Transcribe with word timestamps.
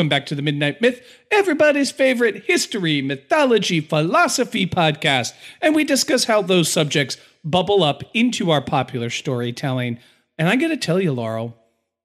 Welcome 0.00 0.08
back 0.08 0.24
to 0.26 0.34
the 0.34 0.40
Midnight 0.40 0.80
Myth, 0.80 1.02
everybody's 1.30 1.90
favorite 1.90 2.44
history, 2.46 3.02
mythology, 3.02 3.80
philosophy 3.82 4.66
podcast. 4.66 5.34
And 5.60 5.74
we 5.74 5.84
discuss 5.84 6.24
how 6.24 6.40
those 6.40 6.72
subjects 6.72 7.18
bubble 7.44 7.82
up 7.82 8.02
into 8.14 8.50
our 8.50 8.62
popular 8.62 9.10
storytelling. 9.10 9.98
And 10.38 10.48
I 10.48 10.56
got 10.56 10.68
to 10.68 10.78
tell 10.78 11.02
you, 11.02 11.12
Laurel, 11.12 11.54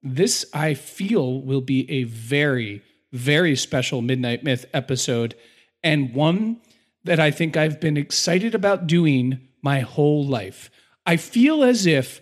this 0.04 0.44
I 0.54 0.74
feel 0.74 1.42
will 1.42 1.62
be 1.62 1.90
a 1.90 2.04
very, 2.04 2.82
very 3.14 3.56
special 3.56 4.02
Midnight 4.02 4.44
Myth 4.44 4.66
episode 4.74 5.34
and 5.82 6.14
one 6.14 6.60
that 7.06 7.22
I 7.22 7.32
think 7.32 7.56
I've 7.56 7.80
been 7.80 7.96
excited 7.96 8.54
about 8.54 8.88
doing 8.88 9.40
my 9.62 9.80
whole 9.80 10.28
life. 10.28 10.70
I 11.06 11.16
feel 11.16 11.64
as 11.64 11.86
if 11.86 12.20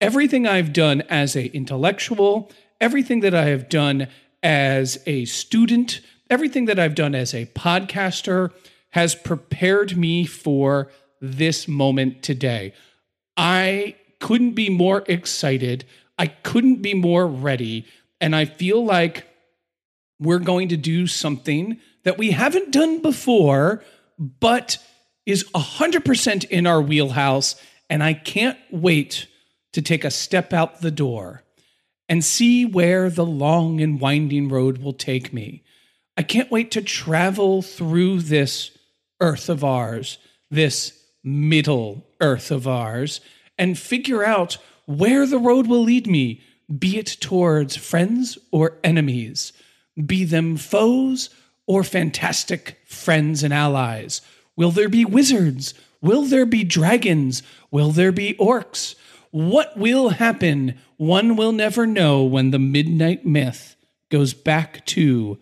everything 0.00 0.46
I've 0.46 0.72
done 0.72 1.02
as 1.10 1.36
a 1.36 1.54
intellectual, 1.54 2.50
everything 2.80 3.20
that 3.20 3.34
I 3.34 3.44
have 3.44 3.68
done 3.68 4.08
as 4.44 4.98
a 5.06 5.24
student, 5.24 6.02
everything 6.28 6.66
that 6.66 6.78
I've 6.78 6.94
done 6.94 7.14
as 7.14 7.34
a 7.34 7.46
podcaster 7.46 8.52
has 8.90 9.14
prepared 9.14 9.96
me 9.96 10.26
for 10.26 10.90
this 11.20 11.66
moment 11.66 12.22
today. 12.22 12.74
I 13.36 13.96
couldn't 14.20 14.52
be 14.52 14.68
more 14.68 15.02
excited. 15.08 15.84
I 16.18 16.26
couldn't 16.26 16.82
be 16.82 16.94
more 16.94 17.26
ready. 17.26 17.86
And 18.20 18.36
I 18.36 18.44
feel 18.44 18.84
like 18.84 19.26
we're 20.20 20.38
going 20.38 20.68
to 20.68 20.76
do 20.76 21.06
something 21.06 21.80
that 22.04 22.18
we 22.18 22.30
haven't 22.30 22.70
done 22.70 23.00
before, 23.00 23.82
but 24.18 24.78
is 25.26 25.44
100% 25.54 26.44
in 26.44 26.66
our 26.66 26.80
wheelhouse. 26.80 27.56
And 27.88 28.02
I 28.02 28.12
can't 28.12 28.58
wait 28.70 29.26
to 29.72 29.82
take 29.82 30.04
a 30.04 30.10
step 30.10 30.52
out 30.52 30.82
the 30.82 30.90
door 30.90 31.43
and 32.08 32.24
see 32.24 32.64
where 32.64 33.08
the 33.10 33.24
long 33.24 33.80
and 33.80 34.00
winding 34.00 34.48
road 34.48 34.78
will 34.78 34.92
take 34.92 35.32
me. 35.32 35.62
I 36.16 36.22
can't 36.22 36.50
wait 36.50 36.70
to 36.72 36.82
travel 36.82 37.62
through 37.62 38.20
this 38.20 38.76
earth 39.20 39.48
of 39.48 39.64
ours, 39.64 40.18
this 40.50 40.98
middle 41.22 42.06
earth 42.20 42.50
of 42.50 42.68
ours, 42.68 43.20
and 43.58 43.78
figure 43.78 44.24
out 44.24 44.58
where 44.86 45.26
the 45.26 45.38
road 45.38 45.66
will 45.66 45.82
lead 45.82 46.06
me, 46.06 46.40
be 46.78 46.98
it 46.98 47.16
towards 47.20 47.76
friends 47.76 48.38
or 48.52 48.78
enemies, 48.84 49.52
be 50.06 50.24
them 50.24 50.56
foes 50.56 51.30
or 51.66 51.82
fantastic 51.82 52.78
friends 52.86 53.42
and 53.42 53.54
allies. 53.54 54.20
Will 54.56 54.70
there 54.70 54.88
be 54.88 55.04
wizards? 55.04 55.74
Will 56.00 56.22
there 56.24 56.46
be 56.46 56.64
dragons? 56.64 57.42
Will 57.70 57.90
there 57.90 58.12
be 58.12 58.34
orcs? 58.34 58.94
What 59.30 59.76
will 59.76 60.10
happen? 60.10 60.78
One 61.04 61.36
will 61.36 61.52
never 61.52 61.86
know 61.86 62.22
when 62.24 62.50
the 62.50 62.58
Midnight 62.58 63.26
Myth 63.26 63.76
goes 64.08 64.32
back 64.32 64.86
to 64.86 65.38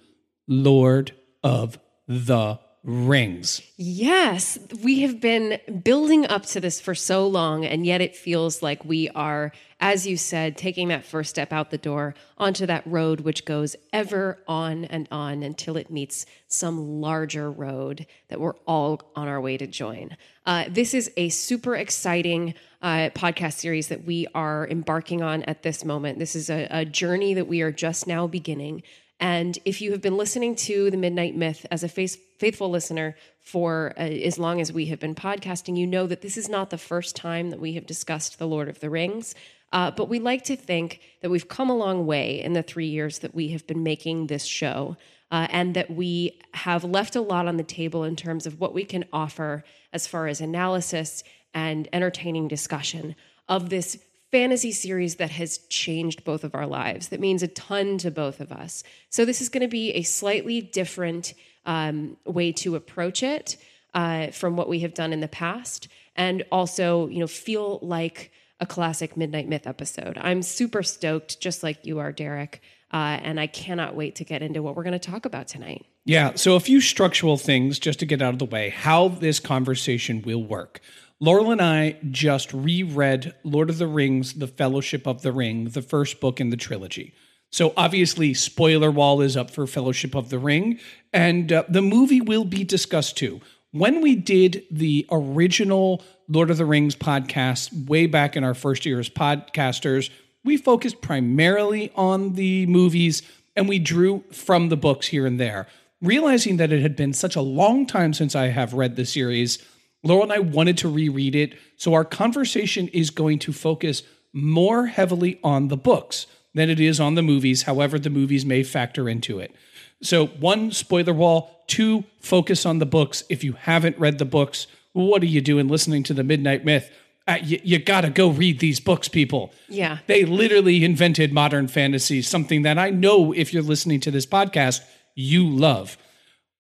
Lord 0.49 1.12
of 1.45 1.78
the 2.09 2.59
Rings. 2.84 3.62
Yes, 3.76 4.59
we 4.82 5.03
have 5.03 5.20
been 5.20 5.60
building 5.84 6.26
up 6.26 6.47
to 6.47 6.60
this 6.60 6.81
for 6.81 6.97
so 6.97 7.28
long, 7.28 7.65
and 7.65 7.87
yet 7.87 8.00
it 8.00 8.16
feels 8.16 8.60
like 8.60 8.84
we 8.84 9.09
are, 9.10 9.53
as 9.78 10.04
you 10.04 10.16
said, 10.16 10.56
taking 10.56 10.88
that 10.88 11.04
first 11.04 11.31
step 11.31 11.53
out 11.53 11.71
the 11.71 11.78
door 11.78 12.15
onto 12.38 12.66
that 12.66 12.84
road 12.84 13.21
which 13.21 13.44
goes 13.44 13.76
ever 13.92 14.42
on 14.48 14.84
and 14.87 15.06
on 15.12 15.44
until 15.44 15.76
it 15.76 15.92
meets 15.92 16.26
some 16.48 17.00
larger 17.00 17.53
road 17.53 18.04
that 18.26 18.41
we're 18.41 18.56
all 18.66 19.00
on 19.15 19.28
our 19.28 19.41
way 19.41 19.56
to 19.56 19.69
join. 19.69 20.16
Uh, 20.44 20.65
this 20.69 20.92
is 20.92 21.09
a 21.16 21.28
super 21.28 21.76
exciting 21.76 22.53
uh, 22.82 23.10
podcast 23.15 23.54
series 23.54 23.87
that 23.88 24.04
we 24.04 24.26
are 24.34 24.66
embarking 24.69 25.22
on 25.22 25.44
at 25.44 25.62
this 25.62 25.84
moment. 25.84 26.19
This 26.19 26.34
is 26.34 26.50
a, 26.50 26.66
a 26.69 26.84
journey 26.84 27.34
that 27.34 27.47
we 27.47 27.62
are 27.62 27.71
just 27.71 28.09
now 28.09 28.26
beginning. 28.26 28.82
And 29.22 29.56
if 29.65 29.81
you 29.81 29.93
have 29.93 30.00
been 30.00 30.16
listening 30.16 30.56
to 30.56 30.91
the 30.91 30.97
Midnight 30.97 31.37
Myth 31.37 31.65
as 31.71 31.84
a 31.84 31.88
faithful 31.88 32.69
listener 32.69 33.15
for 33.41 33.94
uh, 33.97 34.00
as 34.00 34.37
long 34.37 34.60
as 34.60 34.72
we 34.72 34.87
have 34.87 34.99
been 34.99 35.15
podcasting, 35.15 35.77
you 35.77 35.87
know 35.87 36.09
that 36.09 36.22
this 36.22 36.37
is 36.37 36.49
not 36.49 36.71
the 36.71 36.77
first 36.77 37.15
time 37.15 37.50
that 37.50 37.60
we 37.60 37.75
have 37.75 37.87
discussed 37.87 38.41
The 38.41 38.49
Lord 38.49 38.69
of 38.69 38.81
the 38.81 38.91
Rings. 38.91 39.37
Uh, 39.72 39.93
but 39.93 40.09
we 40.09 40.19
like 40.19 40.43
to 40.47 40.56
think 40.56 41.00
that 41.21 41.31
we've 41.31 41.47
come 41.47 41.71
a 41.71 41.77
long 41.77 42.05
way 42.05 42.43
in 42.43 42.53
the 42.53 42.65
three 42.65 42.88
years 42.88 43.21
that 43.21 43.33
we 43.33 43.50
have 43.50 43.65
been 43.69 43.84
making 43.84 44.27
this 44.27 44.44
show, 44.44 44.97
uh, 45.31 45.47
and 45.50 45.75
that 45.75 45.89
we 45.89 46.41
have 46.54 46.83
left 46.83 47.15
a 47.15 47.21
lot 47.21 47.47
on 47.47 47.59
the 47.59 47.62
table 47.62 48.03
in 48.03 48.16
terms 48.16 48.44
of 48.44 48.59
what 48.59 48.75
we 48.75 48.83
can 48.83 49.04
offer 49.12 49.62
as 49.93 50.04
far 50.04 50.27
as 50.27 50.41
analysis 50.41 51.22
and 51.54 51.89
entertaining 51.93 52.49
discussion 52.49 53.15
of 53.49 53.71
this 53.71 53.99
fantasy 54.32 54.72
series 54.72 55.16
that 55.16 55.31
has 55.31 55.59
changed 55.69 56.25
both 56.25 56.43
of 56.43 56.54
our 56.54 56.66
lives, 56.66 57.09
that 57.09 57.20
means 57.20 57.43
a 57.43 57.48
ton 57.48 57.98
to 57.98 58.10
both 58.10 58.41
of 58.41 58.50
us. 58.50 58.82
So, 59.10 59.25
this 59.25 59.41
is 59.41 59.48
going 59.48 59.60
to 59.60 59.69
be 59.69 59.93
a 59.93 60.03
slightly 60.03 60.60
different 60.60 61.34
um, 61.66 62.16
way 62.25 62.50
to 62.53 62.75
approach 62.75 63.22
it 63.22 63.56
uh, 63.94 64.28
from 64.28 64.56
what 64.56 64.69
we 64.69 64.81
have 64.81 64.94
done 64.94 65.12
in 65.12 65.21
the 65.21 65.28
past, 65.28 65.87
and 66.16 66.44
also, 66.50 67.06
you 67.09 67.21
know, 67.21 67.26
feel 67.26 67.78
like 67.82 68.32
a 68.59 68.66
classic 68.66 69.16
Midnight 69.16 69.48
Myth 69.48 69.66
episode. 69.66 70.19
I'm 70.21 70.42
super 70.42 70.82
stoked, 70.82 71.41
just 71.41 71.62
like 71.62 71.84
you 71.84 71.98
are, 71.98 72.12
Derek. 72.12 72.62
Uh, 72.92 73.19
and 73.22 73.41
I 73.41 73.47
cannot 73.47 73.94
wait 73.94 74.16
to 74.16 74.25
get 74.25 74.42
into 74.42 74.62
what 74.62 74.76
we're 74.76 74.82
going 74.82 74.92
to 74.92 74.98
talk 74.98 75.25
about 75.25 75.48
tonight. 75.48 75.87
Yeah. 76.04 76.34
So, 76.34 76.56
a 76.56 76.60
few 76.60 76.81
structural 76.81 77.37
things 77.37 77.78
just 77.78 77.98
to 78.00 78.06
get 78.06 78.22
out 78.22 78.34
of 78.34 78.38
the 78.38 78.44
way 78.44 78.71
how 78.71 79.09
this 79.09 79.41
conversation 79.41 80.22
will 80.22 80.42
work. 80.42 80.81
Laurel 81.22 81.53
and 81.53 81.62
I 81.62 81.99
just 82.10 82.53
reread 82.53 83.33
Lord 83.44 83.71
of 83.71 83.78
the 83.78 83.87
Rings, 83.87 84.33
The 84.33 84.49
Fellowship 84.49 85.06
of 85.06 85.22
the 85.22 85.31
Ring, 85.31 85.66
the 85.66 85.81
first 85.81 86.19
book 86.19 86.41
in 86.41 86.50
the 86.50 86.56
trilogy. 86.56 87.15
So 87.49 87.72
obviously, 87.77 88.34
spoiler 88.34 88.91
wall 88.91 89.21
is 89.21 89.37
up 89.37 89.49
for 89.49 89.69
Fellowship 89.69 90.16
of 90.16 90.31
the 90.31 90.41
Ring, 90.41 90.81
and 91.12 91.53
uh, 91.53 91.62
the 91.69 91.81
movie 91.81 92.21
will 92.21 92.44
be 92.44 92.65
discussed 92.65 93.16
too. 93.16 93.41
When 93.71 94.00
we 94.00 94.16
did 94.16 94.65
the 94.69 95.06
original 95.12 96.03
Lord 96.27 96.51
of 96.51 96.57
the 96.57 96.66
Rings 96.66 96.97
podcast 96.97 97.86
way 97.86 98.09
back 98.09 98.36
in 98.36 98.42
our 98.42 98.53
first 98.53 98.84
year 98.84 98.98
as 98.98 99.09
podcasters, 99.09 100.10
we 100.42 100.57
focused 100.57 101.03
primarily 101.03 101.92
on 101.95 102.33
the 102.33 102.66
movies 102.66 103.22
and 103.54 103.69
we 103.69 103.78
drew 103.78 104.24
from 104.33 104.71
the 104.71 104.77
books 104.77 105.07
here 105.07 105.24
and 105.24 105.39
there. 105.39 105.69
Realizing 106.01 106.57
that 106.57 106.72
it 106.72 106.83
had 106.83 106.97
been 106.97 107.13
such 107.13 107.36
a 107.36 107.42
long 107.42 107.86
time 107.86 108.13
since 108.13 108.34
I 108.34 108.48
have 108.48 108.74
read 108.74 108.97
the 108.97 109.07
series, 109.07 109.65
Laurel 110.03 110.25
and 110.25 110.33
I 110.33 110.39
wanted 110.41 110.78
to 110.78 110.89
reread 110.89 111.34
it, 111.34 111.54
so 111.77 111.95
our 111.95 112.04
conversation 112.04 112.89
is 112.89 113.10
going 113.10 113.39
to 113.41 113.53
focus 113.53 114.03
more 114.33 114.87
heavily 114.87 115.39
on 115.45 115.69
the 115.69 115.77
books 115.77 116.27
than 116.54 116.71
it 116.71 116.81
is 116.81 117.01
on 117.01 117.15
the 117.15 117.22
movies, 117.22 117.63
however, 117.63 117.99
the 117.99 118.10
movies 118.10 118.45
may 118.45 118.63
factor 118.63 119.09
into 119.09 119.39
it. 119.39 119.54
So, 120.03 120.27
one, 120.27 120.72
spoiler 120.72 121.13
wall. 121.13 121.65
Two, 121.66 122.04
focus 122.21 122.66
on 122.66 122.78
the 122.78 122.87
books. 122.87 123.22
If 123.28 123.45
you 123.45 123.53
haven't 123.53 123.99
read 123.99 124.19
the 124.19 124.25
books, 124.25 124.66
what 124.93 125.22
are 125.22 125.27
you 125.27 125.41
doing 125.41 125.69
listening 125.69 126.03
to 126.05 126.15
the 126.15 126.25
Midnight 126.25 126.65
Myth? 126.65 126.91
Uh, 127.27 127.39
you, 127.43 127.60
you 127.63 127.78
got 127.78 128.01
to 128.01 128.10
go 128.10 128.28
read 128.28 128.59
these 128.59 128.81
books, 128.81 129.09
people. 129.09 129.53
Yeah. 129.69 129.98
They 130.09 130.25
literally 130.25 130.84
invented 130.84 131.33
modern 131.33 131.69
fantasy, 131.69 132.21
something 132.21 132.63
that 132.63 132.78
I 132.78 132.91
know 132.91 133.33
if 133.33 133.55
you're 133.55 133.63
listening 133.63 134.01
to 134.01 134.10
this 134.10 134.27
podcast, 134.27 134.81
you 135.15 135.48
love. 135.48 135.97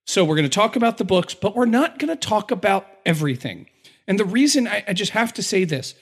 So, 0.06 0.24
we're 0.24 0.36
going 0.36 0.48
to 0.48 0.54
talk 0.54 0.76
about 0.76 0.98
the 0.98 1.04
books, 1.04 1.34
but 1.34 1.56
we're 1.56 1.66
not 1.66 1.98
going 1.98 2.16
to 2.16 2.28
talk 2.28 2.50
about 2.50 2.86
everything. 3.04 3.66
And 4.06 4.18
the 4.18 4.24
reason 4.24 4.66
I, 4.66 4.84
I 4.88 4.92
just 4.92 5.12
have 5.12 5.32
to 5.34 5.42
say 5.42 5.64
this 5.64 5.94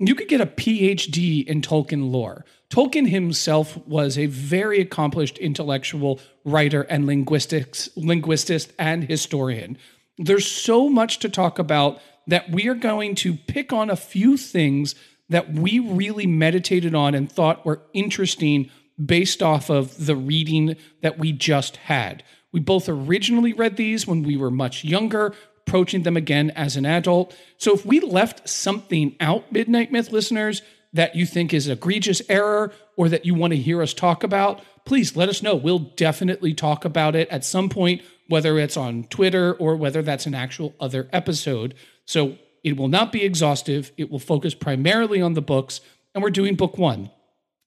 you 0.00 0.14
could 0.14 0.28
get 0.28 0.40
a 0.40 0.46
PhD 0.46 1.46
in 1.46 1.60
Tolkien 1.60 2.10
lore. 2.10 2.44
Tolkien 2.68 3.08
himself 3.08 3.76
was 3.86 4.18
a 4.18 4.26
very 4.26 4.80
accomplished 4.80 5.38
intellectual 5.38 6.20
writer 6.44 6.82
and 6.82 7.06
linguistics, 7.06 7.88
linguistist 7.96 8.72
and 8.78 9.04
historian. 9.04 9.78
There's 10.18 10.50
so 10.50 10.88
much 10.88 11.20
to 11.20 11.28
talk 11.28 11.58
about 11.58 12.00
that 12.26 12.50
we 12.50 12.68
are 12.68 12.74
going 12.74 13.14
to 13.16 13.34
pick 13.34 13.72
on 13.72 13.90
a 13.90 13.96
few 13.96 14.36
things 14.36 14.94
that 15.28 15.52
we 15.52 15.78
really 15.78 16.26
meditated 16.26 16.94
on 16.94 17.14
and 17.14 17.30
thought 17.30 17.64
were 17.64 17.82
interesting 17.92 18.70
based 19.04 19.42
off 19.42 19.70
of 19.70 20.06
the 20.06 20.16
reading 20.16 20.76
that 21.02 21.18
we 21.18 21.32
just 21.32 21.76
had. 21.76 22.22
We 22.52 22.60
both 22.60 22.88
originally 22.88 23.52
read 23.52 23.76
these 23.76 24.06
when 24.06 24.22
we 24.22 24.36
were 24.36 24.50
much 24.50 24.84
younger, 24.84 25.34
approaching 25.66 26.02
them 26.02 26.16
again 26.16 26.50
as 26.50 26.76
an 26.76 26.86
adult. 26.86 27.34
So 27.58 27.72
if 27.74 27.84
we 27.84 28.00
left 28.00 28.48
something 28.48 29.16
out, 29.20 29.50
Midnight 29.50 29.90
Myth 29.90 30.12
listeners, 30.12 30.62
that 30.92 31.16
you 31.16 31.26
think 31.26 31.52
is 31.52 31.68
egregious 31.68 32.22
error 32.28 32.72
or 32.96 33.08
that 33.08 33.24
you 33.26 33.34
want 33.34 33.52
to 33.52 33.58
hear 33.58 33.82
us 33.82 33.92
talk 33.92 34.22
about, 34.22 34.62
please 34.84 35.16
let 35.16 35.28
us 35.28 35.42
know. 35.42 35.56
We'll 35.56 35.78
definitely 35.80 36.54
talk 36.54 36.84
about 36.84 37.16
it 37.16 37.28
at 37.30 37.44
some 37.44 37.68
point, 37.68 38.02
whether 38.28 38.58
it's 38.58 38.76
on 38.76 39.04
Twitter 39.04 39.54
or 39.54 39.76
whether 39.76 40.02
that's 40.02 40.26
an 40.26 40.34
actual 40.34 40.74
other 40.78 41.08
episode. 41.12 41.74
So 42.04 42.36
it 42.62 42.76
will 42.76 42.88
not 42.88 43.10
be 43.10 43.24
exhaustive. 43.24 43.90
It 43.96 44.10
will 44.10 44.18
focus 44.18 44.54
primarily 44.54 45.20
on 45.20 45.34
the 45.34 45.42
books, 45.42 45.80
and 46.14 46.22
we're 46.22 46.30
doing 46.30 46.54
book 46.54 46.78
one. 46.78 47.10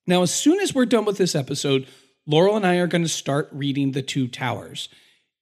Now, 0.05 0.21
as 0.21 0.33
soon 0.33 0.59
as 0.59 0.73
we're 0.73 0.85
done 0.85 1.05
with 1.05 1.17
this 1.17 1.35
episode, 1.35 1.87
Laurel 2.25 2.55
and 2.55 2.65
I 2.65 2.77
are 2.77 2.87
going 2.87 3.03
to 3.03 3.09
start 3.09 3.49
reading 3.51 3.91
The 3.91 4.01
Two 4.01 4.27
Towers. 4.27 4.87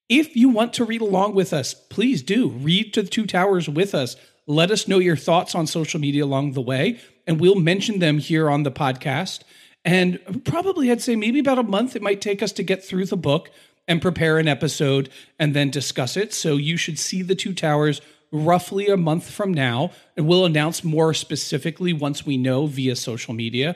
If 0.10 0.36
you 0.36 0.50
want 0.50 0.74
to 0.74 0.86
read 0.86 1.02
along 1.02 1.34
with 1.34 1.52
us, 1.52 1.74
please 1.74 2.22
do 2.22 2.50
read 2.50 2.94
to 2.94 3.02
The 3.02 3.10
Two 3.10 3.26
Towers 3.26 3.68
with 3.68 3.96
us. 3.96 4.16
Let 4.46 4.70
us 4.70 4.88
know 4.88 5.00
your 5.00 5.16
thoughts 5.16 5.56
on 5.56 5.66
social 5.66 6.00
media 6.00 6.24
along 6.24 6.52
the 6.52 6.62
way, 6.62 7.00
and 7.26 7.40
we'll 7.40 7.56
mention 7.56 7.98
them 7.98 8.20
here 8.20 8.48
on 8.48 8.62
the 8.62 8.72
podcast. 8.72 9.42
And 9.84 10.44
probably, 10.46 10.92
I'd 10.92 11.02
say 11.02 11.16
maybe 11.16 11.40
about 11.40 11.58
a 11.58 11.64
month 11.64 11.96
it 11.96 12.04
might 12.04 12.22
take 12.22 12.44
us 12.44 12.52
to 12.52 12.64
get 12.64 12.84
through 12.84 13.06
the 13.06 13.18
book 13.18 13.50
and 13.88 14.00
prepare 14.00 14.38
an 14.38 14.48
episode 14.48 15.10
and 15.40 15.56
then 15.56 15.72
discuss 15.72 16.16
it. 16.16 16.34
So 16.34 16.56
you 16.56 16.78
should 16.78 17.00
see 17.00 17.24
The 17.24 17.34
Two 17.34 17.54
Towers 17.54 18.00
roughly 18.32 18.88
a 18.88 18.98
month 18.98 19.32
from 19.32 19.56
now, 19.56 19.90
and 20.16 20.28
we'll 20.28 20.46
announce 20.46 20.84
more 20.84 21.16
specifically 21.16 21.94
once 21.94 22.28
we 22.28 22.38
know 22.38 22.68
via 22.68 22.96
social 22.96 23.34
media. 23.34 23.76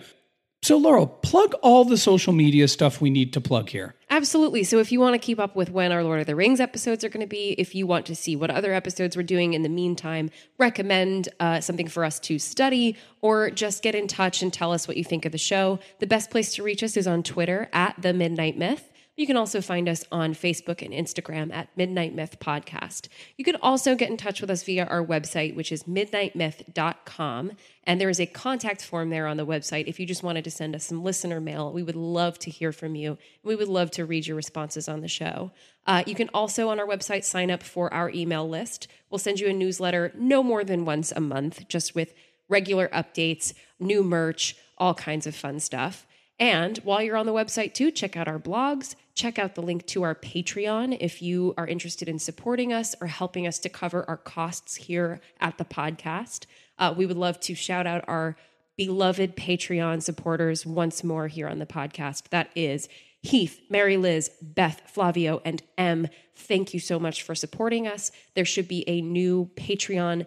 So, 0.61 0.77
Laurel, 0.77 1.07
plug 1.07 1.53
all 1.61 1.85
the 1.85 1.97
social 1.97 2.33
media 2.33 2.67
stuff 2.67 3.00
we 3.00 3.09
need 3.09 3.31
to 3.33 3.41
plug 3.41 3.69
here. 3.69 3.95
Absolutely. 4.09 4.65
So, 4.65 4.79
if 4.79 4.91
you 4.91 5.00
want 5.00 5.13
to 5.13 5.19
keep 5.19 5.39
up 5.39 5.56
with 5.56 5.71
when 5.71 5.94
our 5.94 6.03
Lord 6.03 6.19
of 6.19 6.27
the 6.27 6.35
Rings 6.35 6.59
episodes 6.59 7.03
are 7.06 7.09
going 7.09 7.21
to 7.21 7.27
be, 7.27 7.56
if 7.57 7.73
you 7.73 7.88
want 7.88 8.06
to 8.07 8.15
see 8.15 8.35
what 8.35 8.51
other 8.51 8.73
episodes 8.73 9.15
we're 9.15 9.23
doing 9.23 9.53
in 9.53 9.63
the 9.63 9.69
meantime, 9.69 10.29
recommend 10.57 11.29
uh, 11.39 11.61
something 11.61 11.88
for 11.88 12.03
us 12.03 12.19
to 12.21 12.38
study, 12.39 12.97
or 13.21 13.50
just 13.51 13.81
get 13.81 13.95
in 13.95 14.07
touch 14.07 14.41
and 14.41 14.51
tell 14.51 14.73
us 14.73 14.85
what 14.85 14.97
you 14.97 15.03
think 15.03 15.25
of 15.25 15.31
the 15.31 15.38
show, 15.38 15.79
the 16.00 16.07
best 16.07 16.29
place 16.29 16.53
to 16.56 16.63
reach 16.63 16.83
us 16.83 16.97
is 16.97 17.07
on 17.07 17.23
Twitter 17.23 17.69
at 17.71 17.95
The 18.01 18.13
Midnight 18.13 18.57
Myth. 18.57 18.88
You 19.19 19.27
can 19.27 19.36
also 19.36 19.60
find 19.60 19.89
us 19.89 20.06
on 20.13 20.33
Facebook 20.33 20.81
and 20.81 20.94
Instagram 20.94 21.54
at 21.54 21.68
Midnight 21.75 22.16
Myth 22.16 22.38
Podcast. 22.39 23.10
You 23.36 23.44
can 23.44 23.57
also 23.57 23.94
get 23.94 24.10
in 24.10 24.16
touch 24.16 24.39
with 24.39 24.50
us 24.50 24.63
via 24.63 24.86
our 24.86 25.06
website, 25.06 25.56
which 25.56 25.74
is 25.74 25.83
midnightmyth.com. 25.83 27.51
And 27.83 28.00
there 28.00 28.10
is 28.10 28.21
a 28.21 28.25
contact 28.25 28.81
form 28.81 29.10
there 29.10 29.27
on 29.27 29.36
the 29.36 29.45
website 29.45 29.88
if 29.88 30.00
you 30.00 30.06
just 30.06 30.24
wanted 30.24 30.45
to 30.45 30.51
send 30.51 30.74
us 30.74 30.86
some 30.86 31.04
listener 31.04 31.42
mail. 31.42 31.74
We 31.74 31.83
would 31.83 31.98
love 31.98 32.39
to 32.39 32.50
hear 32.50 32.71
from 32.71 32.95
you. 32.95 33.18
We 33.44 33.57
would 33.57 33.68
love 33.68 33.92
to 33.92 34.06
read 34.06 34.25
your 34.25 34.38
responses 34.38 34.88
on 34.88 35.01
the 35.01 35.10
show. 35.10 35.51
Uh, 35.86 36.01
you 36.07 36.16
can 36.16 36.30
also 36.33 36.69
on 36.69 36.80
our 36.80 36.88
website 36.88 37.25
sign 37.25 37.51
up 37.51 37.62
for 37.62 37.94
our 37.94 38.10
email 38.12 38.48
list. 38.48 38.88
We'll 39.10 39.19
send 39.19 39.42
you 39.42 39.50
a 39.50 39.54
newsletter 39.54 40.13
no 40.16 40.42
more 40.42 40.63
than 40.63 40.86
once 40.86 41.12
a 41.13 41.19
month, 41.19 41.68
just 41.68 41.94
with 41.94 42.13
regular 42.48 42.88
updates, 42.94 43.51
new 43.81 44.01
merch, 44.01 44.56
all 44.77 44.94
kinds 44.94 45.27
of 45.27 45.36
fun 45.36 45.60
stuff. 45.60 46.07
And 46.39 46.77
while 46.80 47.01
you're 47.01 47.18
on 47.18 47.25
the 47.25 47.33
website 47.33 47.74
too, 47.74 47.91
check 47.91 48.15
out 48.15 48.27
our 48.27 48.39
blogs, 48.39 48.95
check 49.13 49.38
out 49.38 49.56
the 49.56 49.62
link 49.62 49.86
to 49.88 50.03
our 50.03 50.15
Patreon 50.15 50.97
if 51.01 51.21
you 51.21 51.53
are 51.57 51.68
interested 51.68 52.07
in 52.07 52.18
supporting 52.18 52.71
us 52.71 52.95
or 53.01 53.07
helping 53.07 53.45
us 53.45 53.59
to 53.59 53.69
cover 53.69 54.06
our 54.07 54.18
costs 54.18 54.75
here 54.75 55.19
at 55.41 55.57
the 55.57 55.65
podcast. 55.65 56.45
Uh, 56.77 56.94
we 56.95 57.06
would 57.06 57.18
love 57.18 57.39
to 57.41 57.56
shout 57.56 57.86
out 57.86 58.06
our 58.07 58.38
beloved 58.77 59.36
Patreon 59.36 60.01
supporters 60.01 60.65
once 60.65 61.03
more 61.03 61.27
here 61.27 61.50
on 61.50 61.59
the 61.59 61.65
podcast. 61.65 62.30
That 62.30 62.50
is 62.56 62.88
Heath, 63.21 63.59
Mary 63.69 63.97
Liz, 63.97 64.31
Beth, 64.42 64.81
Flavio, 64.88 65.42
and 65.44 65.62
M. 65.77 66.07
Thank 66.33 66.74
you 66.74 66.80
so 66.80 66.97
much 66.97 67.21
for 67.21 67.35
supporting 67.35 67.85
us. 67.85 68.12
There 68.35 68.45
should 68.45 68.69
be 68.69 68.88
a 68.88 69.01
new 69.01 69.51
Patreon 69.56 70.25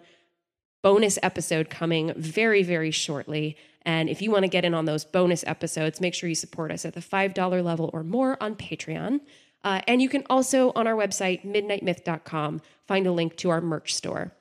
bonus 0.83 1.17
episode 1.23 1.71
coming 1.71 2.13
very, 2.15 2.61
very 2.61 2.91
shortly. 2.91 3.57
And 3.85 4.09
if 4.09 4.21
you 4.21 4.31
want 4.31 4.43
to 4.43 4.49
get 4.49 4.65
in 4.65 4.73
on 4.73 4.85
those 4.85 5.03
bonus 5.03 5.43
episodes, 5.45 5.99
make 5.99 6.13
sure 6.13 6.29
you 6.29 6.35
support 6.35 6.71
us 6.71 6.85
at 6.85 6.93
the 6.93 7.01
$5 7.01 7.63
level 7.63 7.89
or 7.93 8.03
more 8.03 8.41
on 8.41 8.55
Patreon. 8.55 9.19
Uh, 9.63 9.81
and 9.87 10.01
you 10.01 10.09
can 10.09 10.23
also, 10.29 10.71
on 10.75 10.87
our 10.87 10.95
website, 10.95 11.45
midnightmyth.com, 11.45 12.61
find 12.87 13.07
a 13.07 13.11
link 13.11 13.35
to 13.37 13.49
our 13.49 13.61
merch 13.61 13.93
store. 13.93 14.33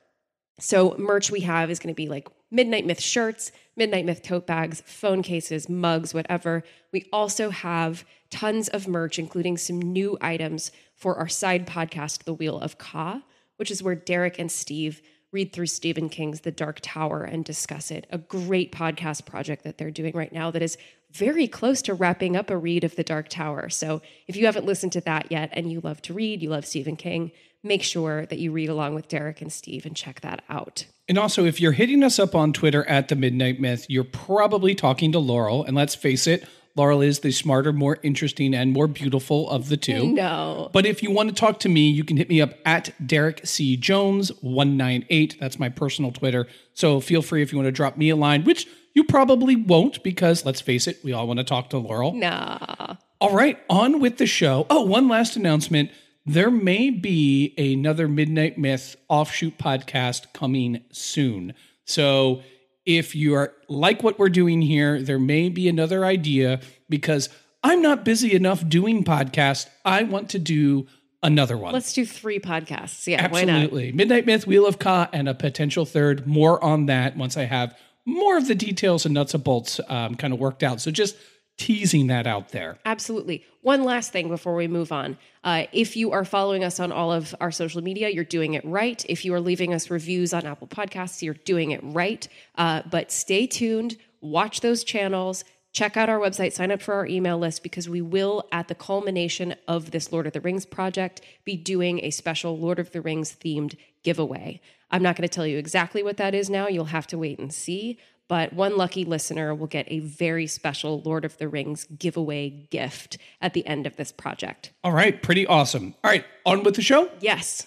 So, 0.59 0.95
merch 0.99 1.31
we 1.31 1.41
have 1.41 1.71
is 1.71 1.79
going 1.79 1.95
to 1.95 1.97
be 1.97 2.09
like 2.09 2.29
Midnight 2.51 2.85
Myth 2.85 3.01
shirts, 3.01 3.51
Midnight 3.77 4.05
Myth 4.05 4.23
tote 4.23 4.47
bags, 4.47 4.83
phone 4.85 5.23
cases, 5.23 5.69
mugs, 5.69 6.13
whatever. 6.13 6.63
We 6.93 7.09
also 7.13 7.51
have 7.51 8.05
tons 8.31 8.69
of 8.69 8.87
merch, 8.87 9.19
including 9.19 9.57
some 9.57 9.81
new 9.81 10.19
items 10.21 10.71
for 10.95 11.17
our 11.17 11.29
side 11.29 11.67
podcast, 11.67 12.25
The 12.25 12.35
Wheel 12.35 12.61
of 12.61 12.79
Ka, 12.79 13.23
which 13.57 13.71
is 13.71 13.83
where 13.83 13.95
Derek 13.95 14.39
and 14.39 14.53
Steve 14.53 15.03
read 15.33 15.53
through 15.53 15.67
Stephen 15.67 16.09
King's 16.09 16.43
The 16.43 16.53
Dark 16.53 16.79
Tower 16.83 17.25
and 17.25 17.45
discuss 17.45 17.91
it. 17.91 18.07
A 18.11 18.19
great 18.19 18.71
podcast 18.71 19.25
project 19.25 19.65
that 19.65 19.79
they're 19.79 19.91
doing 19.91 20.15
right 20.15 20.33
now 20.33 20.51
that 20.51 20.63
is 20.63 20.77
very 21.13 21.49
close 21.49 21.83
to 21.83 21.95
wrapping 21.95 22.37
up 22.37 22.51
a 22.51 22.57
read 22.57 22.85
of 22.85 22.97
The 22.97 23.03
Dark 23.03 23.29
Tower. 23.29 23.69
So 23.71 24.03
if 24.27 24.37
you 24.37 24.47
haven't 24.47 24.67
listened 24.67 24.93
to 24.93 25.01
that 25.03 25.33
yet 25.33 25.51
and 25.53 25.73
you 25.73 25.81
love 25.81 26.03
to 26.03 26.15
read, 26.15 26.43
you 26.43 26.51
love 26.51 26.67
Stephen 26.67 26.97
King, 26.97 27.33
make 27.63 27.83
sure 27.83 28.27
that 28.27 28.39
you 28.39 28.53
read 28.53 28.69
along 28.69 28.95
with 28.95 29.09
Derek 29.09 29.41
and 29.41 29.53
Steve 29.53 29.87
and 29.87 29.97
check 29.97 30.21
that 30.21 30.43
out. 30.49 30.87
And 31.09 31.19
also, 31.19 31.45
if 31.45 31.61
you're 31.61 31.73
hitting 31.73 32.03
us 32.03 32.19
up 32.19 32.35
on 32.35 32.53
Twitter 32.53 32.89
at 32.89 33.09
the 33.09 33.17
Midnight 33.17 33.61
Myth, 33.61 33.87
you're 33.89 34.05
probably 34.05 34.75
talking 34.75 35.13
to 35.13 35.19
Laurel. 35.19 35.65
And 35.65 35.77
let's 35.77 35.95
face 35.95 36.27
it, 36.27 36.47
Laurel 36.75 37.03
is 37.03 37.21
the 37.21 37.33
smarter, 37.33 37.73
more 37.73 37.99
interesting, 38.03 38.55
and 38.55 38.73
more 38.73 38.87
beautiful 38.87 39.49
of 39.51 39.69
the 39.69 39.77
two. 39.77 40.09
No. 40.09 40.71
But 40.73 40.87
if 40.87 41.03
you 41.03 41.11
want 41.11 41.29
to 41.29 41.35
talk 41.35 41.59
to 41.61 41.69
me, 41.69 41.91
you 41.91 42.03
can 42.05 42.17
hit 42.17 42.29
me 42.29 42.41
up 42.41 42.55
at 42.65 42.95
Derek 43.07 43.47
C. 43.47 43.77
Jones 43.77 44.31
198. 44.41 45.37
That's 45.39 45.59
my 45.59 45.69
personal 45.69 46.13
Twitter. 46.13 46.47
So 46.73 47.01
feel 47.01 47.21
free 47.21 47.43
if 47.43 47.53
you 47.53 47.59
want 47.59 47.67
to 47.67 47.73
drop 47.73 47.97
me 47.97 48.09
a 48.09 48.17
line, 48.17 48.45
which 48.45 48.67
you 48.95 49.05
probably 49.05 49.57
won't 49.57 50.03
because 50.03 50.45
let's 50.45 50.61
face 50.61 50.87
it, 50.87 50.99
we 51.05 51.13
all 51.13 51.27
want 51.27 51.39
to 51.39 51.45
talk 51.45 51.71
to 51.71 51.79
Laurel. 51.79 52.13
Nah. 52.13 52.97
All 53.21 53.35
right, 53.35 53.59
on 53.71 54.01
with 54.01 54.17
the 54.17 54.27
show. 54.27 54.67
Oh, 54.69 54.83
one 54.83 55.09
last 55.09 55.37
announcement. 55.37 55.91
There 56.25 56.51
may 56.51 56.91
be 56.91 57.55
another 57.59 58.09
Midnight 58.09 58.57
Myth 58.59 58.97
offshoot 59.09 59.59
podcast 59.59 60.33
coming 60.33 60.85
soon. 60.91 61.55
So 61.85 62.43
if 62.85 63.15
you 63.15 63.35
are 63.35 63.53
like 63.69 64.03
what 64.03 64.19
we're 64.19 64.29
doing 64.29 64.63
here, 64.63 65.01
there 65.01 65.19
may 65.19 65.49
be 65.49 65.69
another 65.69 66.05
idea 66.05 66.61
because 66.89 67.29
I'm 67.63 67.81
not 67.81 68.05
busy 68.05 68.35
enough 68.35 68.69
doing 68.69 69.05
podcasts. 69.05 69.69
I 69.85 70.03
want 70.03 70.31
to 70.31 70.39
do 70.39 70.87
another 71.23 71.57
one. 71.57 71.73
Let's 71.73 71.93
do 71.93 72.05
three 72.05 72.41
podcasts. 72.41 73.07
Yeah, 73.07 73.23
Absolutely. 73.23 73.93
Midnight 73.93 74.27
Myth, 74.27 74.47
Wheel 74.47 74.67
of 74.67 74.79
Ka, 74.79 75.09
and 75.13 75.29
a 75.29 75.35
potential 75.35 75.87
third. 75.87 76.27
More 76.27 76.63
on 76.63 76.87
that 76.87 77.17
once 77.17 77.37
I 77.37 77.45
have 77.45 77.79
more 78.05 78.37
of 78.37 78.49
the 78.49 78.55
details 78.55 79.07
and 79.07 79.15
nuts 79.15 79.35
and 79.35 79.45
bolts 79.45 79.81
um, 79.89 80.17
kind 80.17 80.33
of 80.33 80.41
worked 80.41 80.63
out. 80.63 80.81
So 80.81 80.91
just 80.91 81.17
teasing 81.57 82.09
that 82.09 82.27
out 82.27 82.51
there. 82.51 82.79
Absolutely. 82.85 83.45
One 83.61 83.85
last 83.85 84.13
thing 84.13 84.29
before 84.29 84.55
we 84.55 84.67
move 84.67 84.91
on. 84.91 85.17
Uh, 85.45 85.67
if 85.73 85.97
you 85.97 86.13
are 86.13 86.25
following 86.25 86.65
us 86.65 86.81
on 86.81 86.91
all 86.91 87.13
of 87.13 87.35
our 87.41 87.51
social 87.51 87.83
media, 87.83 88.09
you're 88.09 88.25
doing 88.25 88.55
it 88.55 88.65
right. 88.65 89.05
If 89.09 89.25
you 89.25 89.35
are 89.35 89.41
leaving 89.41 89.73
us 89.73 89.91
reviews 89.91 90.33
on 90.35 90.47
Apple 90.47 90.67
Podcasts, 90.67 91.23
you're 91.23 91.35
doing 91.35 91.71
it 91.71 91.81
right. 91.83 92.27
Uh, 92.57 92.83
but 92.91 93.13
stay 93.13 93.47
tuned, 93.47 93.97
watch 94.21 94.61
those 94.61 94.83
channels. 94.83 95.45
Check 95.73 95.97
out 95.97 96.11
our 96.11 96.19
website, 96.19 96.53
sign 96.53 96.71
up 96.71 96.83
for 96.83 96.93
our 96.95 97.07
email 97.07 97.39
list 97.39 97.63
because 97.63 97.89
we 97.89 98.03
will, 98.03 98.47
at 98.53 98.69
the 98.69 98.75
culmination 98.75 99.55
of 99.67 99.91
this 99.91 100.13
Lord 100.13 100.27
of 100.27 100.35
the 100.35 100.41
Rings 100.41 100.67
project, 100.67 101.23
be 101.47 101.57
doing 101.57 102.01
a 102.05 102.11
special 102.11 102.59
Lord 102.59 102.79
of 102.79 102.93
the 102.93 103.01
Rings 103.01 103.35
themed 103.43 103.77
giveaway. 104.03 104.61
I'm 104.91 105.03
not 105.03 105.17
going 105.17 105.27
to 105.27 105.35
tell 105.35 105.47
you 105.47 105.57
exactly 105.57 106.03
what 106.03 106.19
that 106.19 106.35
is 106.35 106.51
now. 106.51 106.69
You'll 106.69 106.85
have 106.87 107.07
to 107.07 107.19
wait 107.19 107.39
and 107.39 107.51
see 107.51 107.99
but 108.33 108.55
one 108.55 108.79
lucky 108.79 109.05
listener 109.05 109.55
will 109.55 109.67
get 109.67 109.85
a 109.91 109.99
very 109.99 110.47
special 110.47 111.03
Lord 111.03 111.27
of 111.27 111.37
the 111.37 111.49
Rings 111.49 111.87
giveaway 111.99 112.49
gift 112.49 113.19
at 113.43 113.53
the 113.53 113.67
end 113.67 113.87
of 113.87 113.97
this 113.97 114.11
project. 114.11 114.73
All 114.83 114.93
right, 114.93 115.23
pretty 115.23 115.47
awesome. 115.47 115.95
All 116.03 116.11
right, 116.11 116.25
on 116.47 116.63
with 116.63 116.77
the 116.77 116.81
show? 116.81 117.11
Yes. 117.21 117.67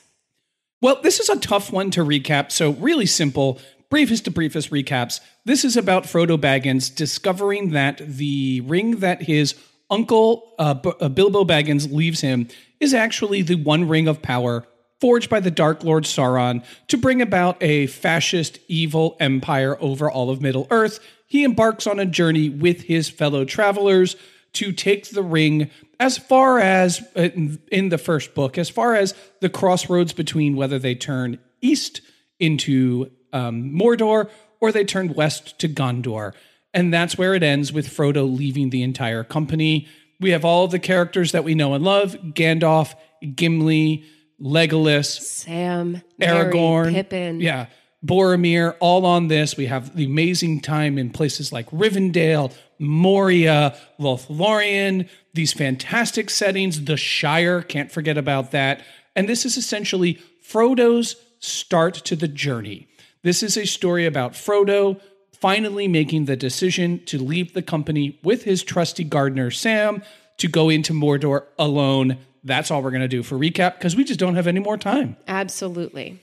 Well, 0.81 0.99
this 1.03 1.19
is 1.19 1.29
a 1.29 1.37
tough 1.37 1.71
one 1.71 1.91
to 1.91 2.03
recap, 2.03 2.51
so 2.51 2.71
really 2.71 3.05
simple. 3.05 3.59
Briefest 3.91 4.25
to 4.25 4.31
briefest 4.31 4.71
recaps. 4.71 5.19
This 5.45 5.63
is 5.63 5.77
about 5.77 6.05
Frodo 6.05 6.35
Baggins 6.35 6.89
discovering 6.95 7.69
that 7.73 7.99
the 7.99 8.61
ring 8.61 9.01
that 9.01 9.21
his 9.21 9.53
uncle 9.91 10.55
uh, 10.57 10.73
B- 10.73 10.93
uh, 10.99 11.09
Bilbo 11.09 11.45
Baggins 11.45 11.93
leaves 11.93 12.21
him 12.21 12.47
is 12.79 12.91
actually 12.91 13.43
the 13.43 13.53
one 13.53 13.87
ring 13.87 14.07
of 14.07 14.23
power 14.23 14.65
forged 14.99 15.29
by 15.29 15.39
the 15.39 15.51
Dark 15.51 15.83
Lord 15.83 16.03
Sauron 16.03 16.63
to 16.87 16.97
bring 16.97 17.21
about 17.21 17.61
a 17.61 17.87
fascist 17.87 18.59
evil 18.67 19.17
empire 19.19 19.77
over 19.79 20.09
all 20.09 20.29
of 20.29 20.41
Middle 20.41 20.67
Earth, 20.71 20.99
he 21.27 21.43
embarks 21.43 21.87
on 21.87 21.99
a 21.99 22.05
journey 22.05 22.49
with 22.49 22.83
his 22.83 23.09
fellow 23.09 23.45
travelers 23.45 24.15
to 24.53 24.71
take 24.71 25.09
the 25.09 25.23
ring 25.23 25.69
as 25.99 26.17
far 26.17 26.59
as 26.59 27.05
in, 27.15 27.59
in 27.71 27.89
the 27.89 27.97
first 27.97 28.33
book, 28.33 28.57
as 28.57 28.69
far 28.69 28.95
as 28.95 29.13
the 29.41 29.49
crossroads 29.49 30.13
between 30.13 30.55
whether 30.55 30.79
they 30.79 30.95
turn 30.95 31.39
east 31.61 32.01
into 32.39 33.11
um, 33.33 33.71
Mordor 33.71 34.29
or 34.61 34.71
they 34.71 34.85
turn 34.85 35.13
west 35.13 35.59
to 35.59 35.67
Gondor. 35.67 36.33
And 36.73 36.93
that's 36.93 37.17
where 37.17 37.33
it 37.33 37.43
ends 37.43 37.71
with 37.71 37.87
Frodo 37.87 38.37
leaving 38.37 38.69
the 38.69 38.83
entire 38.83 39.23
company. 39.23 39.87
We 40.19 40.31
have 40.31 40.45
all 40.45 40.67
the 40.67 40.79
characters 40.79 41.31
that 41.31 41.43
we 41.43 41.55
know 41.55 41.73
and 41.73 41.83
love 41.83 42.13
Gandalf, 42.33 42.95
Gimli, 43.35 44.03
Legolas, 44.41 45.21
Sam, 45.21 46.01
Aragorn, 46.21 46.93
Pippin. 46.93 47.39
yeah, 47.39 47.67
Boromir, 48.05 48.75
all 48.79 49.05
on 49.05 49.27
this. 49.27 49.57
We 49.57 49.65
have 49.67 49.95
the 49.95 50.05
amazing 50.05 50.61
time 50.61 50.97
in 50.97 51.09
places 51.09 51.51
like 51.51 51.69
Rivendell, 51.71 52.53
Moria, 52.79 53.77
Lothlorien, 53.99 55.07
these 55.33 55.53
fantastic 55.53 56.29
settings, 56.29 56.85
the 56.85 56.97
Shire, 56.97 57.61
can't 57.61 57.91
forget 57.91 58.17
about 58.17 58.51
that. 58.51 58.81
And 59.15 59.29
this 59.29 59.45
is 59.45 59.57
essentially 59.57 60.19
Frodo's 60.41 61.15
start 61.39 61.95
to 61.95 62.15
the 62.15 62.27
journey. 62.27 62.87
This 63.23 63.41
is 63.41 63.57
a 63.57 63.65
story 63.65 64.05
about 64.05 64.33
Frodo 64.33 64.99
finally 65.33 65.87
making 65.87 66.25
the 66.25 66.35
decision 66.35 67.03
to 67.05 67.17
leave 67.17 67.53
the 67.53 67.61
company 67.61 68.19
with 68.23 68.43
his 68.43 68.63
trusty 68.63 69.03
gardener 69.03 69.51
Sam 69.51 70.03
to 70.37 70.47
go 70.47 70.69
into 70.69 70.93
Mordor 70.93 71.45
alone. 71.57 72.17
That's 72.45 72.71
all 72.71 72.81
we're 72.81 72.91
going 72.91 73.01
to 73.01 73.07
do 73.09 73.23
for 73.23 73.37
recap 73.37 73.73
because 73.77 73.95
we 73.95 74.05
just 74.05 74.19
don't 74.19 74.35
have 74.35 74.47
any 74.47 74.61
more 74.61 74.77
time. 74.77 75.17
Absolutely. 75.27 76.21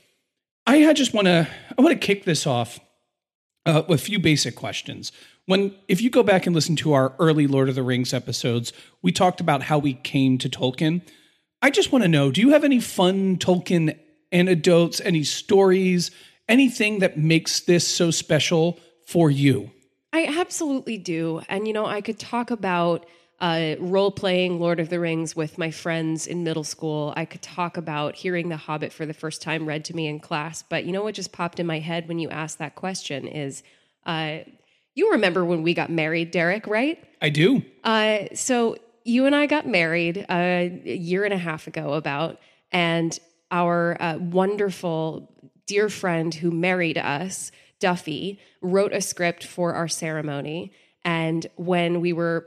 I 0.67 0.93
just 0.95 1.13
want 1.13 1.27
to 1.27 1.49
I 1.77 1.83
want 1.83 2.01
to 2.01 2.07
kick 2.07 2.25
this 2.25 2.47
off 2.47 2.81
uh, 3.67 3.83
with 3.89 4.01
a 4.01 4.05
few 4.05 4.19
basic 4.19 4.55
questions. 4.55 5.13
When 5.47 5.75
if 5.89 6.01
you 6.01 6.09
go 6.09 6.23
back 6.23 6.47
and 6.47 6.55
listen 6.55 6.77
to 6.77 6.93
our 6.93 7.15
early 7.19 7.47
Lord 7.47 7.69
of 7.69 7.75
the 7.75 7.83
Rings 7.83 8.15
episodes, 8.15 8.73
we 9.03 9.11
talked 9.13 9.41
about 9.41 9.65
how 9.65 9.79
we 9.79 9.95
came 9.95 10.39
to 10.39 10.49
Tolkien. 10.49 11.03
I 11.61 11.71
just 11.71 11.93
want 11.93 12.05
to 12.05 12.09
know, 12.09 12.31
do 12.31 12.41
you 12.41 12.51
have 12.51 12.65
any 12.65 12.81
fun 12.81 13.37
Tolkien 13.37 13.99
anecdotes, 14.31 15.01
any 15.01 15.25
stories, 15.25 16.11
anything 16.49 17.01
that 17.01 17.17
makes 17.17 17.61
this 17.61 17.87
so 17.87 18.11
special 18.11 18.79
for 19.07 19.31
you? 19.31 19.71
I 20.13 20.27
absolutely 20.27 20.99
do. 20.99 21.43
And, 21.49 21.67
you 21.67 21.73
know, 21.73 21.87
I 21.87 22.01
could 22.01 22.19
talk 22.19 22.51
about 22.51 23.07
uh, 23.43 23.75
role 23.81 24.13
playing 24.13 24.61
Lord 24.61 24.79
of 24.79 24.89
the 24.89 25.01
Rings 25.01 25.35
with 25.35 25.59
my 25.59 25.73
friends 25.73 26.29
in 26.29 26.45
middle 26.45 26.63
school. 26.63 27.13
I 27.17 27.25
could 27.25 27.43
talk 27.43 27.77
about 27.77 28.15
hearing 28.15 28.49
The 28.49 28.57
Hobbit 28.57 28.93
for 28.93 29.05
the 29.05 29.13
first 29.13 29.43
time 29.43 29.67
read 29.67 29.85
to 29.87 29.97
me 29.97 30.07
in 30.07 30.21
class. 30.21 30.63
But 30.63 30.85
you 30.85 30.93
know 30.93 31.03
what 31.03 31.17
just 31.17 31.33
popped 31.33 31.59
in 31.59 31.67
my 31.67 31.81
head 31.81 32.07
when 32.07 32.21
you 32.21 32.31
asked 32.31 32.59
that 32.61 32.77
question 32.77 33.27
is 33.27 33.65
uh, 34.07 34.39
you 34.95 35.11
remember 35.11 35.45
when 35.45 35.65
we 35.65 35.75
got 35.75 35.91
married, 35.91 36.31
Derek, 36.31 36.69
right? 36.69 37.03
I 37.21 37.31
do. 37.31 37.65
Uh, 37.83 38.27
so 38.33 38.77
you 39.03 39.27
and 39.27 39.35
I 39.35 39.47
got 39.47 39.67
married 39.67 40.25
uh, 40.29 40.69
a 40.85 40.97
year 40.97 41.25
and 41.25 41.35
a 41.35 41.39
half 41.39 41.67
ago, 41.67 41.95
about, 41.95 42.39
and 42.71 43.19
our 43.51 44.01
uh, 44.01 44.19
wonderful 44.19 45.35
dear 45.67 45.89
friend 45.89 46.33
who 46.33 46.53
married 46.53 46.97
us, 46.97 47.51
Duffy, 47.81 48.39
wrote 48.61 48.93
a 48.93 49.01
script 49.01 49.43
for 49.43 49.75
our 49.75 49.89
ceremony. 49.89 50.73
And 51.05 51.45
when 51.57 52.01
we 52.01 52.13
were 52.13 52.47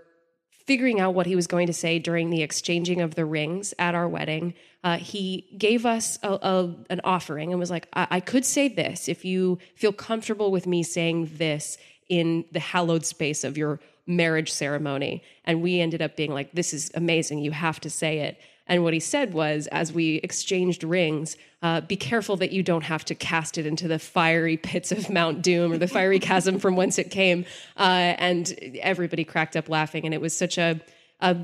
figuring 0.65 0.99
out 0.99 1.13
what 1.13 1.25
he 1.25 1.35
was 1.35 1.47
going 1.47 1.67
to 1.67 1.73
say 1.73 1.99
during 1.99 2.29
the 2.29 2.41
exchanging 2.41 3.01
of 3.01 3.15
the 3.15 3.25
rings 3.25 3.73
at 3.77 3.93
our 3.95 4.07
wedding, 4.07 4.53
uh, 4.83 4.97
he 4.97 5.45
gave 5.57 5.85
us 5.85 6.17
a, 6.23 6.29
a, 6.31 6.75
an 6.89 7.01
offering 7.03 7.51
and 7.51 7.59
was 7.59 7.71
like, 7.71 7.87
I-, 7.93 8.07
I 8.11 8.19
could 8.19 8.45
say 8.45 8.67
this 8.67 9.07
if 9.07 9.23
you 9.23 9.59
feel 9.75 9.93
comfortable 9.93 10.51
with 10.51 10.67
me 10.67 10.83
saying 10.83 11.31
this 11.35 11.77
in 12.09 12.45
the 12.51 12.59
hallowed 12.59 13.05
space 13.05 13.43
of 13.43 13.57
your 13.57 13.79
marriage 14.07 14.51
ceremony. 14.51 15.23
And 15.45 15.61
we 15.61 15.79
ended 15.79 16.01
up 16.01 16.15
being 16.15 16.31
like, 16.31 16.51
this 16.51 16.73
is 16.73 16.91
amazing. 16.93 17.39
You 17.39 17.51
have 17.51 17.79
to 17.81 17.89
say 17.89 18.19
it. 18.19 18.39
And 18.67 18.83
what 18.83 18.93
he 18.93 18.99
said 18.99 19.33
was, 19.33 19.67
as 19.67 19.93
we 19.93 20.15
exchanged 20.15 20.83
rings, 20.83 21.37
uh, 21.61 21.81
be 21.81 21.95
careful 21.95 22.35
that 22.37 22.51
you 22.51 22.63
don't 22.63 22.83
have 22.83 23.05
to 23.05 23.15
cast 23.15 23.57
it 23.57 23.65
into 23.65 23.87
the 23.87 23.99
fiery 23.99 24.57
pits 24.57 24.91
of 24.91 25.09
Mount 25.09 25.43
Doom 25.43 25.71
or 25.71 25.77
the 25.77 25.87
fiery 25.87 26.19
chasm 26.19 26.59
from 26.59 26.75
whence 26.75 26.97
it 26.97 27.11
came. 27.11 27.45
Uh, 27.77 28.15
and 28.17 28.53
everybody 28.81 29.23
cracked 29.23 29.55
up 29.55 29.69
laughing. 29.69 30.05
And 30.05 30.13
it 30.13 30.21
was 30.21 30.35
such 30.35 30.57
a, 30.57 30.81
a 31.19 31.37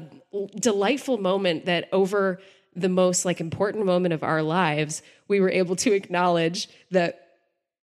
delightful 0.59 1.19
moment 1.19 1.65
that 1.65 1.89
over 1.91 2.39
the 2.75 2.89
most 2.89 3.25
like 3.25 3.39
important 3.39 3.85
moment 3.85 4.13
of 4.13 4.23
our 4.23 4.41
lives, 4.41 5.03
we 5.27 5.39
were 5.39 5.49
able 5.49 5.75
to 5.75 5.91
acknowledge 5.93 6.69
that 6.89 7.27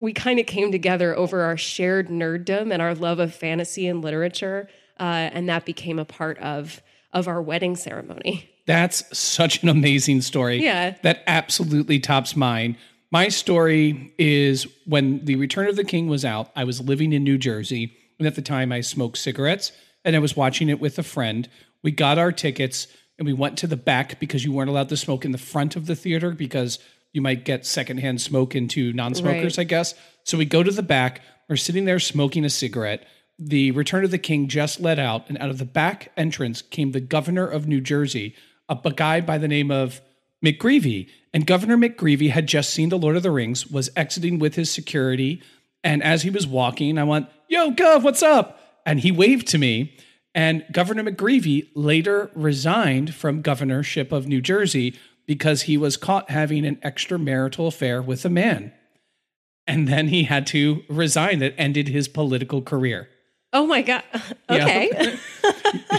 we 0.01 0.13
kind 0.13 0.41
of 0.41 0.47
came 0.47 0.73
together 0.73 1.15
over 1.15 1.43
our 1.43 1.57
shared 1.57 2.09
nerddom 2.09 2.73
and 2.73 2.81
our 2.81 2.95
love 2.95 3.21
of 3.21 3.35
fantasy 3.35 3.87
and 3.87 4.03
literature. 4.03 4.69
Uh, 4.99 5.31
and 5.33 5.49
that 5.49 5.65
became 5.65 5.99
a 5.99 6.05
part 6.05 6.39
of 6.39 6.83
of 7.13 7.27
our 7.27 7.43
wedding 7.43 7.77
ceremony. 7.77 8.50
That's 8.67 9.03
such 9.17 9.63
an 9.63 9.69
amazing 9.69 10.21
story. 10.21 10.63
Yeah. 10.63 10.97
That 11.03 11.23
absolutely 11.27 11.99
tops 12.01 12.37
mine. 12.37 12.77
My 13.11 13.29
story 13.29 14.15
is 14.19 14.67
when 14.87 15.25
The 15.25 15.37
Return 15.37 15.69
of 15.69 15.77
the 15.77 15.85
King 15.85 16.09
was 16.09 16.25
out, 16.25 16.51
I 16.55 16.65
was 16.65 16.81
living 16.81 17.13
in 17.13 17.25
New 17.25 17.39
Jersey. 17.39 17.97
And 18.19 18.27
at 18.27 18.35
the 18.35 18.43
time, 18.43 18.71
I 18.71 18.83
smoked 18.83 19.19
cigarettes 19.19 19.73
and 20.05 20.15
I 20.15 20.19
was 20.19 20.37
watching 20.37 20.69
it 20.69 20.79
with 20.81 20.99
a 20.99 21.03
friend. 21.03 21.49
We 21.83 21.91
got 21.91 22.19
our 22.19 22.33
tickets 22.33 22.87
and 23.19 23.27
we 23.27 23.33
went 23.33 23.59
to 23.59 23.67
the 23.67 23.77
back 23.77 24.21
because 24.21 24.45
you 24.45 24.53
weren't 24.53 24.71
allowed 24.71 24.91
to 24.91 24.97
smoke 24.97 25.25
in 25.25 25.33
the 25.33 25.39
front 25.39 25.75
of 25.75 25.87
the 25.87 25.97
theater 25.97 26.31
because 26.31 26.79
you 27.13 27.21
might 27.21 27.45
get 27.45 27.67
secondhand 27.67 28.21
smoke 28.21 28.55
into 28.55 28.93
non 28.93 29.15
smokers, 29.15 29.59
Right. 29.59 29.65
I 29.65 29.65
guess. 29.65 29.95
So 30.25 30.39
we 30.39 30.45
go 30.45 30.63
to 30.63 30.71
the 30.71 30.83
back. 30.83 31.23
We're 31.49 31.57
sitting 31.57 31.85
there 31.87 31.99
smoking 31.99 32.45
a 32.45 32.51
cigarette. 32.51 33.05
The 33.39 33.71
Return 33.73 34.05
of 34.05 34.11
the 34.11 34.19
King 34.19 34.49
just 34.49 34.81
let 34.81 34.99
out, 34.99 35.29
and 35.29 35.37
out 35.39 35.51
of 35.51 35.59
the 35.59 35.65
back 35.65 36.13
entrance 36.17 36.61
came 36.63 36.93
the 36.93 37.01
governor 37.01 37.47
of 37.47 37.67
New 37.67 37.81
Jersey, 37.81 38.35
a, 38.71 38.79
a 38.85 38.93
guy 38.93 39.21
by 39.21 39.37
the 39.37 39.49
name 39.49 39.71
of 39.71 40.01
McGreevey. 40.45 41.11
And 41.35 41.47
Governor 41.47 41.77
McGreevey 41.77 42.31
had 42.31 42.47
just 42.47 42.71
seen 42.71 42.89
The 42.89 42.99
Lord 42.99 43.17
of 43.17 43.23
the 43.23 43.31
Rings, 43.31 43.67
was 43.67 43.91
exiting 43.97 44.39
with 44.39 44.55
his 44.55 44.71
security. 44.71 45.43
And 45.85 46.03
as 46.03 46.23
he 46.23 46.31
was 46.31 46.47
walking, 46.47 46.97
I 46.99 47.05
went, 47.05 47.29
Yo, 47.49 47.71
Gov, 47.73 48.03
what's 48.03 48.23
up? 48.23 48.59
And 48.87 49.01
he 49.01 49.13
waved 49.13 49.47
to 49.49 49.59
me. 49.59 49.97
And 50.35 50.65
Governor 50.73 51.05
McGreevey 51.05 51.69
later 51.75 52.31
resigned 52.35 53.15
from 53.15 53.43
governorship 53.43 54.13
of 54.13 54.29
New 54.29 54.41
Jersey 54.41 54.97
because 55.27 55.63
he 55.63 55.77
was 55.77 55.97
caught 55.97 56.31
having 56.31 56.65
an 56.65 56.77
extramarital 56.77 57.67
affair 57.67 58.01
with 58.01 58.25
a 58.25 58.31
man. 58.31 58.73
And 59.67 59.87
then 59.87 60.09
he 60.09 60.25
had 60.25 60.47
to 60.49 60.83
resign. 60.89 61.39
That 61.41 61.55
ended 61.59 61.89
his 61.89 62.09
political 62.09 62.63
career. 62.63 63.09
Oh 63.53 63.67
my 63.67 63.83
God. 63.83 64.03
Yeah. 64.49 64.65
Okay. 64.65 65.19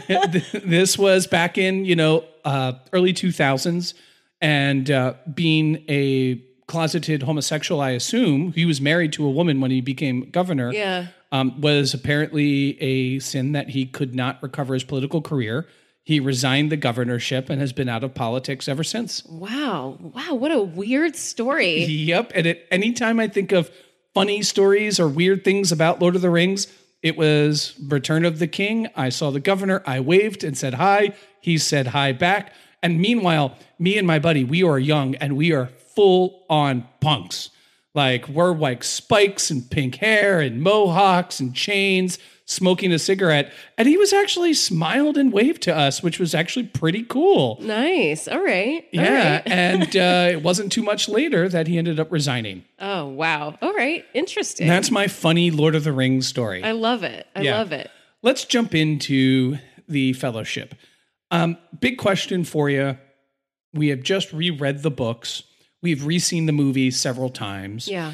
this 0.66 0.98
was 0.98 1.28
back 1.28 1.58
in 1.58 1.86
you 1.86 1.96
know 1.96 2.26
uh, 2.46 2.74
early 2.94 3.14
2000s 3.14 3.94
and 4.40 4.90
uh, 4.90 5.14
being 5.34 5.84
a 5.88 6.42
closeted 6.68 7.24
homosexual 7.24 7.82
i 7.82 7.90
assume 7.90 8.54
he 8.54 8.66
was 8.66 8.80
married 8.80 9.12
to 9.12 9.26
a 9.26 9.30
woman 9.30 9.60
when 9.60 9.72
he 9.72 9.82
became 9.82 10.30
governor 10.30 10.72
yeah. 10.72 11.08
um, 11.32 11.60
was 11.60 11.94
apparently 11.94 12.82
a 12.82 13.20
sin 13.20 13.52
that 13.52 13.70
he 13.70 13.86
could 13.86 14.16
not 14.16 14.42
recover 14.42 14.74
his 14.74 14.84
political 14.84 15.22
career 15.22 15.68
he 16.04 16.20
resigned 16.20 16.72
the 16.72 16.78
governorship 16.78 17.50
and 17.50 17.60
has 17.60 17.74
been 17.74 17.90
out 17.90 18.04
of 18.04 18.14
politics 18.14 18.68
ever 18.68 18.84
since 18.84 19.24
Wow. 19.26 19.98
Wow. 20.00 20.36
What 20.36 20.52
a 20.52 20.62
weird 20.62 21.16
story. 21.16 21.84
Yep. 21.84 22.32
And 22.34 22.48
at 22.48 22.66
any 22.72 22.92
time 22.94 23.20
I 23.20 23.28
think 23.28 23.52
of 23.52 23.70
funny 24.14 24.42
stories 24.42 25.00
or 25.00 25.08
weird 25.08 25.44
things 25.44 25.72
about 25.72 26.02
Lord 26.02 26.16
of 26.16 26.22
the 26.22 26.30
Rings, 26.30 26.68
it 27.02 27.18
was 27.18 27.76
Return 27.88 28.26
of 28.26 28.40
the 28.40 28.48
King. 28.48 28.88
I 28.96 29.10
saw 29.10 29.32
the 29.32 29.40
governor. 29.40 29.82
I 29.86 30.00
waved 30.00 30.44
and 30.44 30.58
said 30.58 30.76
hi. 30.76 31.14
He 31.40 31.58
said 31.58 31.88
hi 31.88 32.12
back. 32.12 32.54
And 32.84 33.00
meanwhile, 33.00 33.58
me 33.80 33.98
and 33.98 34.06
my 34.06 34.20
buddy, 34.20 34.44
we 34.44 34.64
are 34.64 34.80
young 34.80 35.16
and 35.16 35.36
we 35.36 35.52
are 35.52 35.68
full 35.68 36.44
on 36.50 36.88
punks. 37.00 37.50
Like 37.94 38.28
we're 38.30 38.54
like 38.54 38.84
spikes 38.84 39.52
and 39.52 39.70
pink 39.70 39.96
hair 39.96 40.40
and 40.40 40.62
mohawks 40.62 41.40
and 41.42 41.54
chains, 41.54 42.18
smoking 42.46 42.94
a 42.94 43.00
cigarette. 43.00 43.52
And 43.78 43.86
he 43.88 43.98
was 43.98 44.14
actually 44.14 44.54
smiled 44.54 45.18
and 45.18 45.34
waved 45.34 45.62
to 45.64 45.76
us, 45.76 46.02
which 46.02 46.18
was 46.18 46.34
actually 46.34 46.68
pretty 46.68 47.04
cool. 47.04 47.58
Nice. 47.62 48.30
All 48.30 48.42
right. 48.42 48.86
All 48.94 49.02
Yeah, 49.04 49.34
right. 49.34 49.44
and 49.46 49.84
uh, 49.98 50.30
it 50.32 50.42
wasn't 50.42 50.72
too 50.72 50.84
much 50.84 51.10
later 51.10 51.50
that 51.50 51.68
he 51.68 51.78
ended 51.78 52.00
up 52.00 52.12
resigning. 52.14 52.64
Oh, 52.80 53.08
wow. 53.08 53.58
All 53.62 53.74
right. 53.74 54.06
Interesting. 54.14 54.68
And 54.68 54.72
that's 54.72 54.90
my 54.92 55.08
funny 55.08 55.52
Lord 55.52 55.76
of 55.76 55.84
the 55.84 55.92
Rings 55.94 56.28
story. 56.28 56.64
I 56.64 56.72
love 56.72 57.04
it. 57.04 57.28
I 57.36 57.42
Yeah. 57.42 57.58
love 57.58 57.74
it. 57.74 57.92
Let's 58.22 58.46
jump 58.46 58.74
into 58.74 59.58
the 59.90 60.14
Fellowship. 60.14 60.76
Um, 61.30 61.58
big 61.80 61.98
question 61.98 62.46
for 62.46 62.70
you. 62.70 62.98
We 63.74 63.90
have 63.90 64.02
just 64.02 64.32
reread 64.32 64.82
the 64.84 64.92
books. 64.92 65.44
We've 65.82 66.06
re-seen 66.06 66.46
the 66.46 66.52
movie 66.52 66.92
several 66.92 67.30
times. 67.30 67.88
Yeah. 67.88 68.14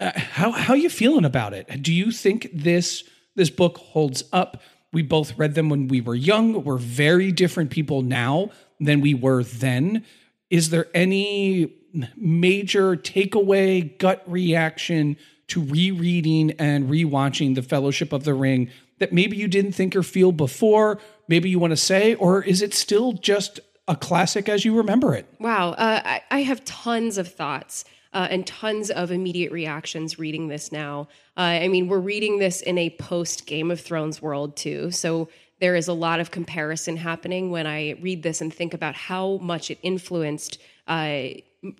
Uh, 0.00 0.12
how 0.16 0.52
how 0.52 0.74
you 0.74 0.90
feeling 0.90 1.24
about 1.24 1.54
it? 1.54 1.82
Do 1.82 1.92
you 1.92 2.10
think 2.12 2.48
this 2.52 3.04
this 3.34 3.50
book 3.50 3.78
holds 3.78 4.24
up? 4.32 4.62
We 4.92 5.02
both 5.02 5.36
read 5.38 5.54
them 5.54 5.68
when 5.68 5.88
we 5.88 6.00
were 6.00 6.14
young. 6.14 6.64
We're 6.64 6.78
very 6.78 7.30
different 7.32 7.70
people 7.70 8.02
now 8.02 8.50
than 8.80 9.00
we 9.00 9.12
were 9.14 9.42
then. 9.42 10.04
is 10.50 10.70
there 10.70 10.86
any 10.94 11.72
major 12.16 12.96
takeaway, 12.96 13.96
gut 13.98 14.22
reaction 14.26 15.16
to 15.48 15.62
rereading 15.62 16.52
and 16.52 16.88
rewatching 16.88 17.54
The 17.54 17.62
Fellowship 17.62 18.12
of 18.12 18.24
the 18.24 18.34
Ring 18.34 18.70
that 18.98 19.12
maybe 19.12 19.36
you 19.36 19.48
didn't 19.48 19.72
think 19.72 19.94
or 19.96 20.02
feel 20.02 20.32
before? 20.32 20.98
Maybe 21.28 21.50
you 21.50 21.58
want 21.58 21.72
to 21.72 21.76
say, 21.76 22.14
or 22.14 22.42
is 22.42 22.62
it 22.62 22.74
still 22.74 23.12
just 23.12 23.60
a 23.88 23.96
classic 23.96 24.48
as 24.48 24.64
you 24.64 24.76
remember 24.76 25.14
it? 25.14 25.26
Wow. 25.40 25.70
Uh, 25.70 26.00
I, 26.04 26.22
I 26.30 26.42
have 26.42 26.64
tons 26.64 27.18
of 27.18 27.32
thoughts. 27.32 27.84
Uh, 28.10 28.26
and 28.30 28.46
tons 28.46 28.90
of 28.90 29.10
immediate 29.10 29.52
reactions 29.52 30.18
reading 30.18 30.48
this 30.48 30.72
now. 30.72 31.06
Uh, 31.36 31.40
I 31.40 31.68
mean, 31.68 31.88
we're 31.88 31.98
reading 31.98 32.38
this 32.38 32.62
in 32.62 32.78
a 32.78 32.88
post 32.88 33.44
Game 33.44 33.70
of 33.70 33.82
Thrones 33.82 34.22
world 34.22 34.56
too. 34.56 34.90
So 34.90 35.28
there 35.60 35.76
is 35.76 35.88
a 35.88 35.92
lot 35.92 36.18
of 36.18 36.30
comparison 36.30 36.96
happening 36.96 37.50
when 37.50 37.66
I 37.66 37.96
read 38.00 38.22
this 38.22 38.40
and 38.40 38.52
think 38.52 38.72
about 38.72 38.94
how 38.94 39.36
much 39.42 39.70
it 39.70 39.78
influenced 39.82 40.58
uh, 40.86 41.24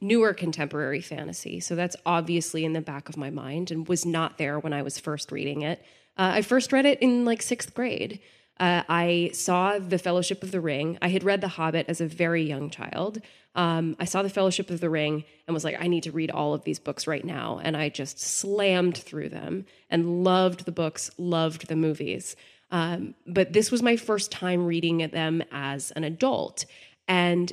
newer 0.01 0.35
contemporary 0.35 1.01
fantasy. 1.01 1.61
So 1.61 1.75
that's 1.75 1.97
obviously 2.05 2.65
in 2.65 2.73
the 2.73 2.81
back 2.81 3.09
of 3.09 3.17
my 3.17 3.31
mind 3.31 3.71
and 3.71 3.89
was 3.89 4.05
not 4.05 4.37
there 4.37 4.59
when 4.59 4.73
I 4.73 4.83
was 4.83 4.99
first 4.99 5.33
reading 5.33 5.63
it. 5.63 5.81
Uh, 6.19 6.33
I 6.35 6.43
first 6.43 6.73
read 6.73 6.85
it 6.85 7.01
in 7.01 7.25
like 7.25 7.41
sixth 7.41 7.75
grade. 7.75 8.21
Uh, 8.61 8.83
I 8.89 9.31
saw 9.33 9.79
The 9.79 9.99
Fellowship 9.99 10.43
of 10.43 10.51
the 10.51 10.61
Ring. 10.61 10.99
I 11.01 11.09
had 11.09 11.23
read 11.23 11.41
The 11.41 11.49
Hobbit 11.49 11.87
as 11.89 12.01
a 12.01 12.07
very 12.07 12.43
young 12.43 12.71
child. 12.71 13.21
Um, 13.55 13.97
I 13.99 14.05
saw 14.05 14.23
The 14.23 14.31
Fellowship 14.31 14.71
of 14.71 14.81
the 14.81 14.91
Ring 14.91 15.25
and 15.47 15.55
was 15.55 15.65
like, 15.65 15.77
I 15.81 15.87
need 15.87 16.03
to 16.05 16.13
read 16.13 16.31
all 16.31 16.55
of 16.55 16.65
these 16.65 16.79
books 16.79 17.07
right 17.07 17.25
now. 17.25 17.61
And 17.63 17.77
I 17.77 17.89
just 17.89 18.21
slammed 18.21 18.97
through 18.97 19.29
them 19.29 19.67
and 19.91 20.25
loved 20.25 20.65
the 20.65 20.73
books, 20.73 21.11
loved 21.19 21.69
the 21.69 21.77
movies. 21.77 22.37
Um, 22.71 23.15
but 23.27 23.53
this 23.53 23.71
was 23.71 23.83
my 23.83 23.97
first 23.97 24.31
time 24.31 24.67
reading 24.67 24.99
them 24.99 25.43
as 25.53 25.91
an 25.93 26.05
adult. 26.05 26.67
And 27.07 27.53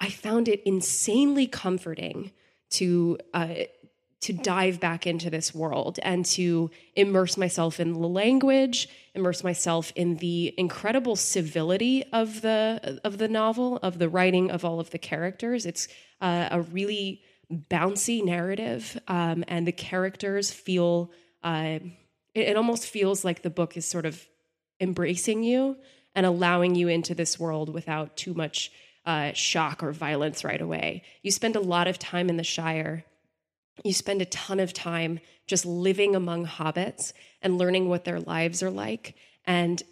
I 0.00 0.08
found 0.08 0.48
it 0.48 0.62
insanely 0.64 1.46
comforting 1.46 2.32
to 2.70 3.18
uh, 3.34 3.54
to 4.22 4.32
dive 4.32 4.78
back 4.78 5.04
into 5.06 5.28
this 5.30 5.52
world 5.54 5.98
and 6.02 6.24
to 6.24 6.70
immerse 6.94 7.36
myself 7.36 7.80
in 7.80 7.92
the 7.92 7.98
language, 7.98 8.88
immerse 9.14 9.42
myself 9.42 9.92
in 9.96 10.16
the 10.16 10.54
incredible 10.56 11.16
civility 11.16 12.04
of 12.12 12.40
the 12.40 13.00
of 13.04 13.18
the 13.18 13.28
novel, 13.28 13.78
of 13.82 13.98
the 13.98 14.08
writing 14.08 14.50
of 14.50 14.64
all 14.64 14.78
of 14.80 14.90
the 14.90 14.98
characters. 14.98 15.66
It's 15.66 15.88
uh, 16.20 16.48
a 16.52 16.60
really 16.62 17.22
bouncy 17.50 18.24
narrative, 18.24 18.98
um, 19.08 19.44
and 19.48 19.66
the 19.66 19.72
characters 19.72 20.50
feel. 20.50 21.10
Uh, 21.42 21.80
it, 22.34 22.48
it 22.48 22.56
almost 22.56 22.86
feels 22.86 23.24
like 23.24 23.42
the 23.42 23.50
book 23.50 23.76
is 23.76 23.84
sort 23.84 24.06
of 24.06 24.24
embracing 24.80 25.42
you 25.42 25.76
and 26.14 26.24
allowing 26.24 26.76
you 26.76 26.86
into 26.88 27.14
this 27.14 27.40
world 27.40 27.68
without 27.68 28.16
too 28.16 28.34
much 28.34 28.70
uh, 29.04 29.32
shock 29.32 29.82
or 29.82 29.90
violence 29.90 30.44
right 30.44 30.60
away. 30.60 31.02
You 31.22 31.32
spend 31.32 31.56
a 31.56 31.60
lot 31.60 31.88
of 31.88 31.98
time 31.98 32.28
in 32.28 32.36
the 32.36 32.44
Shire 32.44 33.04
you 33.84 33.92
spend 33.92 34.22
a 34.22 34.26
ton 34.26 34.60
of 34.60 34.72
time 34.72 35.20
just 35.46 35.66
living 35.66 36.14
among 36.14 36.46
hobbits 36.46 37.12
and 37.40 37.58
learning 37.58 37.88
what 37.88 38.04
their 38.04 38.20
lives 38.20 38.62
are 38.62 38.70
like. 38.70 39.14
And 39.44 39.82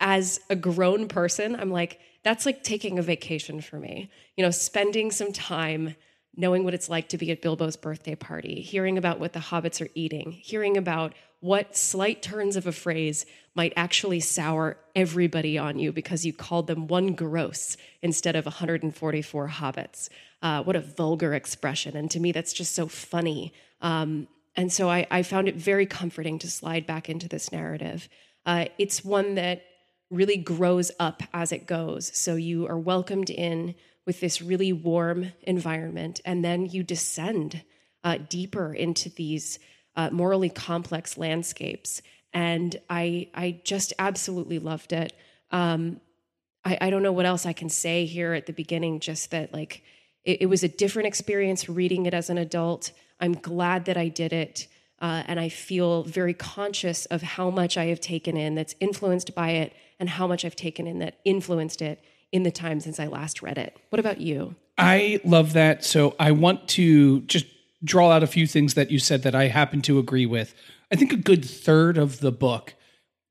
as 0.00 0.40
a 0.50 0.56
grown 0.56 1.08
person, 1.08 1.56
I'm 1.56 1.70
like, 1.70 2.00
that's 2.22 2.46
like 2.46 2.62
taking 2.62 2.98
a 2.98 3.02
vacation 3.02 3.60
for 3.60 3.78
me. 3.78 4.10
You 4.36 4.44
know, 4.44 4.50
spending 4.50 5.10
some 5.10 5.32
time 5.32 5.94
knowing 6.36 6.64
what 6.64 6.74
it's 6.74 6.88
like 6.88 7.08
to 7.10 7.18
be 7.18 7.30
at 7.30 7.42
Bilbo's 7.42 7.76
birthday 7.76 8.14
party, 8.14 8.60
hearing 8.60 8.98
about 8.98 9.20
what 9.20 9.32
the 9.32 9.40
hobbits 9.40 9.80
are 9.80 9.90
eating, 9.94 10.32
hearing 10.32 10.76
about 10.76 11.14
what 11.40 11.76
slight 11.76 12.22
turns 12.22 12.56
of 12.56 12.66
a 12.66 12.72
phrase 12.72 13.26
might 13.54 13.72
actually 13.76 14.18
sour 14.18 14.78
everybody 14.96 15.58
on 15.58 15.78
you 15.78 15.92
because 15.92 16.24
you 16.24 16.32
called 16.32 16.66
them 16.66 16.86
one 16.86 17.14
gross 17.14 17.76
instead 18.02 18.34
of 18.34 18.46
144 18.46 19.48
hobbits. 19.48 20.08
Uh, 20.44 20.62
what 20.62 20.76
a 20.76 20.80
vulgar 20.80 21.32
expression. 21.32 21.96
And 21.96 22.10
to 22.10 22.20
me, 22.20 22.30
that's 22.30 22.52
just 22.52 22.74
so 22.74 22.86
funny. 22.86 23.54
Um, 23.80 24.28
and 24.54 24.70
so 24.70 24.90
I, 24.90 25.06
I, 25.10 25.22
found 25.22 25.48
it 25.48 25.56
very 25.56 25.86
comforting 25.86 26.38
to 26.40 26.50
slide 26.50 26.86
back 26.86 27.08
into 27.08 27.30
this 27.30 27.50
narrative. 27.50 28.10
Uh, 28.44 28.66
it's 28.76 29.02
one 29.02 29.36
that 29.36 29.62
really 30.10 30.36
grows 30.36 30.92
up 31.00 31.22
as 31.32 31.50
it 31.50 31.66
goes. 31.66 32.14
So 32.14 32.36
you 32.36 32.68
are 32.68 32.78
welcomed 32.78 33.30
in 33.30 33.74
with 34.06 34.20
this 34.20 34.42
really 34.42 34.70
warm 34.70 35.32
environment, 35.44 36.20
and 36.26 36.44
then 36.44 36.66
you 36.66 36.82
descend 36.82 37.62
uh, 38.04 38.18
deeper 38.28 38.74
into 38.74 39.08
these 39.08 39.58
uh, 39.96 40.10
morally 40.10 40.50
complex 40.50 41.16
landscapes. 41.16 42.02
And 42.34 42.78
I, 42.90 43.30
I 43.34 43.62
just 43.64 43.94
absolutely 43.98 44.58
loved 44.58 44.92
it. 44.92 45.14
Um, 45.50 46.02
I, 46.66 46.76
I 46.82 46.90
don't 46.90 47.02
know 47.02 47.12
what 47.12 47.24
else 47.24 47.46
I 47.46 47.54
can 47.54 47.70
say 47.70 48.04
here 48.04 48.34
at 48.34 48.44
the 48.44 48.52
beginning, 48.52 49.00
just 49.00 49.30
that, 49.30 49.54
like, 49.54 49.82
it, 50.24 50.42
it 50.42 50.46
was 50.46 50.62
a 50.62 50.68
different 50.68 51.06
experience 51.06 51.68
reading 51.68 52.06
it 52.06 52.14
as 52.14 52.30
an 52.30 52.38
adult. 52.38 52.92
I'm 53.20 53.34
glad 53.34 53.84
that 53.86 53.96
I 53.96 54.08
did 54.08 54.32
it. 54.32 54.66
Uh, 55.00 55.22
and 55.26 55.38
I 55.38 55.48
feel 55.48 56.04
very 56.04 56.32
conscious 56.32 57.04
of 57.06 57.20
how 57.20 57.50
much 57.50 57.76
I 57.76 57.86
have 57.86 58.00
taken 58.00 58.36
in 58.36 58.54
that's 58.54 58.74
influenced 58.80 59.34
by 59.34 59.50
it 59.50 59.74
and 60.00 60.08
how 60.08 60.26
much 60.26 60.44
I've 60.44 60.56
taken 60.56 60.86
in 60.86 60.98
that 61.00 61.18
influenced 61.24 61.82
it 61.82 62.02
in 62.32 62.42
the 62.42 62.50
time 62.50 62.80
since 62.80 62.98
I 62.98 63.06
last 63.06 63.42
read 63.42 63.58
it. 63.58 63.76
What 63.90 64.00
about 64.00 64.20
you? 64.20 64.54
I 64.78 65.20
love 65.24 65.52
that. 65.52 65.84
So 65.84 66.16
I 66.18 66.32
want 66.32 66.68
to 66.70 67.20
just 67.22 67.46
draw 67.82 68.12
out 68.12 68.22
a 68.22 68.26
few 68.26 68.46
things 68.46 68.74
that 68.74 68.90
you 68.90 68.98
said 68.98 69.22
that 69.24 69.34
I 69.34 69.48
happen 69.48 69.82
to 69.82 69.98
agree 69.98 70.26
with. 70.26 70.54
I 70.90 70.96
think 70.96 71.12
a 71.12 71.16
good 71.16 71.44
third 71.44 71.98
of 71.98 72.20
the 72.20 72.32
book 72.32 72.74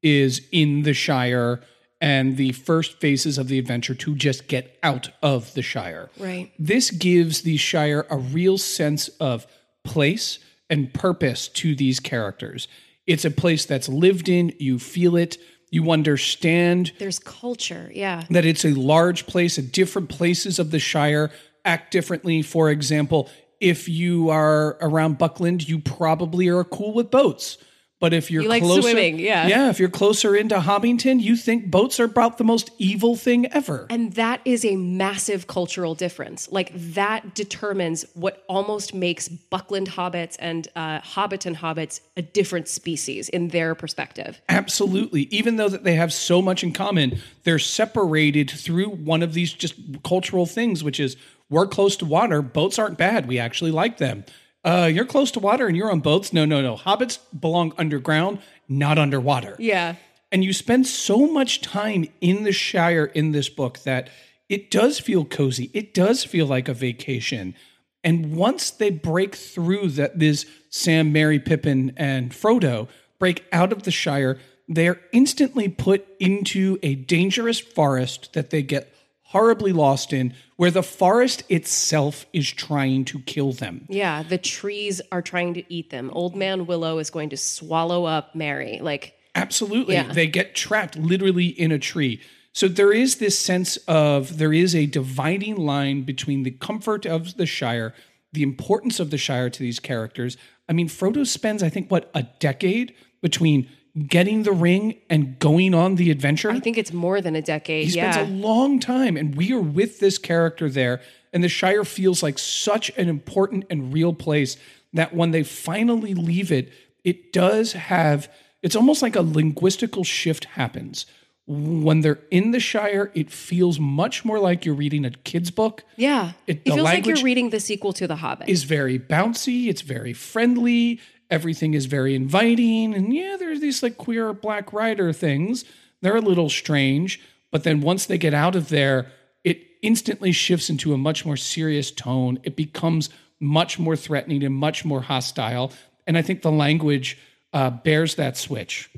is 0.01 0.41
in 0.51 0.83
the 0.83 0.93
Shire 0.93 1.61
and 2.03 2.35
the 2.35 2.51
first 2.51 2.99
phases 2.99 3.37
of 3.37 3.47
the 3.47 3.57
adventure 3.57 3.95
to 3.95 4.13
just 4.13 4.49
get 4.49 4.77
out 4.83 5.09
of 5.23 5.53
the 5.53 5.61
Shire. 5.61 6.09
Right. 6.19 6.51
This 6.59 6.91
gives 6.91 7.43
the 7.43 7.55
Shire 7.55 8.05
a 8.09 8.17
real 8.17 8.57
sense 8.57 9.07
of 9.21 9.47
place 9.85 10.39
and 10.69 10.93
purpose 10.93 11.47
to 11.47 11.75
these 11.75 12.01
characters. 12.01 12.67
It's 13.07 13.23
a 13.23 13.31
place 13.31 13.65
that's 13.65 13.87
lived 13.87 14.27
in, 14.27 14.53
you 14.59 14.79
feel 14.79 15.15
it, 15.15 15.37
you 15.71 15.91
understand. 15.91 16.91
There's 16.99 17.19
culture, 17.19 17.89
yeah. 17.93 18.25
That 18.29 18.43
it's 18.43 18.65
a 18.65 18.73
large 18.73 19.25
place, 19.25 19.57
and 19.57 19.71
different 19.71 20.09
places 20.09 20.59
of 20.59 20.71
the 20.71 20.79
Shire 20.79 21.31
act 21.63 21.91
differently. 21.91 22.41
For 22.41 22.69
example, 22.69 23.29
if 23.61 23.87
you 23.87 24.29
are 24.29 24.77
around 24.81 25.19
Buckland, 25.19 25.69
you 25.69 25.79
probably 25.79 26.49
are 26.49 26.65
cool 26.65 26.93
with 26.93 27.09
boats. 27.09 27.57
But 28.03 28.11
if 28.11 28.29
you're 28.29 28.43
closer, 28.43 28.81
swimming, 28.81 29.17
yeah, 29.17 29.47
yeah, 29.47 29.69
if 29.69 29.79
you're 29.79 29.87
closer 29.87 30.35
into 30.35 30.57
Hobbiton, 30.57 31.21
you 31.21 31.37
think 31.37 31.71
boats 31.71 32.01
are 32.01 32.03
about 32.03 32.37
the 32.37 32.43
most 32.43 32.69
evil 32.77 33.15
thing 33.15 33.45
ever. 33.45 33.87
And 33.89 34.11
that 34.15 34.41
is 34.43 34.65
a 34.65 34.75
massive 34.75 35.47
cultural 35.47 35.95
difference. 35.95 36.51
Like 36.51 36.73
that 36.75 37.33
determines 37.33 38.05
what 38.13 38.43
almost 38.49 38.93
makes 38.93 39.29
Buckland 39.29 39.87
hobbits 39.91 40.35
and 40.37 40.67
uh, 40.75 40.99
Hobbiton 40.99 41.55
hobbits 41.55 42.01
a 42.17 42.21
different 42.21 42.67
species 42.67 43.29
in 43.29 43.47
their 43.47 43.73
perspective. 43.73 44.41
Absolutely. 44.49 45.29
Even 45.31 45.55
though 45.55 45.69
that 45.69 45.85
they 45.85 45.95
have 45.95 46.11
so 46.11 46.41
much 46.41 46.61
in 46.61 46.73
common, 46.73 47.21
they're 47.45 47.57
separated 47.57 48.51
through 48.51 48.89
one 48.89 49.23
of 49.23 49.33
these 49.33 49.53
just 49.53 49.75
cultural 50.03 50.45
things, 50.45 50.83
which 50.83 50.99
is 50.99 51.15
we're 51.49 51.67
close 51.67 51.95
to 51.95 52.05
water. 52.05 52.41
Boats 52.41 52.77
aren't 52.77 52.97
bad. 52.97 53.29
We 53.29 53.39
actually 53.39 53.71
like 53.71 53.97
them 53.97 54.25
uh, 54.63 54.89
you're 54.91 55.05
close 55.05 55.31
to 55.31 55.39
water 55.39 55.67
and 55.67 55.75
you're 55.75 55.91
on 55.91 55.99
boats. 55.99 56.31
No, 56.33 56.45
no, 56.45 56.61
no. 56.61 56.75
Hobbits 56.75 57.19
belong 57.37 57.73
underground, 57.77 58.39
not 58.67 58.97
underwater. 58.97 59.55
Yeah. 59.59 59.95
And 60.31 60.43
you 60.43 60.53
spend 60.53 60.87
so 60.87 61.27
much 61.27 61.61
time 61.61 62.07
in 62.21 62.43
the 62.43 62.51
Shire 62.51 63.05
in 63.05 63.31
this 63.31 63.49
book 63.49 63.79
that 63.79 64.09
it 64.49 64.71
does 64.71 64.99
feel 64.99 65.25
cozy. 65.25 65.69
It 65.73 65.93
does 65.93 66.23
feel 66.23 66.45
like 66.45 66.67
a 66.67 66.73
vacation. 66.73 67.55
And 68.03 68.35
once 68.35 68.69
they 68.69 68.89
break 68.89 69.35
through 69.35 69.89
that, 69.89 70.19
this 70.19 70.45
Sam, 70.69 71.13
Merry, 71.13 71.39
Pippin, 71.39 71.93
and 71.95 72.31
Frodo 72.31 72.87
break 73.19 73.45
out 73.51 73.71
of 73.71 73.83
the 73.83 73.91
Shire, 73.91 74.39
they're 74.67 75.01
instantly 75.11 75.67
put 75.67 76.05
into 76.19 76.79
a 76.83 76.95
dangerous 76.95 77.59
forest 77.59 78.33
that 78.33 78.49
they 78.49 78.61
get 78.61 78.92
horribly 79.33 79.73
lost 79.73 80.13
in 80.13 80.31
where 80.57 80.69
the 80.69 80.83
forest 80.83 81.43
itself 81.49 82.27
is 82.33 82.49
trying 82.49 83.03
to 83.03 83.19
kill 83.21 83.51
them. 83.51 83.85
Yeah, 83.89 84.21
the 84.21 84.37
trees 84.37 85.01
are 85.11 85.23
trying 85.23 85.55
to 85.55 85.73
eat 85.73 85.89
them. 85.89 86.11
Old 86.13 86.35
Man 86.35 86.67
Willow 86.67 86.99
is 86.99 87.09
going 87.09 87.29
to 87.29 87.37
swallow 87.37 88.05
up 88.05 88.35
Merry. 88.35 88.79
Like 88.79 89.15
Absolutely. 89.33 89.95
Yeah. 89.95 90.13
They 90.13 90.27
get 90.27 90.53
trapped 90.53 90.95
literally 90.95 91.47
in 91.47 91.71
a 91.71 91.79
tree. 91.79 92.21
So 92.53 92.67
there 92.67 92.93
is 92.93 93.15
this 93.15 93.37
sense 93.37 93.77
of 93.87 94.37
there 94.37 94.53
is 94.53 94.75
a 94.75 94.85
dividing 94.85 95.55
line 95.55 96.03
between 96.03 96.43
the 96.43 96.51
comfort 96.51 97.07
of 97.07 97.35
the 97.37 97.47
Shire, 97.47 97.95
the 98.33 98.43
importance 98.43 98.99
of 98.99 99.09
the 99.09 99.17
Shire 99.17 99.49
to 99.49 99.59
these 99.59 99.79
characters. 99.79 100.37
I 100.69 100.73
mean, 100.73 100.87
Frodo 100.87 101.25
spends, 101.25 101.63
I 101.63 101.69
think, 101.69 101.89
what, 101.89 102.11
a 102.13 102.23
decade 102.39 102.93
between 103.23 103.67
getting 104.07 104.43
the 104.43 104.51
ring 104.51 104.95
and 105.09 105.37
going 105.39 105.73
on 105.73 105.95
the 105.95 106.09
adventure. 106.11 106.49
I 106.51 106.59
think 106.59 106.77
it's 106.77 106.91
more 106.93 107.21
than 107.21 107.35
a 107.35 107.41
decade. 107.41 107.85
He 107.85 107.91
spends 107.91 108.17
a 108.17 108.23
long 108.25 108.79
time, 108.79 109.15
and 109.17 109.35
we 109.35 109.51
are 109.53 109.59
with 109.61 109.99
this 109.99 110.17
character 110.17 110.69
there. 110.69 111.01
And 111.31 111.43
the 111.43 111.49
Shire 111.49 111.83
feels 111.83 112.21
like 112.23 112.37
such 112.39 112.91
an 112.97 113.09
important 113.09 113.65
and 113.69 113.93
real 113.93 114.13
place 114.13 114.57
that 114.93 115.15
when 115.15 115.31
they 115.31 115.43
finally 115.43 116.13
leave 116.13 116.51
it, 116.51 116.71
it 117.03 117.33
does 117.33 117.73
have, 117.73 118.31
it's 118.61 118.75
almost 118.75 119.01
like 119.01 119.15
a 119.15 119.23
linguistical 119.23 120.05
shift 120.05 120.45
happens 120.45 121.05
When 121.45 122.01
they're 122.01 122.19
in 122.31 122.51
the 122.51 122.59
Shire, 122.59 123.11
it 123.13 123.29
feels 123.31 123.79
much 123.79 124.23
more 124.23 124.39
like 124.39 124.63
you're 124.65 124.75
reading 124.75 125.03
a 125.05 125.09
kid's 125.11 125.51
book. 125.51 125.83
Yeah. 125.97 126.33
It- 126.47 126.61
It, 126.65 126.71
feels 126.71 126.81
like 126.83 127.05
you're 127.05 127.21
reading 127.23 127.49
the 127.49 127.59
sequel 127.59 127.93
to 127.93 128.07
The 128.07 128.15
Hobbit. 128.17 128.47
Is 128.47 128.63
very 128.63 128.97
bouncy, 128.97 129.67
it's 129.67 129.81
very 129.81 130.13
friendly, 130.13 130.99
everything 131.33 131.73
is 131.73 131.87
very 131.87 132.13
inviting. 132.13 132.93
And 132.93 133.11
yeah, 133.11 133.37
there's 133.39 133.59
these 133.59 133.81
like 133.81 133.97
queer 133.97 134.33
black 134.33 134.71
rider 134.71 135.11
things. 135.11 135.65
They're 136.01 136.15
a 136.15 136.21
little 136.21 136.47
strange, 136.47 137.19
but 137.49 137.63
then 137.63 137.81
once 137.81 138.05
they 138.05 138.19
get 138.19 138.35
out 138.35 138.55
of 138.55 138.69
there, 138.69 139.11
it 139.43 139.63
instantly 139.81 140.31
shifts 140.31 140.69
into 140.69 140.93
a 140.93 140.97
much 140.97 141.25
more 141.25 141.35
serious 141.35 141.89
tone. 141.89 142.37
It 142.43 142.55
becomes 142.55 143.09
much 143.39 143.79
more 143.79 143.95
threatening 143.95 144.43
and 144.43 144.53
much 144.53 144.85
more 144.85 145.01
hostile. 145.01 145.73
And 146.05 146.19
I 146.19 146.21
think 146.21 146.43
the 146.43 146.51
language 146.51 147.17
uh, 147.51 147.71
bears 147.71 148.13
that 148.15 148.37
switch. 148.37 148.91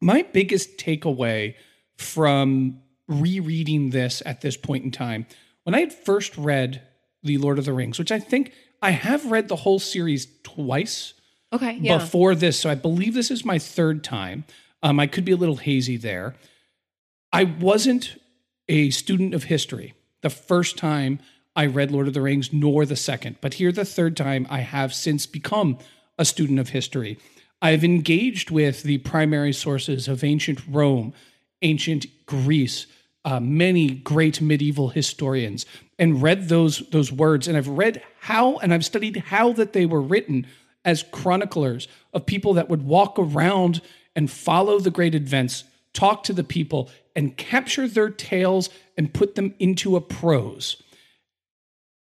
My 0.00 0.22
biggest 0.22 0.78
takeaway 0.78 1.56
from 1.98 2.80
rereading 3.06 3.90
this 3.90 4.22
at 4.24 4.40
this 4.40 4.56
point 4.56 4.84
in 4.84 4.90
time, 4.90 5.26
when 5.64 5.74
I 5.74 5.80
had 5.80 5.92
first 5.92 6.38
read 6.38 6.80
The 7.22 7.36
Lord 7.36 7.58
of 7.58 7.66
the 7.66 7.74
Rings, 7.74 7.98
which 7.98 8.12
I 8.12 8.18
think 8.18 8.52
I 8.80 8.92
have 8.92 9.30
read 9.30 9.48
the 9.48 9.56
whole 9.56 9.78
series 9.78 10.26
twice 10.42 11.12
okay. 11.52 11.78
Yeah. 11.80 11.98
before 11.98 12.34
this, 12.34 12.58
so 12.58 12.70
I 12.70 12.74
believe 12.74 13.14
this 13.14 13.30
is 13.30 13.44
my 13.44 13.58
third 13.58 14.04
time. 14.04 14.44
Um, 14.82 15.00
I 15.00 15.06
could 15.06 15.24
be 15.24 15.32
a 15.32 15.36
little 15.36 15.56
hazy 15.56 15.96
there. 15.96 16.34
I 17.32 17.44
wasn't 17.44 18.16
a 18.68 18.90
student 18.90 19.34
of 19.34 19.44
history 19.44 19.94
the 20.22 20.30
first 20.30 20.76
time 20.76 21.20
I 21.54 21.66
read 21.66 21.90
Lord 21.90 22.08
of 22.08 22.14
the 22.14 22.20
Rings, 22.20 22.52
nor 22.52 22.84
the 22.84 22.96
second, 22.96 23.36
but 23.40 23.54
here 23.54 23.72
the 23.72 23.84
third 23.84 24.16
time 24.16 24.46
I 24.50 24.60
have 24.60 24.92
since 24.92 25.26
become 25.26 25.78
a 26.18 26.24
student 26.24 26.58
of 26.58 26.70
history. 26.70 27.18
I've 27.62 27.84
engaged 27.84 28.50
with 28.50 28.82
the 28.82 28.98
primary 28.98 29.52
sources 29.52 30.08
of 30.08 30.22
ancient 30.22 30.60
Rome, 30.68 31.14
ancient 31.62 32.06
Greece, 32.26 32.86
uh, 33.24 33.40
many 33.40 33.88
great 33.88 34.40
medieval 34.40 34.88
historians, 34.88 35.64
and 35.98 36.22
read 36.22 36.48
those 36.48 36.88
those 36.90 37.10
words. 37.10 37.48
And 37.48 37.56
I've 37.56 37.68
read 37.68 38.02
how, 38.20 38.58
and 38.58 38.74
I've 38.74 38.84
studied 38.84 39.16
how 39.16 39.52
that 39.54 39.72
they 39.72 39.86
were 39.86 40.02
written 40.02 40.46
as 40.86 41.02
chroniclers 41.02 41.88
of 42.14 42.24
people 42.24 42.54
that 42.54 42.70
would 42.70 42.84
walk 42.84 43.18
around 43.18 43.82
and 44.14 44.30
follow 44.30 44.78
the 44.78 44.90
great 44.90 45.14
events, 45.14 45.64
talk 45.92 46.22
to 46.22 46.32
the 46.32 46.44
people, 46.44 46.88
and 47.14 47.36
capture 47.36 47.86
their 47.86 48.08
tales 48.08 48.70
and 48.96 49.12
put 49.12 49.34
them 49.34 49.54
into 49.58 49.96
a 49.96 50.00
prose. 50.00 50.82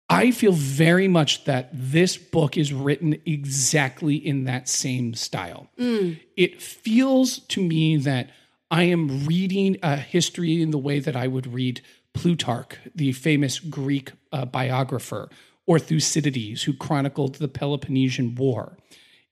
I 0.10 0.32
feel 0.32 0.52
very 0.52 1.08
much 1.08 1.46
that 1.46 1.70
this 1.72 2.18
book 2.18 2.58
is 2.58 2.74
written 2.74 3.20
exactly 3.26 4.16
in 4.16 4.44
that 4.44 4.68
same 4.68 5.16
style. 5.16 5.70
It 6.36 6.62
feels 6.62 7.40
to 7.40 7.64
me 7.64 7.98
that 7.98 8.30
I 8.70 8.84
am 8.84 9.26
reading 9.26 9.78
a 9.82 9.96
history 9.96 10.62
in 10.62 10.72
the 10.72 10.78
way 10.78 11.00
that 11.00 11.16
I 11.16 11.28
would 11.28 11.52
read 11.52 11.82
Plutarch, 12.14 12.78
the 12.94 13.12
famous 13.14 13.60
Greek 13.60 14.12
uh, 14.32 14.46
biographer, 14.46 15.30
or 15.66 15.80
Thucydides, 15.80 16.64
who 16.64 16.74
chronicled 16.74 17.36
the 17.36 17.48
Peloponnesian 17.48 18.36
War. 18.36 18.78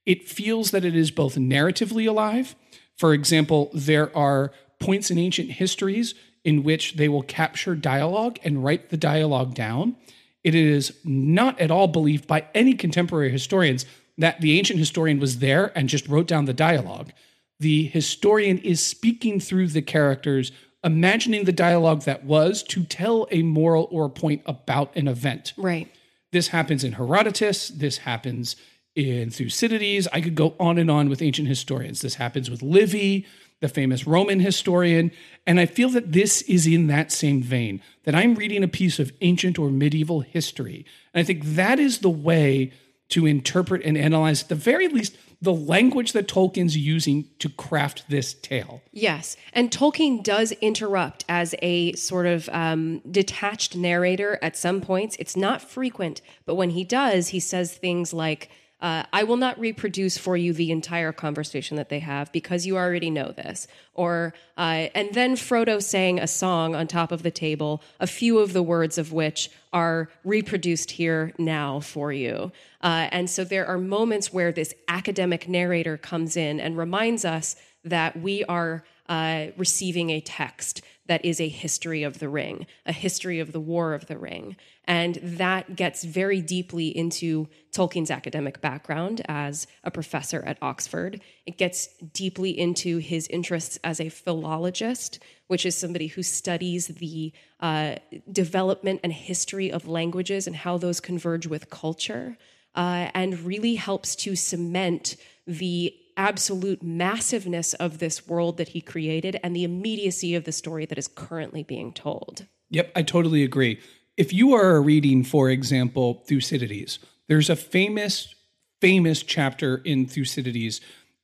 It 0.05 0.27
feels 0.27 0.71
that 0.71 0.85
it 0.85 0.95
is 0.95 1.11
both 1.11 1.35
narratively 1.35 2.07
alive. 2.07 2.55
For 2.97 3.13
example, 3.13 3.69
there 3.73 4.15
are 4.15 4.51
points 4.79 5.11
in 5.11 5.17
ancient 5.17 5.51
histories 5.51 6.15
in 6.43 6.63
which 6.63 6.95
they 6.95 7.07
will 7.07 7.21
capture 7.21 7.75
dialogue 7.75 8.39
and 8.43 8.63
write 8.63 8.89
the 8.89 8.97
dialogue 8.97 9.53
down. 9.53 9.95
It 10.43 10.55
is 10.55 10.93
not 11.05 11.59
at 11.59 11.69
all 11.69 11.87
believed 11.87 12.27
by 12.27 12.47
any 12.55 12.73
contemporary 12.73 13.29
historians 13.29 13.85
that 14.17 14.41
the 14.41 14.57
ancient 14.57 14.79
historian 14.79 15.19
was 15.19 15.39
there 15.39 15.71
and 15.77 15.87
just 15.87 16.07
wrote 16.07 16.27
down 16.27 16.45
the 16.45 16.53
dialogue. 16.53 17.11
The 17.59 17.85
historian 17.85 18.57
is 18.59 18.83
speaking 18.83 19.39
through 19.39 19.67
the 19.67 19.83
characters, 19.83 20.51
imagining 20.83 21.45
the 21.45 21.51
dialogue 21.51 22.03
that 22.03 22.25
was 22.25 22.63
to 22.63 22.83
tell 22.83 23.27
a 23.29 23.43
moral 23.43 23.87
or 23.91 24.05
a 24.05 24.09
point 24.09 24.41
about 24.47 24.95
an 24.95 25.07
event. 25.07 25.53
right. 25.57 25.91
This 26.31 26.49
happens 26.49 26.83
in 26.83 26.93
Herodotus. 26.93 27.67
This 27.69 27.99
happens 27.99 28.55
in 28.95 29.29
Thucydides. 29.29 30.07
I 30.13 30.21
could 30.21 30.35
go 30.35 30.55
on 30.59 30.77
and 30.77 30.89
on 30.89 31.09
with 31.09 31.21
ancient 31.21 31.47
historians. 31.47 32.01
This 32.01 32.15
happens 32.15 32.49
with 32.49 32.61
Livy, 32.61 33.25
the 33.59 33.67
famous 33.67 34.07
Roman 34.07 34.39
historian. 34.39 35.11
And 35.45 35.59
I 35.59 35.65
feel 35.65 35.89
that 35.89 36.11
this 36.11 36.41
is 36.43 36.67
in 36.67 36.87
that 36.87 37.11
same 37.11 37.41
vein, 37.41 37.81
that 38.03 38.15
I'm 38.15 38.35
reading 38.35 38.63
a 38.63 38.67
piece 38.67 38.99
of 38.99 39.13
ancient 39.21 39.59
or 39.59 39.69
medieval 39.69 40.21
history. 40.21 40.85
And 41.13 41.21
I 41.21 41.23
think 41.25 41.43
that 41.43 41.79
is 41.79 41.99
the 41.99 42.09
way 42.09 42.71
to 43.09 43.25
interpret 43.25 43.83
and 43.83 43.97
analyze, 43.97 44.43
at 44.43 44.49
the 44.49 44.55
very 44.55 44.87
least, 44.87 45.17
the 45.41 45.53
language 45.53 46.11
that 46.13 46.27
Tolkien's 46.27 46.77
using 46.77 47.27
to 47.39 47.49
craft 47.49 48.05
this 48.09 48.33
tale. 48.33 48.81
Yes. 48.91 49.35
And 49.53 49.71
Tolkien 49.71 50.23
does 50.23 50.51
interrupt 50.53 51.25
as 51.27 51.55
a 51.61 51.93
sort 51.93 52.27
of 52.27 52.47
um, 52.49 52.99
detached 53.09 53.75
narrator 53.75 54.37
at 54.41 54.55
some 54.55 54.81
points. 54.81 55.15
It's 55.17 55.35
not 55.35 55.61
frequent, 55.61 56.21
but 56.45 56.55
when 56.55 56.71
he 56.71 56.83
does, 56.83 57.29
he 57.29 57.39
says 57.39 57.73
things 57.73 58.13
like, 58.13 58.49
uh, 58.81 59.03
I 59.13 59.23
will 59.23 59.37
not 59.37 59.59
reproduce 59.59 60.17
for 60.17 60.35
you 60.35 60.53
the 60.53 60.71
entire 60.71 61.11
conversation 61.11 61.77
that 61.77 61.89
they 61.89 61.99
have 61.99 62.31
because 62.31 62.65
you 62.65 62.77
already 62.77 63.09
know 63.09 63.31
this. 63.31 63.67
Or, 63.93 64.33
uh, 64.57 64.89
and 64.95 65.13
then 65.13 65.35
Frodo 65.35 65.81
sang 65.81 66.19
a 66.19 66.27
song 66.27 66.75
on 66.75 66.87
top 66.87 67.11
of 67.11 67.21
the 67.21 67.31
table, 67.31 67.83
a 67.99 68.07
few 68.07 68.39
of 68.39 68.53
the 68.53 68.63
words 68.63 68.97
of 68.97 69.13
which 69.13 69.51
are 69.71 70.09
reproduced 70.23 70.91
here 70.91 71.31
now 71.37 71.79
for 71.79 72.11
you. 72.11 72.51
Uh, 72.81 73.07
and 73.11 73.29
so 73.29 73.43
there 73.43 73.67
are 73.67 73.77
moments 73.77 74.33
where 74.33 74.51
this 74.51 74.73
academic 74.87 75.47
narrator 75.47 75.97
comes 75.97 76.35
in 76.35 76.59
and 76.59 76.77
reminds 76.77 77.23
us 77.23 77.55
that 77.83 78.19
we 78.19 78.43
are 78.45 78.83
uh, 79.07 79.47
receiving 79.57 80.09
a 80.09 80.21
text 80.21 80.81
that 81.07 81.25
is 81.25 81.41
a 81.41 81.49
history 81.49 82.03
of 82.03 82.19
the 82.19 82.29
ring, 82.29 82.65
a 82.85 82.93
history 82.93 83.39
of 83.39 83.51
the 83.51 83.59
War 83.59 83.93
of 83.93 84.07
the 84.07 84.17
Ring. 84.17 84.55
And 84.91 85.15
that 85.23 85.77
gets 85.77 86.03
very 86.03 86.41
deeply 86.41 86.89
into 86.89 87.47
Tolkien's 87.71 88.11
academic 88.11 88.59
background 88.59 89.21
as 89.29 89.65
a 89.85 89.89
professor 89.89 90.43
at 90.45 90.57
Oxford. 90.61 91.21
It 91.45 91.57
gets 91.57 91.87
deeply 92.13 92.59
into 92.59 92.97
his 92.97 93.25
interests 93.29 93.79
as 93.85 94.01
a 94.01 94.09
philologist, 94.09 95.19
which 95.47 95.65
is 95.65 95.77
somebody 95.77 96.07
who 96.07 96.23
studies 96.23 96.87
the 96.87 97.31
uh, 97.61 97.95
development 98.29 98.99
and 99.01 99.13
history 99.13 99.71
of 99.71 99.87
languages 99.87 100.45
and 100.45 100.57
how 100.57 100.77
those 100.77 100.99
converge 100.99 101.47
with 101.47 101.69
culture, 101.69 102.37
uh, 102.75 103.11
and 103.13 103.39
really 103.45 103.75
helps 103.75 104.13
to 104.17 104.35
cement 104.35 105.15
the 105.47 105.95
absolute 106.17 106.83
massiveness 106.83 107.73
of 107.75 107.99
this 107.99 108.27
world 108.27 108.57
that 108.57 108.67
he 108.67 108.81
created 108.81 109.39
and 109.41 109.55
the 109.55 109.63
immediacy 109.63 110.35
of 110.35 110.43
the 110.43 110.51
story 110.51 110.85
that 110.85 110.97
is 110.97 111.07
currently 111.07 111.63
being 111.63 111.93
told. 111.93 112.45
Yep, 112.71 112.91
I 112.93 113.03
totally 113.03 113.43
agree. 113.43 113.79
If 114.17 114.33
you 114.33 114.53
are 114.53 114.81
reading, 114.81 115.23
for 115.23 115.49
example, 115.49 116.23
Thucydides, 116.27 116.99
there's 117.27 117.49
a 117.49 117.55
famous, 117.55 118.35
famous 118.81 119.23
chapter 119.23 119.77
in 119.77 120.05
Thucydides 120.05 120.81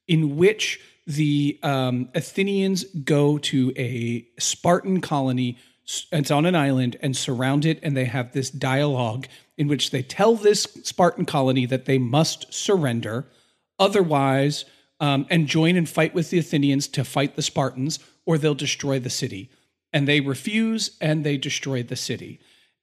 in 0.08 0.38
which 0.38 0.80
the 1.06 1.60
um, 1.64 2.10
Athenians 2.16 2.86
go 3.04 3.38
to 3.40 3.74
a 3.76 4.26
Spartan 4.40 5.02
colony. 5.02 5.58
It's 6.12 6.32
on 6.32 6.46
an 6.46 6.56
island 6.56 6.98
and 7.02 7.16
surround 7.16 7.66
it, 7.66 7.80
and 7.84 7.96
they 7.96 8.06
have 8.06 8.32
this 8.32 8.50
dialogue 8.50 9.28
in 9.58 9.68
which 9.68 9.92
they 9.92 10.02
tell 10.02 10.36
this 10.36 10.64
Spartan 10.84 11.26
colony 11.26 11.66
that 11.66 11.86
they 11.86 11.98
must 11.98 12.54
surrender, 12.54 13.28
otherwise, 13.80 14.66
um, 15.00 15.26
and 15.30 15.48
join 15.48 15.76
and 15.76 15.90
fight 15.90 16.14
with 16.14 16.30
the 16.30 16.40
Athenians 16.40 16.88
to 16.90 17.04
fight 17.04 17.36
the 17.36 17.42
Spartans, 17.42 18.00
or 18.26 18.38
they'll 18.38 18.56
destroy 18.56 19.00
the 19.00 19.10
city. 19.10 19.50
And 19.92 20.08
they 20.08 20.20
refuse, 20.20 20.98
and 21.02 21.24
they 21.24 21.38
destroy 21.38 21.84
the 21.84 21.96
city. 21.96 22.40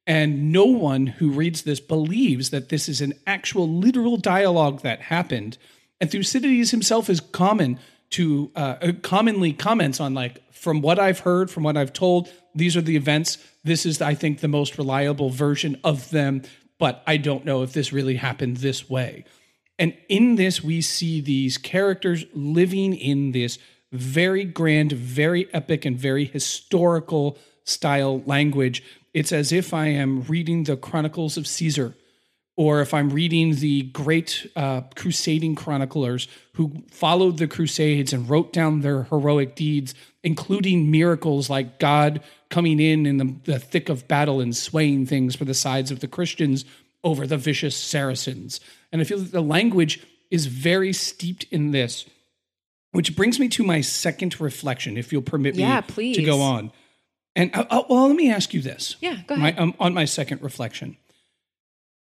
And 0.07 0.53
no 0.53 0.67
one 0.67 1.07
who 1.07 1.31
reads 1.31 1.63
this 1.63 1.81
believes 1.81 2.51
that 2.51 2.69
this 2.69 2.89
is 2.89 3.01
an 3.01 3.15
actual 3.27 3.69
literal 3.69 4.17
dialogue 4.17 4.83
that 4.83 5.03
happened. 5.03 5.57
And 6.01 6.11
Thucydides 6.11 6.71
himself 6.71 7.09
is 7.09 7.21
common 7.21 7.79
to 8.11 8.51
uh, 8.55 8.77
uh, 8.81 8.93
commonly 9.03 9.53
comments 9.53 10.01
on 10.01 10.15
like 10.15 10.43
from 10.53 10.83
what 10.83 10.99
I've 10.99 11.21
heard, 11.21 11.51
from 11.51 11.63
what 11.63 11.77
I've 11.77 11.93
told, 11.93 12.29
these 12.55 12.77
are 12.77 12.83
the 12.83 12.97
events. 12.97 13.39
This 13.65 13.85
is, 13.85 14.01
I 14.01 14.15
think, 14.15 14.41
the 14.41 14.49
most 14.49 14.79
reliable 14.79 15.31
version 15.31 15.81
of 15.83 16.11
them. 16.11 16.43
But 16.79 17.03
I 17.07 17.17
don't 17.17 17.45
know 17.45 17.63
if 17.63 17.73
this 17.73 17.93
really 17.93 18.17
happened 18.17 18.59
this 18.59 18.89
way. 18.89 19.25
And 19.79 19.97
in 20.09 20.37
this, 20.37 20.63
we 20.63 20.81
see 20.81 21.21
these 21.21 21.59
characters 21.59 22.25
living 22.33 22.95
in 22.95 23.33
this 23.33 23.59
very 23.93 24.45
grand, 24.45 24.93
very 24.93 25.53
epic, 25.53 25.85
and 25.85 25.99
very 25.99 26.25
historical 26.25 27.39
style 27.65 28.23
language. 28.27 28.83
It's 29.15 29.33
as 29.33 29.53
if 29.53 29.73
I 29.73 29.87
am 29.87 30.23
reading 30.25 30.65
the 30.65 30.77
Chronicles 30.77 31.37
of 31.37 31.47
Caesar, 31.47 31.95
or 32.57 32.81
if 32.81 32.93
I'm 32.93 33.11
reading 33.11 33.55
the 33.55 33.83
great 33.83 34.51
uh, 34.57 34.83
crusading 34.95 35.55
chroniclers 35.55 36.29
who 36.55 36.83
followed 36.91 37.39
the 37.39 37.49
Crusades 37.49 38.13
and 38.13 38.29
wrote 38.29 38.53
down 38.53 38.81
their 38.81 39.05
heroic 39.05 39.55
deeds, 39.55 39.95
including 40.23 40.91
miracles 40.91 41.49
like 41.49 41.79
God 41.79 42.21
coming 42.51 42.81
in 42.81 43.07
in 43.07 43.17
the, 43.17 43.37
the 43.45 43.59
thick 43.59 43.89
of 43.89 44.07
battle 44.07 44.41
and 44.41 44.55
swaying 44.55 45.07
things 45.07 45.35
for 45.35 45.45
the 45.45 45.55
sides 45.55 45.91
of 45.91 46.01
the 46.01 46.09
Christians 46.09 46.65
over 47.03 47.27
the 47.27 47.37
vicious 47.37 47.77
Saracens. 47.77 48.61
And 48.93 49.01
I 49.01 49.05
feel 49.05 49.19
that 49.19 49.33
the 49.33 49.41
language 49.41 50.05
is 50.31 50.47
very 50.47 50.93
steeped 50.93 51.45
in 51.51 51.71
this 51.71 52.07
which 52.95 53.17
brings 53.17 53.41
me 53.41 53.49
to 53.49 53.65
my 53.65 53.81
second 53.81 54.41
reflection, 54.41 54.97
if 54.97 55.13
you'll 55.13 55.21
permit 55.21 55.57
Yeah, 55.57 55.81
me 55.81 55.83
please. 55.89 56.17
to 56.17 56.23
go 56.23 56.41
on. 56.41 56.71
And 57.37 57.55
uh, 57.55 57.65
uh, 57.71 57.83
well, 57.89 58.07
let 58.09 58.17
me 58.17 58.31
ask 58.31 58.55
you 58.55 58.61
this. 58.61 58.97
Yeah, 59.01 59.19
go 59.27 59.37
My, 59.37 59.49
ahead. 59.49 59.61
um, 59.61 59.75
on 59.81 59.95
my 59.95 60.05
second 60.05 60.43
reflection, 60.43 60.97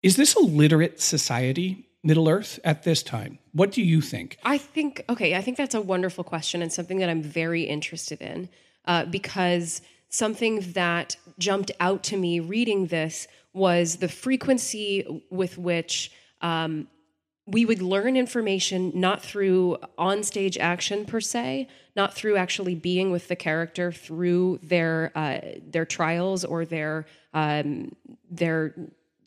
is 0.03 0.17
this 0.17 0.35
a 0.35 0.41
literate 0.41 1.01
society, 1.01 1.87
Middle 2.03 2.29
Earth, 2.29 2.59
at 2.65 2.83
this 2.83 3.03
time? 3.03 3.39
What 3.53 3.71
do 3.71 3.83
you 3.83 4.01
think? 4.01 4.39
I 4.45 4.59
think, 4.59 5.05
okay, 5.09 5.37
I 5.37 5.41
think 5.41 5.57
that's 5.57 5.75
a 5.77 5.81
wonderful 5.81 6.25
question 6.25 6.61
and 6.63 6.73
something 6.73 6.99
that 6.99 7.09
I'm 7.09 7.23
very 7.23 7.63
interested 7.63 8.21
in 8.21 8.49
uh, 8.87 9.05
because 9.05 9.81
something 10.09 10.61
that 10.73 11.17
jumped 11.39 11.71
out 11.79 12.03
to 12.05 12.17
me 12.17 12.41
reading 12.41 12.87
this 12.87 13.29
was 13.53 13.97
the 13.97 14.09
frequency 14.09 15.23
with 15.31 15.57
which 15.57 16.11
um, 16.41 16.89
we 17.47 17.67
would 17.67 17.83
learn 17.83 18.17
information 18.17 18.93
not 18.95 19.23
through 19.23 19.77
onstage 19.99 20.57
action 20.61 21.05
per 21.05 21.21
se, 21.21 21.69
not 21.97 22.15
through 22.15 22.37
actually 22.37 22.75
being 22.75 23.11
with 23.11 23.29
the 23.29 23.37
character 23.37 23.91
through 23.91 24.61
their 24.63 25.11
uh, 25.15 25.41
their 25.67 25.85
trials 25.85 26.45
or 26.45 26.65
their 26.65 27.07
um, 27.35 27.95
their 28.31 28.75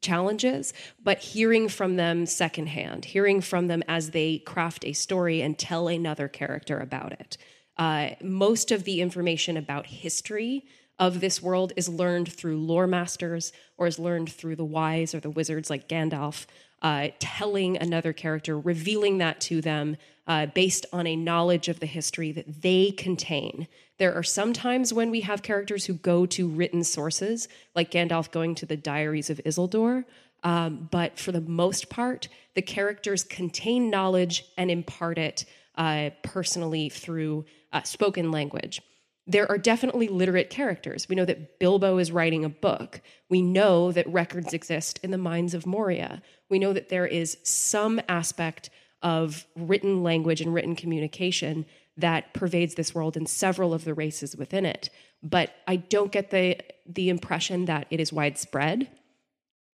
challenges, 0.01 0.71
but 1.03 1.17
hearing 1.17 1.67
from 1.67 1.95
them 1.95 2.25
secondhand, 2.25 3.05
hearing 3.05 3.41
from 3.41 3.67
them 3.67 3.83
as 3.87 4.11
they 4.11 4.37
craft 4.39 4.85
a 4.85 4.93
story 4.93 5.41
and 5.41 5.57
tell 5.57 5.87
another 5.87 6.27
character 6.27 6.79
about 6.79 7.11
it. 7.11 7.37
Uh, 7.77 8.11
most 8.21 8.71
of 8.71 8.83
the 8.83 9.01
information 9.01 9.57
about 9.57 9.87
history 9.87 10.63
of 10.97 11.19
this 11.19 11.41
world 11.41 11.73
is 11.75 11.89
learned 11.89 12.31
through 12.31 12.57
lore 12.57 12.87
masters 12.87 13.51
or 13.77 13.87
is 13.87 13.99
learned 13.99 14.31
through 14.31 14.55
the 14.55 14.63
wise 14.63 15.13
or 15.13 15.19
the 15.19 15.29
wizards 15.29 15.69
like 15.69 15.89
Gandalf, 15.89 16.45
uh, 16.81 17.09
telling 17.19 17.77
another 17.77 18.13
character, 18.13 18.59
revealing 18.59 19.17
that 19.19 19.41
to 19.41 19.61
them 19.61 19.97
uh, 20.27 20.47
based 20.47 20.85
on 20.91 21.07
a 21.07 21.15
knowledge 21.15 21.67
of 21.67 21.79
the 21.79 21.85
history 21.85 22.31
that 22.31 22.61
they 22.61 22.91
contain. 22.91 23.67
There 23.97 24.13
are 24.13 24.23
some 24.23 24.53
times 24.53 24.93
when 24.93 25.11
we 25.11 25.21
have 25.21 25.41
characters 25.41 25.85
who 25.85 25.93
go 25.93 26.25
to 26.27 26.47
written 26.47 26.83
sources, 26.83 27.47
like 27.75 27.91
Gandalf 27.91 28.31
going 28.31 28.55
to 28.55 28.65
the 28.65 28.75
Diaries 28.75 29.29
of 29.29 29.39
Isildur. 29.45 30.03
Um, 30.43 30.89
but 30.91 31.17
for 31.17 31.31
the 31.31 31.41
most 31.41 31.89
part, 31.89 32.27
the 32.53 32.61
characters 32.61 33.23
contain 33.23 33.89
knowledge 33.89 34.45
and 34.57 34.69
impart 34.69 35.17
it 35.17 35.45
uh, 35.75 36.11
personally 36.23 36.89
through 36.89 37.45
uh, 37.73 37.81
spoken 37.83 38.31
language. 38.31 38.81
There 39.27 39.49
are 39.49 39.57
definitely 39.57 40.07
literate 40.07 40.49
characters. 40.49 41.09
We 41.09 41.15
know 41.15 41.25
that 41.25 41.59
Bilbo 41.59 41.97
is 41.97 42.11
writing 42.11 42.45
a 42.45 42.49
book. 42.49 43.01
We 43.29 43.41
know 43.41 43.91
that 43.91 44.07
records 44.07 44.53
exist 44.53 44.99
in 45.01 45.11
the 45.11 45.17
mines 45.17 45.53
of 45.53 45.65
Moria. 45.65 46.21
We 46.49 46.59
know 46.59 46.73
that 46.73 46.89
there 46.89 47.07
is 47.07 47.37
some 47.43 47.99
aspect 48.07 48.69
of 49.01 49.45
written 49.55 50.03
language 50.03 50.41
and 50.41 50.53
written 50.53 50.75
communication 50.75 51.65
that 51.97 52.33
pervades 52.33 52.75
this 52.75 52.93
world 52.93 53.15
and 53.15 53.27
several 53.27 53.73
of 53.73 53.83
the 53.83 53.93
races 53.93 54.35
within 54.35 54.65
it. 54.65 54.89
But 55.23 55.51
I 55.67 55.77
don't 55.77 56.11
get 56.11 56.29
the 56.29 56.57
the 56.85 57.09
impression 57.09 57.65
that 57.65 57.87
it 57.89 57.99
is 57.99 58.13
widespread. 58.13 58.89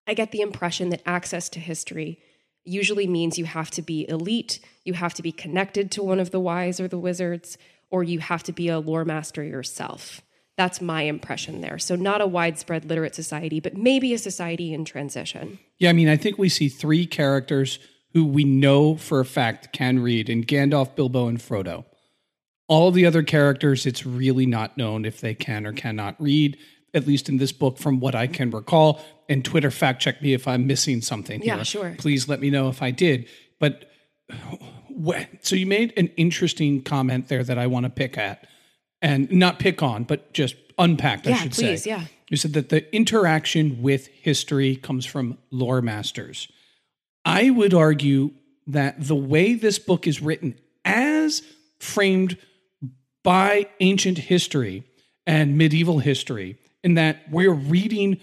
I 0.08 0.14
get 0.14 0.32
the 0.32 0.42
impression 0.42 0.90
that 0.90 1.02
access 1.06 1.50
to 1.50 1.60
history 1.60 2.20
usually 2.64 3.08
means 3.08 3.38
you 3.38 3.46
have 3.46 3.72
to 3.72 3.82
be 3.82 4.08
elite, 4.08 4.60
you 4.86 4.94
have 4.94 5.14
to 5.16 5.22
be 5.22 5.32
connected 5.32 5.92
to 5.92 6.04
one 6.04 6.20
of 6.20 6.32
the 6.32 6.40
wise 6.40 6.80
or 6.80 6.88
the 6.88 7.00
wizards, 7.00 7.58
or 7.92 8.04
you 8.04 8.20
have 8.20 8.44
to 8.44 8.52
be 8.52 8.70
a 8.70 8.80
lore 8.80 9.06
master 9.06 9.44
yourself. 9.44 10.22
That's 10.58 10.82
my 10.82 11.04
impression 11.04 11.62
there. 11.62 11.80
So, 11.80 11.96
not 11.96 12.22
a 12.22 12.28
widespread 12.28 12.86
literate 12.86 13.16
society, 13.16 13.60
but 13.60 13.76
maybe 13.76 14.14
a 14.14 14.18
society 14.18 14.74
in 14.74 14.86
transition. 14.86 15.60
Yeah, 15.78 15.90
I 15.90 15.94
mean, 15.94 16.10
I 16.10 16.18
think 16.18 16.38
we 16.38 16.50
see 16.50 16.70
three 16.70 17.06
characters 17.06 17.80
who 18.14 18.26
we 18.26 18.44
know 18.44 18.96
for 18.96 19.20
a 19.20 19.26
fact 19.26 19.72
can 19.72 20.00
read 20.00 20.30
in 20.30 20.44
Gandalf, 20.44 20.96
Bilbo, 20.96 21.28
and 21.28 21.40
Frodo. 21.40 21.86
All 22.68 22.92
the 22.92 23.06
other 23.06 23.24
characters, 23.24 23.86
it's 23.86 24.06
really 24.06 24.46
not 24.46 24.78
known 24.78 25.06
if 25.06 25.22
they 25.22 25.34
can 25.34 25.66
or 25.66 25.74
cannot 25.74 26.22
read, 26.22 26.58
at 26.94 27.08
least 27.08 27.30
in 27.30 27.38
this 27.38 27.52
book, 27.52 27.78
from 27.78 28.00
what 28.00 28.16
I 28.16 28.28
can 28.28 28.52
recall. 28.52 29.02
And 29.30 29.44
Twitter 29.44 29.72
fact 29.72 30.02
check 30.02 30.22
me 30.22 30.34
if 30.34 30.48
I'm 30.48 30.68
missing 30.68 31.02
something. 31.02 31.42
Yeah, 31.42 31.56
here. 31.56 31.66
sure. 31.66 31.96
Please 31.98 32.28
let 32.28 32.40
me 32.40 32.50
know 32.50 32.70
if 32.70 32.82
I 32.82 32.92
did. 32.92 33.28
But 33.60 33.90
so 35.42 35.56
you 35.56 35.66
made 35.66 35.94
an 35.98 36.08
interesting 36.18 36.82
comment 36.82 37.28
there 37.28 37.44
that 37.44 37.58
I 37.58 37.68
want 37.68 37.86
to 37.86 37.90
pick 37.90 38.18
at, 38.18 38.48
and 39.02 39.32
not 39.32 39.60
pick 39.60 39.82
on, 39.82 40.04
but 40.04 40.34
just 40.34 40.56
unpack. 40.78 41.26
I 41.26 41.32
Yeah, 41.32 41.36
should 41.38 41.52
please, 41.52 41.84
say. 41.84 41.90
yeah. 41.90 42.06
You 42.30 42.38
said 42.38 42.54
that 42.54 42.70
the 42.70 42.94
interaction 42.96 43.82
with 43.82 44.08
history 44.08 44.76
comes 44.78 45.06
from 45.06 45.38
lore 45.52 45.82
masters. 45.82 46.48
I 47.26 47.50
would 47.50 47.74
argue 47.74 48.32
that 48.68 49.06
the 49.06 49.16
way 49.16 49.54
this 49.54 49.80
book 49.80 50.08
is 50.08 50.22
written, 50.22 50.58
as 50.86 51.44
framed 51.80 52.38
by 53.24 53.68
ancient 53.80 54.18
history 54.18 54.84
and 55.28 55.58
medieval 55.58 56.00
history, 56.00 56.58
in 56.84 56.94
that 56.96 57.24
we're 57.30 57.54
reading 57.54 58.20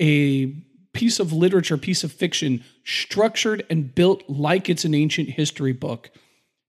a 0.00 0.54
piece 0.92 1.20
of 1.20 1.32
literature, 1.32 1.76
piece 1.76 2.04
of 2.04 2.12
fiction, 2.12 2.64
structured 2.84 3.64
and 3.70 3.94
built 3.94 4.22
like 4.28 4.68
it's 4.68 4.84
an 4.84 4.94
ancient 4.94 5.30
history 5.30 5.72
book, 5.72 6.10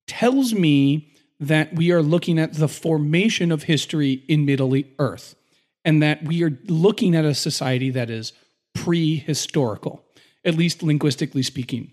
tells 0.07 0.53
me 0.53 1.13
that 1.39 1.73
we 1.75 1.91
are 1.91 2.03
looking 2.03 2.37
at 2.37 2.53
the 2.53 2.67
formation 2.67 3.51
of 3.51 3.63
history 3.63 4.23
in 4.27 4.45
Middle 4.45 4.75
Earth 4.99 5.35
and 5.83 6.01
that 6.03 6.23
we 6.23 6.43
are 6.43 6.57
looking 6.67 7.15
at 7.15 7.25
a 7.25 7.33
society 7.33 7.89
that 7.89 8.09
is 8.09 8.33
prehistorical, 8.77 10.01
at 10.45 10.55
least 10.55 10.83
linguistically 10.83 11.43
speaking. 11.43 11.91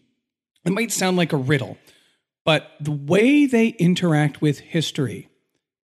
It 0.65 0.73
might 0.73 0.93
sound 0.93 1.17
like 1.17 1.33
a 1.33 1.39
riddle, 1.39 1.79
but 2.45 2.73
the 2.81 2.93
way 2.93 3.47
they 3.47 3.69
interact 3.69 4.43
with 4.43 4.59
history 4.61 5.29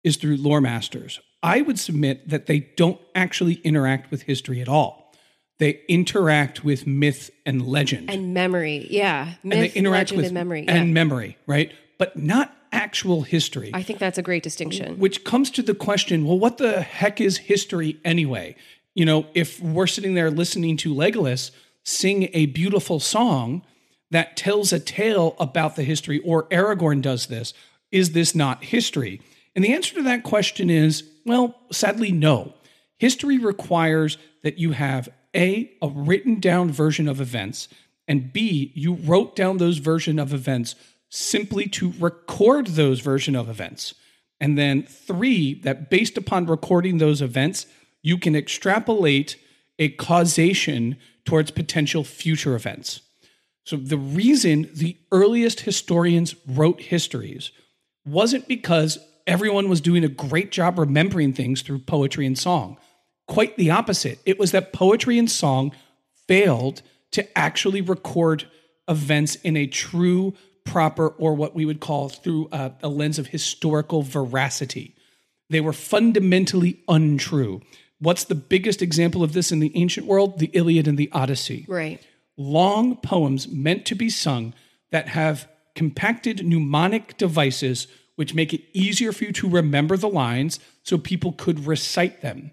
is 0.03 0.17
through 0.17 0.38
lore 0.38 0.62
masters. 0.62 1.21
I 1.41 1.62
would 1.62 1.79
submit 1.79 2.29
that 2.29 2.45
they 2.45 2.60
don't 2.77 2.99
actually 3.15 3.56
interact 3.56 4.12
with 4.12 4.23
history 4.23 4.62
at 4.62 4.69
all. 4.69 5.02
They 5.63 5.80
interact 5.88 6.65
with 6.65 6.86
myth 6.86 7.32
and 7.45 7.65
legend. 7.65 8.10
And 8.10 8.34
memory, 8.34 8.86
yeah. 8.89 9.36
Myth, 9.43 9.54
and 9.54 9.63
they 9.63 9.69
interact 9.69 10.12
legend, 10.12 10.17
with 10.17 10.26
and 10.26 10.34
memory. 10.34 10.65
Yeah. 10.65 10.76
and 10.76 10.93
memory, 10.93 11.38
right? 11.47 11.71
But 11.97 12.17
not 12.17 12.54
actual 12.73 13.21
history. 13.21 13.71
I 13.73 13.82
think 13.82 13.99
that's 13.99 14.17
a 14.17 14.21
great 14.21 14.43
distinction. 14.43 14.99
which 14.99 15.23
comes 15.23 15.49
to 15.52 15.62
the 15.62 15.73
question 15.73 16.26
well 16.26 16.38
what 16.38 16.58
the 16.58 16.82
heck 16.82 17.21
is 17.21 17.38
history 17.38 17.97
anyway 18.04 18.58
you 18.93 19.06
know 19.06 19.26
if 19.34 19.62
we're 19.62 19.88
sitting 19.88 20.15
there 20.15 20.30
listening 20.30 20.76
to 20.78 20.93
legolas 20.93 21.52
sing 21.84 22.30
a 22.34 22.47
beautiful 22.47 22.99
song 22.99 23.62
that 24.12 24.36
tells 24.36 24.73
a 24.73 24.82
tale 24.82 25.36
about 25.39 25.78
the 25.78 25.84
history 25.84 26.19
or 26.26 26.43
aragorn 26.49 27.02
does 27.02 27.28
this 27.28 27.54
is 27.89 28.12
this 28.12 28.36
not 28.36 28.65
history 28.65 29.21
and 29.56 29.63
the 29.63 29.71
answer 29.71 29.93
to 29.95 30.02
that 30.02 30.23
question 30.23 30.69
is 30.69 31.04
well 31.26 31.56
sadly 31.71 32.12
no 32.12 32.54
history 32.97 33.38
requires 33.38 34.17
that 34.41 34.58
you 34.58 34.71
have 34.71 35.08
a 35.36 35.72
a 35.82 35.88
written 35.89 36.39
down 36.39 36.72
version 36.72 37.08
of 37.08 37.19
events 37.19 37.67
and 38.08 38.34
b 38.34 38.72
you 38.76 38.93
wrote 38.93 39.36
down 39.36 39.58
those 39.58 39.78
version 39.78 40.19
of 40.19 40.34
events 40.34 40.76
simply 41.10 41.67
to 41.67 41.93
record 42.00 42.67
those 42.67 43.00
version 43.00 43.36
of 43.36 43.50
events 43.50 43.93
and 44.43 44.58
then 44.58 44.84
three, 44.84 45.54
that 45.62 45.89
based 45.89 46.17
upon 46.17 46.48
recording 46.48 46.98
those 46.98 47.22
events, 47.22 47.65
you 48.02 48.17
can 48.17 48.36
extrapolate 48.36 49.38
a 49.80 49.88
causation 49.88 50.98
towards 51.24 51.50
potential 51.50 52.04
future 52.04 52.54
events. 52.54 53.00
So 53.63 53.78
the 53.78 53.98
reason 53.98 54.69
the 54.74 54.98
earliest 55.13 55.62
historians 55.62 56.36
wrote 56.46 56.82
histories 56.82 57.52
wasn't 58.06 58.50
because 58.50 59.00
everyone 59.26 59.69
was 59.69 59.80
doing 59.80 60.04
a 60.04 60.10
great 60.10 60.52
job 60.52 60.78
remembering 60.78 61.32
things 61.32 61.62
through 61.62 61.80
poetry 61.80 62.26
and 62.26 62.38
song. 62.38 62.78
Quite 63.27 63.57
the 63.57 63.71
opposite. 63.71 64.19
It 64.25 64.39
was 64.39 64.51
that 64.51 64.73
poetry 64.73 65.17
and 65.17 65.29
song 65.29 65.71
failed 66.27 66.81
to 67.12 67.38
actually 67.38 67.81
record 67.81 68.45
events 68.88 69.36
in 69.36 69.55
a 69.55 69.67
true, 69.67 70.33
proper, 70.65 71.09
or 71.09 71.33
what 71.33 71.55
we 71.55 71.65
would 71.65 71.79
call 71.79 72.09
through 72.09 72.49
a, 72.51 72.73
a 72.83 72.89
lens 72.89 73.19
of 73.19 73.27
historical 73.27 74.01
veracity. 74.01 74.95
They 75.49 75.62
were 75.62 75.73
fundamentally 75.73 76.81
untrue. 76.88 77.62
What's 77.99 78.25
the 78.25 78.36
biggest 78.36 78.81
example 78.81 79.23
of 79.23 79.33
this 79.33 79.51
in 79.51 79.59
the 79.59 79.71
ancient 79.75 80.07
world? 80.07 80.39
The 80.39 80.49
Iliad 80.53 80.88
and 80.88 80.97
the 80.97 81.09
Odyssey 81.13 81.65
right. 81.69 82.05
long 82.36 82.97
poems 82.97 83.47
meant 83.47 83.86
to 83.86 83.95
be 83.95 84.09
sung 84.09 84.53
that 84.91 85.09
have 85.09 85.47
compacted 85.75 86.45
mnemonic 86.45 87.17
devices 87.17 87.88
which 88.15 88.33
make 88.33 88.53
it 88.53 88.62
easier 88.73 89.12
for 89.12 89.23
you 89.23 89.31
to 89.31 89.49
remember 89.49 89.97
the 89.97 90.09
lines 90.09 90.59
so 90.83 90.97
people 90.97 91.31
could 91.31 91.65
recite 91.65 92.21
them. 92.21 92.51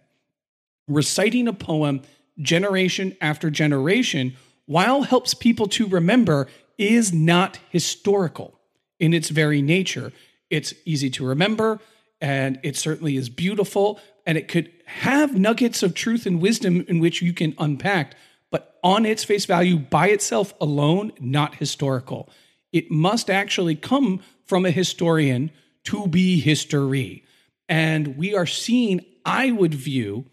Reciting 0.90 1.46
a 1.46 1.52
poem 1.52 2.02
generation 2.40 3.16
after 3.20 3.48
generation, 3.48 4.34
while 4.66 5.02
helps 5.02 5.34
people 5.34 5.68
to 5.68 5.86
remember, 5.86 6.48
is 6.78 7.12
not 7.12 7.60
historical 7.70 8.58
in 8.98 9.14
its 9.14 9.28
very 9.28 9.62
nature. 9.62 10.12
It's 10.50 10.74
easy 10.84 11.08
to 11.10 11.24
remember, 11.24 11.78
and 12.20 12.58
it 12.64 12.76
certainly 12.76 13.16
is 13.16 13.28
beautiful, 13.28 14.00
and 14.26 14.36
it 14.36 14.48
could 14.48 14.72
have 14.86 15.38
nuggets 15.38 15.84
of 15.84 15.94
truth 15.94 16.26
and 16.26 16.42
wisdom 16.42 16.84
in 16.88 16.98
which 16.98 17.22
you 17.22 17.32
can 17.32 17.54
unpack, 17.58 18.16
but 18.50 18.76
on 18.82 19.06
its 19.06 19.22
face 19.22 19.44
value, 19.46 19.78
by 19.78 20.08
itself 20.08 20.52
alone, 20.60 21.12
not 21.20 21.54
historical. 21.54 22.28
It 22.72 22.90
must 22.90 23.30
actually 23.30 23.76
come 23.76 24.22
from 24.44 24.66
a 24.66 24.72
historian 24.72 25.52
to 25.84 26.08
be 26.08 26.40
history. 26.40 27.22
And 27.68 28.16
we 28.16 28.34
are 28.34 28.46
seeing, 28.46 29.04
I 29.24 29.52
would 29.52 29.74
view, 29.74 30.26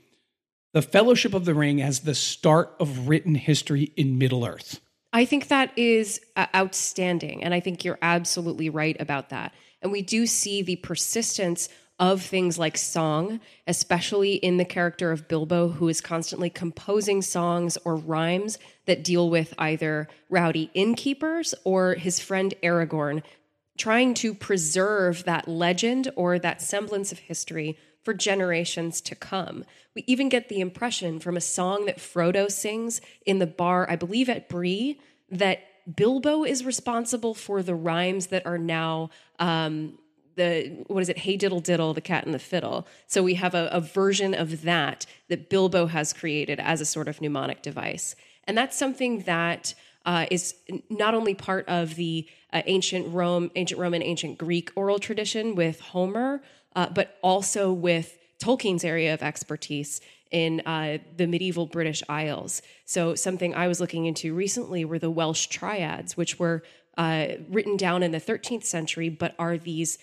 the 0.73 0.81
Fellowship 0.81 1.33
of 1.33 1.45
the 1.45 1.55
Ring 1.55 1.81
as 1.81 2.01
the 2.01 2.15
start 2.15 2.75
of 2.79 3.07
written 3.07 3.35
history 3.35 3.91
in 3.95 4.17
Middle 4.17 4.45
Earth. 4.45 4.79
I 5.13 5.25
think 5.25 5.47
that 5.47 5.71
is 5.77 6.21
uh, 6.35 6.47
outstanding. 6.55 7.43
And 7.43 7.53
I 7.53 7.59
think 7.59 7.83
you're 7.83 7.99
absolutely 8.01 8.69
right 8.69 8.95
about 8.99 9.29
that. 9.29 9.53
And 9.81 9.91
we 9.91 10.01
do 10.01 10.25
see 10.25 10.61
the 10.61 10.75
persistence 10.77 11.69
of 11.99 12.21
things 12.21 12.59
like 12.59 12.77
song, 12.77 13.39
especially 13.65 14.35
in 14.35 14.57
the 14.57 14.65
character 14.65 15.11
of 15.11 15.27
Bilbo, 15.27 15.69
who 15.69 15.87
is 15.87 16.01
constantly 16.01 16.49
composing 16.49 17.21
songs 17.21 17.77
or 17.83 17.95
rhymes 17.95 18.59
that 18.85 19.03
deal 19.03 19.29
with 19.29 19.53
either 19.57 20.07
rowdy 20.29 20.69
innkeepers 20.73 21.55
or 21.63 21.95
his 21.95 22.19
friend 22.19 22.53
Aragorn, 22.61 23.23
trying 23.77 24.13
to 24.15 24.33
preserve 24.33 25.23
that 25.23 25.47
legend 25.47 26.11
or 26.15 26.37
that 26.37 26.61
semblance 26.61 27.11
of 27.11 27.19
history 27.19 27.77
for 28.07 28.13
generations 28.13 29.01
to 29.01 29.15
come. 29.15 29.65
We 29.93 30.05
even 30.07 30.29
get 30.29 30.47
the 30.47 30.61
impression 30.61 31.19
from 31.19 31.35
a 31.35 31.41
song 31.41 31.87
that 31.87 31.97
Frodo 31.97 32.49
sings 32.49 33.01
in 33.25 33.39
the 33.39 33.45
bar, 33.45 33.85
I 33.89 33.97
believe 33.97 34.29
at 34.29 34.47
Bree, 34.47 34.97
that 35.29 35.59
Bilbo 35.93 36.45
is 36.45 36.63
responsible 36.63 37.33
for 37.33 37.61
the 37.61 37.75
rhymes 37.75 38.27
that 38.27 38.45
are 38.45 38.57
now 38.57 39.09
um, 39.39 39.97
the 40.37 40.85
what 40.87 41.01
is 41.01 41.09
it? 41.09 41.17
Hey 41.17 41.35
diddle 41.35 41.59
diddle, 41.59 41.93
the 41.93 41.99
cat 41.99 42.23
and 42.23 42.33
the 42.33 42.39
fiddle. 42.39 42.87
So 43.07 43.21
we 43.23 43.33
have 43.33 43.53
a, 43.53 43.67
a 43.73 43.81
version 43.81 44.33
of 44.33 44.61
that 44.61 45.05
that 45.27 45.49
Bilbo 45.49 45.87
has 45.87 46.13
created 46.13 46.61
as 46.61 46.79
a 46.79 46.85
sort 46.85 47.09
of 47.09 47.19
mnemonic 47.19 47.61
device, 47.61 48.15
and 48.45 48.57
that's 48.57 48.77
something 48.77 49.23
that 49.23 49.75
uh, 50.05 50.27
is 50.31 50.55
not 50.89 51.13
only 51.13 51.33
part 51.33 51.67
of 51.67 51.95
the 51.95 52.25
uh, 52.53 52.61
ancient 52.67 53.13
Rome, 53.13 53.51
ancient 53.57 53.81
Roman, 53.81 54.01
ancient 54.01 54.37
Greek 54.37 54.71
oral 54.77 54.97
tradition 54.97 55.55
with 55.55 55.81
Homer, 55.81 56.41
uh, 56.77 56.87
but 56.89 57.17
also 57.23 57.73
with 57.73 58.17
Tolkien's 58.39 58.85
area 58.85 59.13
of 59.13 59.23
expertise 59.23 59.99
in 60.29 60.61
uh, 60.61 60.99
the 61.17 61.25
medieval 61.25 61.65
British 61.65 62.03
Isles. 62.07 62.61
So, 62.85 63.15
something 63.15 63.55
I 63.55 63.67
was 63.67 63.81
looking 63.81 64.05
into 64.05 64.33
recently 64.33 64.85
were 64.85 64.99
the 64.99 65.09
Welsh 65.09 65.47
triads, 65.47 66.15
which 66.15 66.37
were 66.37 66.63
uh, 66.97 67.27
written 67.49 67.77
down 67.77 68.03
in 68.03 68.11
the 68.11 68.21
13th 68.21 68.63
century, 68.63 69.09
but 69.09 69.33
are 69.39 69.57
these 69.57 69.97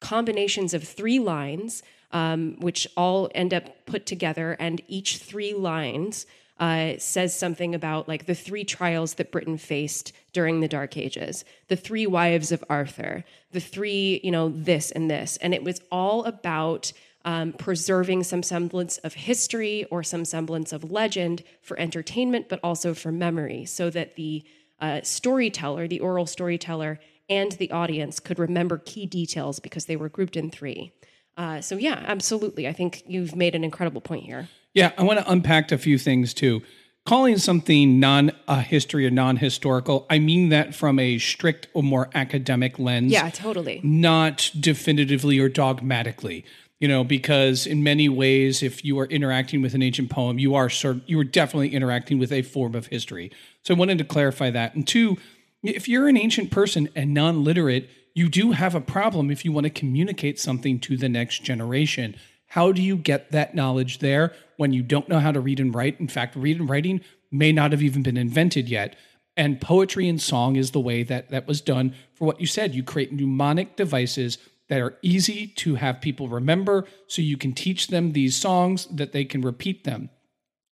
combinations 0.00 0.74
of 0.74 0.82
three 0.82 1.20
lines, 1.20 1.82
um, 2.10 2.56
which 2.60 2.88
all 2.96 3.30
end 3.34 3.54
up 3.54 3.86
put 3.86 4.04
together, 4.04 4.56
and 4.58 4.82
each 4.88 5.18
three 5.18 5.54
lines 5.54 6.26
uh, 6.58 6.94
says 6.98 7.34
something 7.34 7.74
about 7.74 8.08
like 8.08 8.26
the 8.26 8.34
three 8.34 8.64
trials 8.64 9.14
that 9.14 9.30
Britain 9.30 9.58
faced 9.58 10.12
during 10.32 10.60
the 10.60 10.68
Dark 10.68 10.96
Ages, 10.96 11.44
the 11.68 11.76
three 11.76 12.06
wives 12.06 12.50
of 12.52 12.64
Arthur, 12.68 13.24
the 13.52 13.60
three, 13.60 14.20
you 14.24 14.30
know, 14.30 14.48
this 14.48 14.90
and 14.90 15.10
this. 15.10 15.36
And 15.38 15.54
it 15.54 15.62
was 15.62 15.80
all 15.92 16.24
about 16.24 16.92
um, 17.24 17.52
preserving 17.52 18.24
some 18.24 18.42
semblance 18.42 18.98
of 18.98 19.14
history 19.14 19.84
or 19.90 20.02
some 20.02 20.24
semblance 20.24 20.72
of 20.72 20.90
legend 20.90 21.42
for 21.62 21.78
entertainment, 21.78 22.48
but 22.48 22.60
also 22.62 22.94
for 22.94 23.12
memory, 23.12 23.64
so 23.64 23.90
that 23.90 24.16
the 24.16 24.44
uh, 24.80 25.00
storyteller, 25.02 25.86
the 25.86 26.00
oral 26.00 26.26
storyteller, 26.26 26.98
and 27.28 27.52
the 27.52 27.70
audience 27.70 28.20
could 28.20 28.38
remember 28.38 28.78
key 28.78 29.04
details 29.04 29.60
because 29.60 29.86
they 29.86 29.96
were 29.96 30.08
grouped 30.08 30.36
in 30.36 30.50
three. 30.50 30.92
Uh, 31.36 31.60
so, 31.60 31.76
yeah, 31.76 32.02
absolutely. 32.06 32.66
I 32.66 32.72
think 32.72 33.02
you've 33.06 33.36
made 33.36 33.54
an 33.54 33.62
incredible 33.62 34.00
point 34.00 34.24
here. 34.24 34.48
Yeah, 34.74 34.92
I 34.96 35.02
want 35.02 35.18
to 35.18 35.30
unpack 35.30 35.72
a 35.72 35.78
few 35.78 35.98
things 35.98 36.34
too. 36.34 36.62
Calling 37.06 37.38
something 37.38 37.98
non 37.98 38.32
uh, 38.46 38.60
history 38.60 39.06
or 39.06 39.10
non 39.10 39.38
historical, 39.38 40.06
I 40.10 40.18
mean 40.18 40.50
that 40.50 40.74
from 40.74 40.98
a 40.98 41.18
strict 41.18 41.68
or 41.72 41.82
more 41.82 42.10
academic 42.14 42.78
lens. 42.78 43.10
Yeah, 43.10 43.30
totally. 43.30 43.80
Not 43.82 44.50
definitively 44.58 45.38
or 45.38 45.48
dogmatically. 45.48 46.44
You 46.80 46.86
know, 46.86 47.02
because 47.02 47.66
in 47.66 47.82
many 47.82 48.08
ways, 48.08 48.62
if 48.62 48.84
you 48.84 49.00
are 49.00 49.06
interacting 49.06 49.62
with 49.62 49.74
an 49.74 49.82
ancient 49.82 50.10
poem, 50.10 50.38
you 50.38 50.54
are 50.54 50.68
sort 50.68 50.98
you 51.06 51.18
are 51.18 51.24
definitely 51.24 51.70
interacting 51.70 52.18
with 52.18 52.30
a 52.30 52.42
form 52.42 52.74
of 52.74 52.86
history. 52.86 53.32
So 53.62 53.74
I 53.74 53.78
wanted 53.78 53.98
to 53.98 54.04
clarify 54.04 54.50
that. 54.50 54.74
And 54.74 54.86
two, 54.86 55.16
if 55.62 55.88
you're 55.88 56.08
an 56.08 56.16
ancient 56.16 56.50
person 56.50 56.88
and 56.94 57.14
non 57.14 57.42
literate, 57.42 57.88
you 58.14 58.28
do 58.28 58.52
have 58.52 58.74
a 58.74 58.80
problem 58.80 59.30
if 59.30 59.44
you 59.44 59.52
want 59.52 59.64
to 59.64 59.70
communicate 59.70 60.38
something 60.38 60.78
to 60.80 60.96
the 60.96 61.08
next 61.08 61.42
generation. 61.42 62.16
How 62.48 62.72
do 62.72 62.82
you 62.82 62.96
get 62.96 63.30
that 63.32 63.54
knowledge 63.54 63.98
there 63.98 64.34
when 64.56 64.72
you 64.72 64.82
don't 64.82 65.08
know 65.08 65.20
how 65.20 65.32
to 65.32 65.40
read 65.40 65.60
and 65.60 65.74
write? 65.74 66.00
In 66.00 66.08
fact, 66.08 66.34
read 66.34 66.58
and 66.58 66.68
writing 66.68 67.02
may 67.30 67.52
not 67.52 67.72
have 67.72 67.82
even 67.82 68.02
been 68.02 68.16
invented 68.16 68.68
yet. 68.68 68.96
And 69.36 69.60
poetry 69.60 70.08
and 70.08 70.20
song 70.20 70.56
is 70.56 70.72
the 70.72 70.80
way 70.80 71.02
that 71.04 71.30
that 71.30 71.46
was 71.46 71.60
done 71.60 71.94
for 72.14 72.24
what 72.24 72.40
you 72.40 72.46
said. 72.46 72.74
You 72.74 72.82
create 72.82 73.12
mnemonic 73.12 73.76
devices 73.76 74.38
that 74.68 74.80
are 74.80 74.96
easy 75.02 75.46
to 75.46 75.76
have 75.76 76.00
people 76.00 76.28
remember 76.28 76.86
so 77.06 77.22
you 77.22 77.36
can 77.36 77.52
teach 77.52 77.88
them 77.88 78.12
these 78.12 78.36
songs 78.36 78.86
that 78.86 79.12
they 79.12 79.24
can 79.24 79.42
repeat 79.42 79.84
them. 79.84 80.10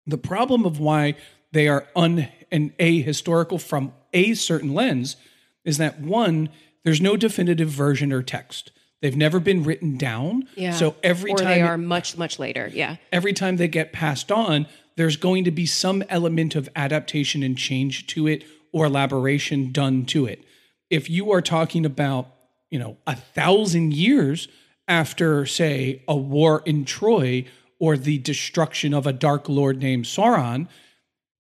The 0.06 0.18
problem 0.18 0.64
of 0.64 0.80
why 0.80 1.16
they 1.52 1.68
are 1.68 1.88
un 1.94 2.28
and 2.50 2.76
ahistorical 2.78 3.60
from 3.60 3.92
a 4.12 4.34
certain 4.34 4.74
lens 4.74 5.16
is 5.64 5.78
that 5.78 6.00
one, 6.00 6.50
there's 6.84 7.00
no 7.00 7.16
definitive 7.16 7.68
version 7.68 8.12
or 8.12 8.22
text. 8.22 8.70
They've 9.04 9.14
never 9.14 9.38
been 9.38 9.64
written 9.64 9.98
down. 9.98 10.48
Yeah. 10.56 10.72
So 10.72 10.96
every 11.02 11.32
or 11.32 11.36
time 11.36 11.46
they 11.48 11.60
are 11.60 11.76
much, 11.76 12.16
much 12.16 12.38
later. 12.38 12.70
Yeah. 12.72 12.96
every 13.12 13.34
time 13.34 13.58
they 13.58 13.68
get 13.68 13.92
passed 13.92 14.32
on, 14.32 14.66
there's 14.96 15.18
going 15.18 15.44
to 15.44 15.50
be 15.50 15.66
some 15.66 16.02
element 16.08 16.54
of 16.54 16.70
adaptation 16.74 17.42
and 17.42 17.58
change 17.58 18.06
to 18.06 18.26
it 18.26 18.44
or 18.72 18.86
elaboration 18.86 19.72
done 19.72 20.06
to 20.06 20.24
it. 20.24 20.42
If 20.88 21.10
you 21.10 21.30
are 21.32 21.42
talking 21.42 21.84
about, 21.84 22.28
you 22.70 22.78
know, 22.78 22.96
a 23.06 23.14
thousand 23.14 23.92
years 23.92 24.48
after, 24.88 25.44
say, 25.44 26.02
a 26.08 26.16
war 26.16 26.62
in 26.64 26.86
Troy 26.86 27.44
or 27.78 27.98
the 27.98 28.16
destruction 28.16 28.94
of 28.94 29.06
a 29.06 29.12
dark 29.12 29.50
lord 29.50 29.82
named 29.82 30.06
Sauron, 30.06 30.66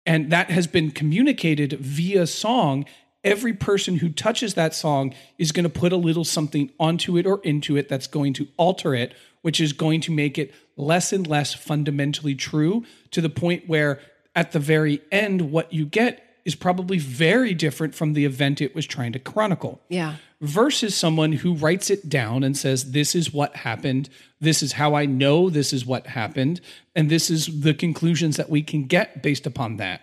and 0.05 0.31
that 0.31 0.51
has 0.51 0.67
been 0.67 0.91
communicated 0.91 1.73
via 1.79 2.27
song 2.27 2.85
every 3.23 3.53
person 3.53 3.97
who 3.97 4.09
touches 4.09 4.53
that 4.53 4.73
song 4.73 5.13
is 5.37 5.51
going 5.51 5.63
to 5.63 5.69
put 5.69 5.91
a 5.91 5.97
little 5.97 6.23
something 6.23 6.71
onto 6.79 7.17
it 7.17 7.25
or 7.25 7.41
into 7.43 7.75
it 7.77 7.89
that's 7.89 8.07
going 8.07 8.33
to 8.33 8.47
alter 8.57 8.95
it 8.95 9.13
which 9.41 9.61
is 9.61 9.71
going 9.73 10.01
to 10.01 10.11
make 10.11 10.37
it 10.37 10.53
less 10.75 11.13
and 11.13 11.25
less 11.27 11.53
fundamentally 11.53 12.35
true 12.35 12.83
to 13.11 13.21
the 13.21 13.29
point 13.29 13.67
where 13.67 13.99
at 14.35 14.51
the 14.51 14.59
very 14.59 15.01
end 15.11 15.51
what 15.51 15.71
you 15.73 15.85
get 15.85 16.25
is 16.45 16.55
probably 16.55 16.97
very 16.97 17.53
different 17.53 17.93
from 17.93 18.13
the 18.13 18.25
event 18.25 18.61
it 18.61 18.73
was 18.73 18.85
trying 18.85 19.11
to 19.11 19.19
chronicle 19.19 19.81
Yeah. 19.89 20.15
versus 20.41 20.95
someone 20.95 21.33
who 21.33 21.53
writes 21.53 21.89
it 21.89 22.09
down 22.09 22.43
and 22.43 22.57
says, 22.57 22.91
This 22.91 23.13
is 23.13 23.33
what 23.33 23.55
happened. 23.57 24.09
This 24.39 24.63
is 24.63 24.73
how 24.73 24.95
I 24.95 25.05
know 25.05 25.49
this 25.49 25.73
is 25.73 25.85
what 25.85 26.07
happened. 26.07 26.61
And 26.95 27.09
this 27.09 27.29
is 27.29 27.61
the 27.61 27.73
conclusions 27.73 28.37
that 28.37 28.49
we 28.49 28.63
can 28.63 28.85
get 28.85 29.21
based 29.21 29.45
upon 29.45 29.77
that. 29.77 30.01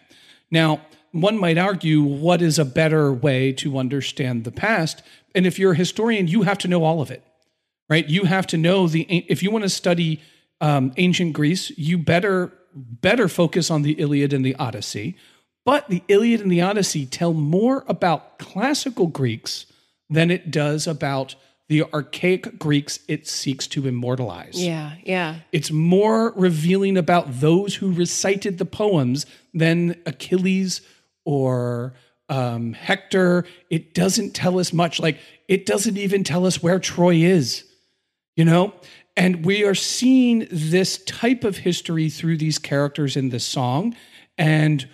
Now, 0.51 0.83
one 1.21 1.39
might 1.39 1.59
argue, 1.59 2.03
what 2.03 2.43
is 2.43 2.59
a 2.59 2.65
better 2.65 3.13
way 3.13 3.53
to 3.55 3.79
understand 3.79 4.45
the 4.45 4.53
past? 4.53 5.03
And 5.35 5.47
if 5.47 5.59
you're 5.59 5.73
a 5.73 5.77
historian, 5.77 6.29
you 6.29 6.43
have 6.43 6.59
to 6.59 6.69
know 6.69 6.85
all 6.85 7.01
of 7.01 7.11
it, 7.11 7.23
right? 7.89 8.07
You 8.09 8.25
have 8.25 8.47
to 8.49 8.57
know 8.57 8.89
the, 8.89 9.03
if 9.03 9.43
you 9.43 9.51
want 9.51 9.65
to 9.65 9.69
study 9.69 10.23
um, 10.61 10.93
ancient 10.97 11.33
Greece, 11.33 11.71
you 11.77 11.99
better 11.99 12.53
better 12.77 13.27
focus 13.27 13.71
on 13.71 13.83
the 13.83 13.93
Iliad 13.93 14.33
and 14.33 14.45
the 14.45 14.55
Odyssey. 14.57 15.17
But 15.65 15.89
the 15.89 16.03
Iliad 16.09 16.41
and 16.41 16.53
the 16.53 16.61
Odyssey 16.61 17.07
tell 17.07 17.33
more 17.33 17.85
about 17.89 18.39
classical 18.39 19.07
Greeks 19.07 19.67
than 20.09 20.31
it 20.31 20.51
does 20.51 20.87
about 20.87 21.35
the 21.69 21.83
archaic 21.93 22.59
Greeks 22.59 23.01
it 23.09 23.27
seeks 23.27 23.67
to 23.69 23.89
immortalize. 23.89 24.63
Yeah. 24.63 24.93
Yeah. 25.03 25.37
It's 25.51 25.73
more 25.73 26.33
revealing 26.37 26.97
about 26.97 27.41
those 27.41 27.75
who 27.75 27.93
recited 27.93 28.59
the 28.59 28.65
poems 28.65 29.27
than 29.53 30.01
Achilles 30.07 30.81
or 31.27 31.93
um, 32.31 32.73
Hector. 32.73 33.45
It 33.69 33.93
doesn't 33.93 34.33
tell 34.33 34.59
us 34.59 34.73
much. 34.73 34.99
Like, 34.99 35.19
it 35.49 35.67
doesn't 35.67 35.99
even 35.99 36.25
tell 36.25 36.47
us 36.47 36.63
where 36.63 36.79
Troy 36.79 37.17
is, 37.17 37.65
you 38.35 38.47
know? 38.47 38.73
And 39.17 39.45
we 39.45 39.65
are 39.65 39.75
seeing 39.75 40.47
this 40.51 40.99
type 41.05 41.45
of 41.45 41.59
history 41.59 42.09
through 42.09 42.39
these 42.39 42.59
characters 42.59 43.17
in 43.17 43.29
this 43.29 43.45
song. 43.45 43.95
And 44.39 44.89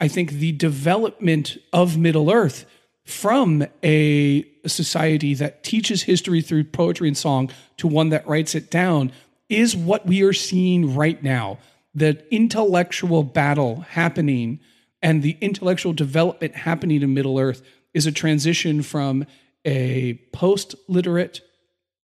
I 0.00 0.08
think 0.08 0.32
the 0.32 0.52
development 0.52 1.58
of 1.72 1.96
Middle 1.96 2.30
Earth 2.30 2.64
from 3.04 3.64
a 3.82 4.44
society 4.66 5.32
that 5.34 5.64
teaches 5.64 6.02
history 6.02 6.42
through 6.42 6.64
poetry 6.64 7.08
and 7.08 7.16
song 7.16 7.50
to 7.78 7.88
one 7.88 8.10
that 8.10 8.26
writes 8.26 8.54
it 8.54 8.70
down 8.70 9.12
is 9.48 9.74
what 9.74 10.04
we 10.06 10.22
are 10.22 10.32
seeing 10.32 10.94
right 10.94 11.22
now. 11.22 11.58
The 11.94 12.22
intellectual 12.32 13.22
battle 13.22 13.80
happening 13.80 14.60
and 15.02 15.22
the 15.22 15.36
intellectual 15.40 15.92
development 15.92 16.54
happening 16.56 17.02
in 17.02 17.14
Middle 17.14 17.38
Earth 17.38 17.62
is 17.94 18.06
a 18.06 18.12
transition 18.12 18.82
from 18.82 19.26
a 19.64 20.14
post 20.32 20.74
literate, 20.88 21.40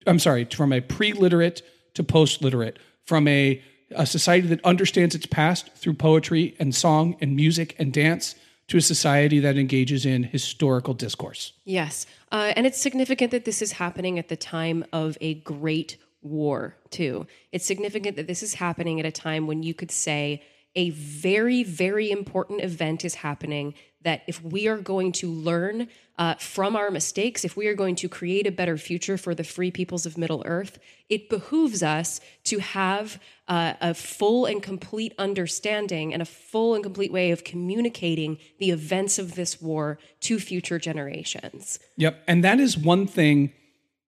I'm 0.07 0.19
sorry, 0.19 0.45
from 0.45 0.73
a 0.73 0.81
pre 0.81 1.13
literate 1.13 1.63
to 1.95 2.03
post 2.03 2.43
literate, 2.43 2.79
from 3.05 3.29
a, 3.29 3.63
a 3.95 4.07
society 4.07 4.49
that 4.49 4.65
understands 4.65 5.15
its 5.15 5.27
past 5.27 5.73
through 5.75 5.95
poetry 5.95 6.57
and 6.59 6.75
song 6.75 7.17
and 7.21 7.37
music 7.37 7.75
and 7.79 7.93
dance 7.93 8.35
to 8.69 8.79
a 8.79 8.81
society 8.81 9.41
that 9.41 9.59
engages 9.59 10.07
in 10.07 10.25
historical 10.25 10.95
discourse. 10.95 11.53
Yes. 11.65 12.07
Uh, 12.33 12.53
and 12.57 12.67
it's 12.67 12.81
significant 12.81 13.31
that 13.31 13.45
this 13.45 13.61
is 13.61 13.73
happening 13.73 14.19
at 14.19 14.29
the 14.29 14.37
time 14.37 14.85
of 14.93 15.19
a 15.21 15.35
great 15.35 15.99
war, 16.23 16.77
too. 16.91 17.27
It's 17.53 17.67
significant 17.67 18.17
that 18.17 18.27
this 18.27 18.43
is 18.43 18.55
happening 18.55 18.99
at 18.99 19.07
a 19.07 19.13
time 19.13 19.47
when 19.47 19.63
you 19.63 19.75
could 19.75 19.91
say 19.91 20.43
a 20.77 20.91
very, 20.91 21.63
very 21.63 22.11
important 22.11 22.63
event 22.63 23.05
is 23.05 23.17
happening. 23.17 23.75
That 24.03 24.23
if 24.27 24.43
we 24.43 24.69
are 24.69 24.79
going 24.79 25.13
to 25.13 25.31
learn 25.31 25.89
uh, 26.19 26.35
from 26.35 26.77
our 26.77 26.91
mistakes, 26.91 27.43
if 27.43 27.57
we 27.57 27.67
are 27.69 27.75
going 27.75 27.97
to 27.97 28.09
create 28.09 28.47
a 28.47 28.53
better 28.53 28.77
future 28.77 29.17
for 29.17 29.35
the 29.35 29.45
free 29.45 29.71
peoples 29.71 30.05
of 30.05 30.19
Middle 30.19 30.43
Earth, 30.45 30.79
it 31.09 31.31
behooves 31.31 31.83
us 31.83 32.21
to 32.45 32.59
have 32.59 33.19
uh, 33.49 33.75
a 33.81 33.95
full 33.95 34.45
and 34.45 34.63
complete 34.63 35.15
understanding 35.19 36.13
and 36.13 36.21
a 36.21 36.27
full 36.27 36.75
and 36.75 36.85
complete 36.85 37.13
way 37.13 37.31
of 37.31 37.45
communicating 37.45 38.39
the 38.59 38.71
events 38.71 39.19
of 39.19 39.37
this 39.37 39.61
war 39.63 39.99
to 40.21 40.39
future 40.39 40.79
generations. 40.79 41.79
Yep. 41.97 42.23
And 42.29 42.45
that 42.45 42.61
is 42.61 42.77
one 42.77 43.07
thing, 43.07 43.53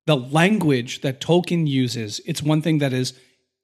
the 0.05 0.17
language 0.17 1.01
that 1.01 1.21
Tolkien 1.21 1.67
uses, 1.67 2.21
it's 2.27 2.43
one 2.43 2.61
thing 2.61 2.79
that 2.79 2.93
is 2.93 3.15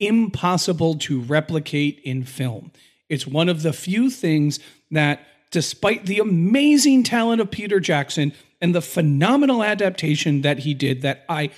impossible 0.00 0.94
to 0.96 1.20
replicate 1.20 2.00
in 2.04 2.24
film. 2.24 2.72
It's 3.12 3.26
one 3.26 3.50
of 3.50 3.60
the 3.60 3.74
few 3.74 4.08
things 4.08 4.58
that, 4.90 5.20
despite 5.50 6.06
the 6.06 6.18
amazing 6.18 7.02
talent 7.02 7.42
of 7.42 7.50
Peter 7.50 7.78
Jackson 7.78 8.32
and 8.58 8.74
the 8.74 8.80
phenomenal 8.80 9.62
adaptation 9.62 10.40
that 10.40 10.60
he 10.60 10.72
did, 10.72 11.02
that 11.02 11.26
I 11.28 11.50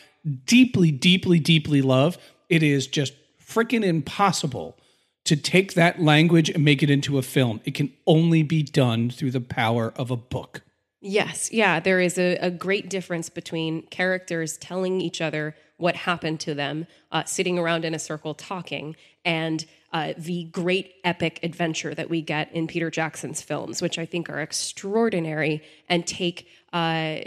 deeply, 0.47 0.91
deeply, 0.91 1.39
deeply 1.39 1.81
love, 1.81 2.19
it 2.49 2.65
is 2.65 2.89
just 2.89 3.13
freaking 3.41 3.85
impossible 3.85 4.77
to 5.27 5.37
take 5.37 5.75
that 5.75 6.03
language 6.03 6.51
and 6.51 6.65
make 6.65 6.83
it 6.83 6.91
into 6.91 7.19
a 7.19 7.23
film. 7.23 7.61
It 7.65 7.75
can 7.75 7.93
only 8.05 8.43
be 8.43 8.65
done 8.65 9.09
through 9.09 9.31
the 9.31 9.41
power 9.41 9.93
of 9.95 10.11
a 10.11 10.17
book. 10.17 10.63
Yes, 11.07 11.53
yeah, 11.53 11.81
there 11.81 12.01
is 12.01 12.17
a, 12.17 12.37
a 12.39 12.51
great 12.51 12.89
difference 12.89 13.29
between 13.29 13.83
characters 13.89 14.57
telling 14.57 15.03
each 15.03 15.21
other 15.21 15.55
what 15.77 15.97
happened 15.97 16.41
to 16.41 16.55
them, 16.55 16.87
uh, 17.13 17.25
sitting 17.25 17.59
around 17.59 17.85
in 17.85 17.93
a 17.95 17.99
circle 17.99 18.33
talking, 18.33 18.97
and 19.23 19.67
uh, 19.93 20.15
the 20.17 20.45
great 20.45 20.95
epic 21.05 21.41
adventure 21.43 21.95
that 21.95 22.09
we 22.09 22.23
get 22.23 22.51
in 22.53 22.67
Peter 22.67 22.91
Jackson's 22.91 23.43
films, 23.43 23.83
which 23.83 23.99
I 23.99 24.07
think 24.07 24.31
are 24.31 24.41
extraordinary 24.41 25.63
and 25.91 26.07
take 26.07 26.49
uh, 26.73 27.19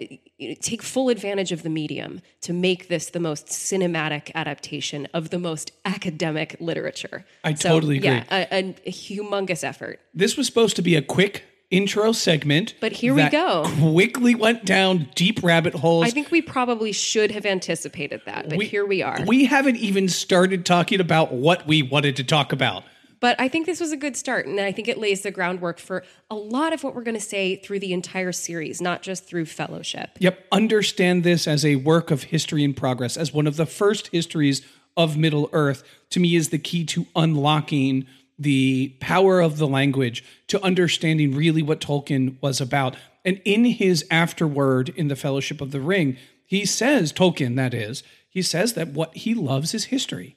take 0.59 0.81
full 0.81 1.09
advantage 1.09 1.51
of 1.51 1.61
the 1.63 1.69
medium 1.69 2.21
to 2.41 2.53
make 2.53 2.89
this 2.89 3.11
the 3.11 3.19
most 3.19 3.47
cinematic 3.47 4.31
adaptation 4.33 5.07
of 5.13 5.29
the 5.29 5.39
most 5.39 5.71
academic 5.85 6.57
literature. 6.59 7.25
I 7.43 7.53
so, 7.53 7.69
totally 7.69 7.97
agree. 7.97 8.09
Yeah, 8.09 8.23
a, 8.31 8.47
a, 8.51 8.75
a 8.87 8.91
humongous 8.91 9.63
effort. 9.63 10.01
This 10.13 10.35
was 10.35 10.47
supposed 10.47 10.75
to 10.77 10.81
be 10.81 10.95
a 10.95 11.01
quick 11.01 11.45
intro 11.69 12.11
segment. 12.11 12.75
But 12.79 12.93
here 12.93 13.13
we 13.13 13.27
go. 13.29 13.65
Quickly 13.79 14.35
went 14.35 14.65
down 14.65 15.09
deep 15.15 15.43
rabbit 15.43 15.73
holes. 15.73 16.05
I 16.05 16.11
think 16.11 16.31
we 16.31 16.41
probably 16.41 16.91
should 16.91 17.31
have 17.31 17.45
anticipated 17.45 18.21
that, 18.25 18.49
but 18.49 18.57
we, 18.57 18.65
here 18.65 18.85
we 18.85 19.01
are. 19.01 19.19
We 19.25 19.45
haven't 19.45 19.77
even 19.77 20.07
started 20.07 20.65
talking 20.65 21.01
about 21.01 21.33
what 21.33 21.67
we 21.67 21.81
wanted 21.81 22.15
to 22.17 22.23
talk 22.23 22.53
about. 22.53 22.83
But 23.19 23.39
I 23.39 23.47
think 23.47 23.65
this 23.65 23.79
was 23.79 23.91
a 23.91 23.97
good 23.97 24.15
start, 24.15 24.45
and 24.45 24.59
I 24.59 24.71
think 24.71 24.87
it 24.87 24.99
lays 24.99 25.21
the 25.21 25.31
groundwork 25.31 25.79
for 25.79 26.03
a 26.29 26.35
lot 26.35 26.71
of 26.71 26.83
what 26.83 26.93
we're 26.93 27.03
going 27.03 27.15
to 27.15 27.21
say 27.21 27.55
through 27.55 27.79
the 27.79 27.91
entire 27.91 28.31
series, 28.31 28.79
not 28.79 29.01
just 29.01 29.25
through 29.25 29.45
fellowship. 29.45 30.11
Yep. 30.19 30.45
Understand 30.51 31.23
this 31.23 31.47
as 31.47 31.65
a 31.65 31.77
work 31.77 32.11
of 32.11 32.23
history 32.23 32.63
in 32.63 32.75
progress, 32.75 33.17
as 33.17 33.33
one 33.33 33.47
of 33.47 33.57
the 33.57 33.65
first 33.65 34.07
histories 34.07 34.61
of 34.95 35.17
Middle 35.17 35.49
Earth, 35.51 35.83
to 36.11 36.19
me, 36.19 36.35
is 36.35 36.49
the 36.49 36.59
key 36.59 36.85
to 36.85 37.07
unlocking 37.15 38.05
the 38.39 38.95
power 38.99 39.39
of 39.39 39.57
the 39.57 39.67
language 39.67 40.23
to 40.47 40.63
understanding 40.63 41.35
really 41.35 41.61
what 41.61 41.81
Tolkien 41.81 42.41
was 42.41 42.61
about. 42.61 42.95
And 43.25 43.41
in 43.45 43.65
his 43.65 44.05
afterword 44.11 44.89
in 44.89 45.07
the 45.07 45.15
Fellowship 45.15 45.59
of 45.59 45.71
the 45.71 45.81
Ring, 45.81 46.17
he 46.45 46.65
says, 46.65 47.11
Tolkien, 47.11 47.55
that 47.55 47.73
is, 47.73 48.03
he 48.29 48.41
says 48.41 48.73
that 48.73 48.89
what 48.89 49.15
he 49.15 49.33
loves 49.33 49.73
is 49.73 49.85
history. 49.85 50.35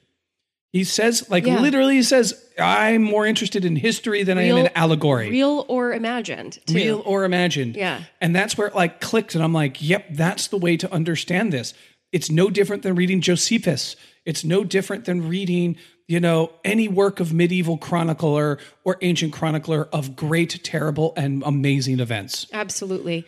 He 0.71 0.85
says, 0.85 1.29
like 1.29 1.45
yeah. 1.45 1.59
literally, 1.59 1.95
he 1.95 2.03
says, 2.03 2.45
I'm 2.57 3.03
more 3.03 3.25
interested 3.25 3.65
in 3.65 3.75
history 3.75 4.23
than 4.23 4.37
real, 4.37 4.55
I 4.55 4.59
am 4.59 4.65
in 4.65 4.71
allegory. 4.73 5.29
Real 5.29 5.65
or 5.67 5.91
imagined. 5.91 6.59
Too. 6.65 6.75
Real 6.75 7.03
or 7.05 7.25
imagined. 7.25 7.75
Yeah. 7.75 8.03
And 8.21 8.33
that's 8.33 8.57
where 8.57 8.67
it 8.67 8.75
like 8.75 9.01
clicked. 9.01 9.35
And 9.35 9.43
I'm 9.43 9.53
like, 9.53 9.81
yep, 9.81 10.05
that's 10.11 10.47
the 10.47 10.57
way 10.57 10.77
to 10.77 10.91
understand 10.91 11.51
this. 11.51 11.73
It's 12.13 12.29
no 12.31 12.49
different 12.49 12.83
than 12.83 12.95
reading 12.95 13.19
Josephus. 13.19 13.97
It's 14.25 14.45
no 14.45 14.63
different 14.63 15.05
than 15.05 15.27
reading 15.27 15.77
you 16.07 16.19
know, 16.19 16.51
any 16.63 16.87
work 16.87 17.19
of 17.19 17.33
medieval 17.33 17.77
chronicler 17.77 18.57
or 18.83 18.97
ancient 19.01 19.33
chronicler 19.33 19.87
of 19.93 20.15
great, 20.15 20.63
terrible, 20.63 21.13
and 21.15 21.43
amazing 21.45 21.99
events. 21.99 22.47
Absolutely. 22.53 23.25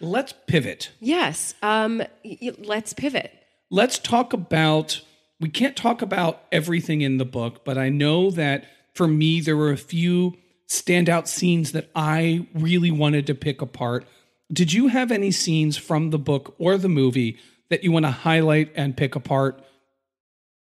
Let's 0.00 0.32
pivot. 0.46 0.90
Yes. 1.00 1.54
Um, 1.62 2.02
let's 2.58 2.92
pivot. 2.92 3.32
Let's 3.70 3.98
talk 3.98 4.32
about 4.32 5.00
we 5.40 5.48
can't 5.48 5.76
talk 5.76 6.02
about 6.02 6.42
everything 6.50 7.00
in 7.00 7.18
the 7.18 7.24
book, 7.24 7.64
but 7.64 7.78
I 7.78 7.88
know 7.88 8.30
that 8.32 8.64
for 8.94 9.06
me, 9.06 9.40
there 9.40 9.56
were 9.56 9.70
a 9.70 9.76
few 9.76 10.36
standout 10.68 11.28
scenes 11.28 11.72
that 11.72 11.88
I 11.94 12.46
really 12.54 12.90
wanted 12.90 13.26
to 13.28 13.34
pick 13.34 13.62
apart. 13.62 14.06
Did 14.52 14.72
you 14.72 14.88
have 14.88 15.12
any 15.12 15.30
scenes 15.30 15.76
from 15.76 16.10
the 16.10 16.18
book 16.18 16.54
or 16.58 16.76
the 16.76 16.88
movie 16.88 17.38
that 17.70 17.84
you 17.84 17.92
want 17.92 18.06
to 18.06 18.10
highlight 18.10 18.72
and 18.74 18.96
pick 18.96 19.14
apart? 19.14 19.62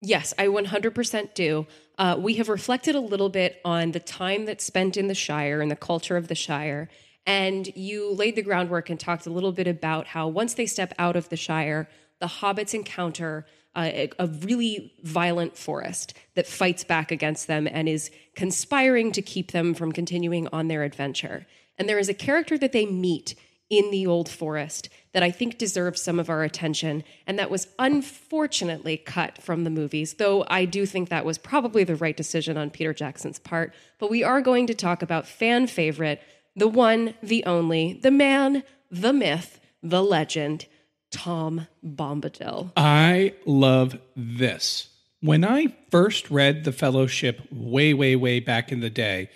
Yes, 0.01 0.33
I 0.37 0.47
100% 0.47 1.33
do. 1.33 1.65
Uh, 1.97 2.15
we 2.19 2.35
have 2.35 2.49
reflected 2.49 2.95
a 2.95 2.99
little 2.99 3.29
bit 3.29 3.59
on 3.65 3.91
the 3.91 3.99
time 3.99 4.45
that's 4.45 4.63
spent 4.63 4.97
in 4.97 5.07
the 5.07 5.15
Shire 5.15 5.61
and 5.61 5.71
the 5.71 5.75
culture 5.75 6.17
of 6.17 6.27
the 6.27 6.35
Shire. 6.35 6.89
And 7.25 7.67
you 7.75 8.13
laid 8.13 8.35
the 8.35 8.43
groundwork 8.43 8.89
and 8.89 8.99
talked 8.99 9.25
a 9.25 9.31
little 9.31 9.51
bit 9.51 9.67
about 9.67 10.07
how 10.07 10.27
once 10.27 10.53
they 10.53 10.65
step 10.65 10.93
out 10.99 11.15
of 11.15 11.29
the 11.29 11.35
Shire, 11.35 11.89
the 12.19 12.27
hobbits 12.27 12.73
encounter 12.73 13.45
a, 13.77 14.27
really 14.41 14.93
violent 15.03 15.57
forest 15.57 16.13
that 16.35 16.47
fights 16.47 16.83
back 16.83 17.11
against 17.11 17.47
them 17.47 17.67
and 17.71 17.87
is 17.87 18.09
conspiring 18.35 19.11
to 19.11 19.21
keep 19.21 19.51
them 19.51 19.73
from 19.73 19.91
continuing 19.91 20.47
on 20.51 20.67
their 20.67 20.83
adventure. 20.83 21.45
And 21.77 21.87
there 21.87 21.99
is 21.99 22.09
a 22.09 22.13
character 22.13 22.57
that 22.57 22.71
they 22.71 22.85
meet 22.85 23.35
in 23.69 23.91
the 23.91 24.07
old 24.07 24.29
forest 24.29 24.89
that 25.13 25.23
I 25.23 25.31
think 25.31 25.57
deserves 25.57 26.01
some 26.01 26.19
of 26.19 26.29
our 26.29 26.43
attention, 26.43 27.03
and 27.25 27.37
that 27.37 27.49
was 27.49 27.67
unfortunately 27.79 28.97
cut 28.97 29.41
from 29.41 29.63
the 29.63 29.69
movies, 29.69 30.15
though 30.15 30.45
I 30.47 30.65
do 30.65 30.85
think 30.85 31.09
that 31.09 31.25
was 31.25 31.37
probably 31.37 31.83
the 31.83 31.95
right 31.95 32.15
decision 32.15 32.57
on 32.57 32.69
Peter 32.69 32.93
Jackson's 32.93 33.39
part. 33.39 33.73
But 33.99 34.09
we 34.09 34.23
are 34.23 34.41
going 34.41 34.67
to 34.67 34.73
talk 34.73 35.01
about 35.01 35.27
fan 35.27 35.67
favorite, 35.67 36.21
the 36.55 36.67
one, 36.67 37.13
the 37.21 37.43
only, 37.45 37.99
the 38.01 38.11
man, 38.11 38.63
the 38.89 39.13
myth, 39.13 39.59
the 39.83 40.03
legend, 40.03 40.65
Tom 41.11 41.67
Bombadil. 41.85 42.71
I 42.75 43.33
love 43.45 43.97
this. 44.15 44.89
When 45.21 45.43
I 45.43 45.75
first 45.89 46.29
read 46.29 46.63
The 46.63 46.71
Fellowship 46.71 47.41
way, 47.51 47.93
way, 47.93 48.15
way 48.15 48.39
back 48.39 48.71
in 48.71 48.81
the 48.81 48.89
day, 48.89 49.29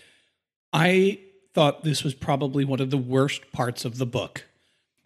I 0.71 1.19
thought 1.53 1.83
this 1.83 2.03
was 2.03 2.13
probably 2.13 2.63
one 2.63 2.79
of 2.79 2.91
the 2.91 2.97
worst 2.97 3.51
parts 3.51 3.83
of 3.83 3.97
the 3.97 4.05
book. 4.05 4.45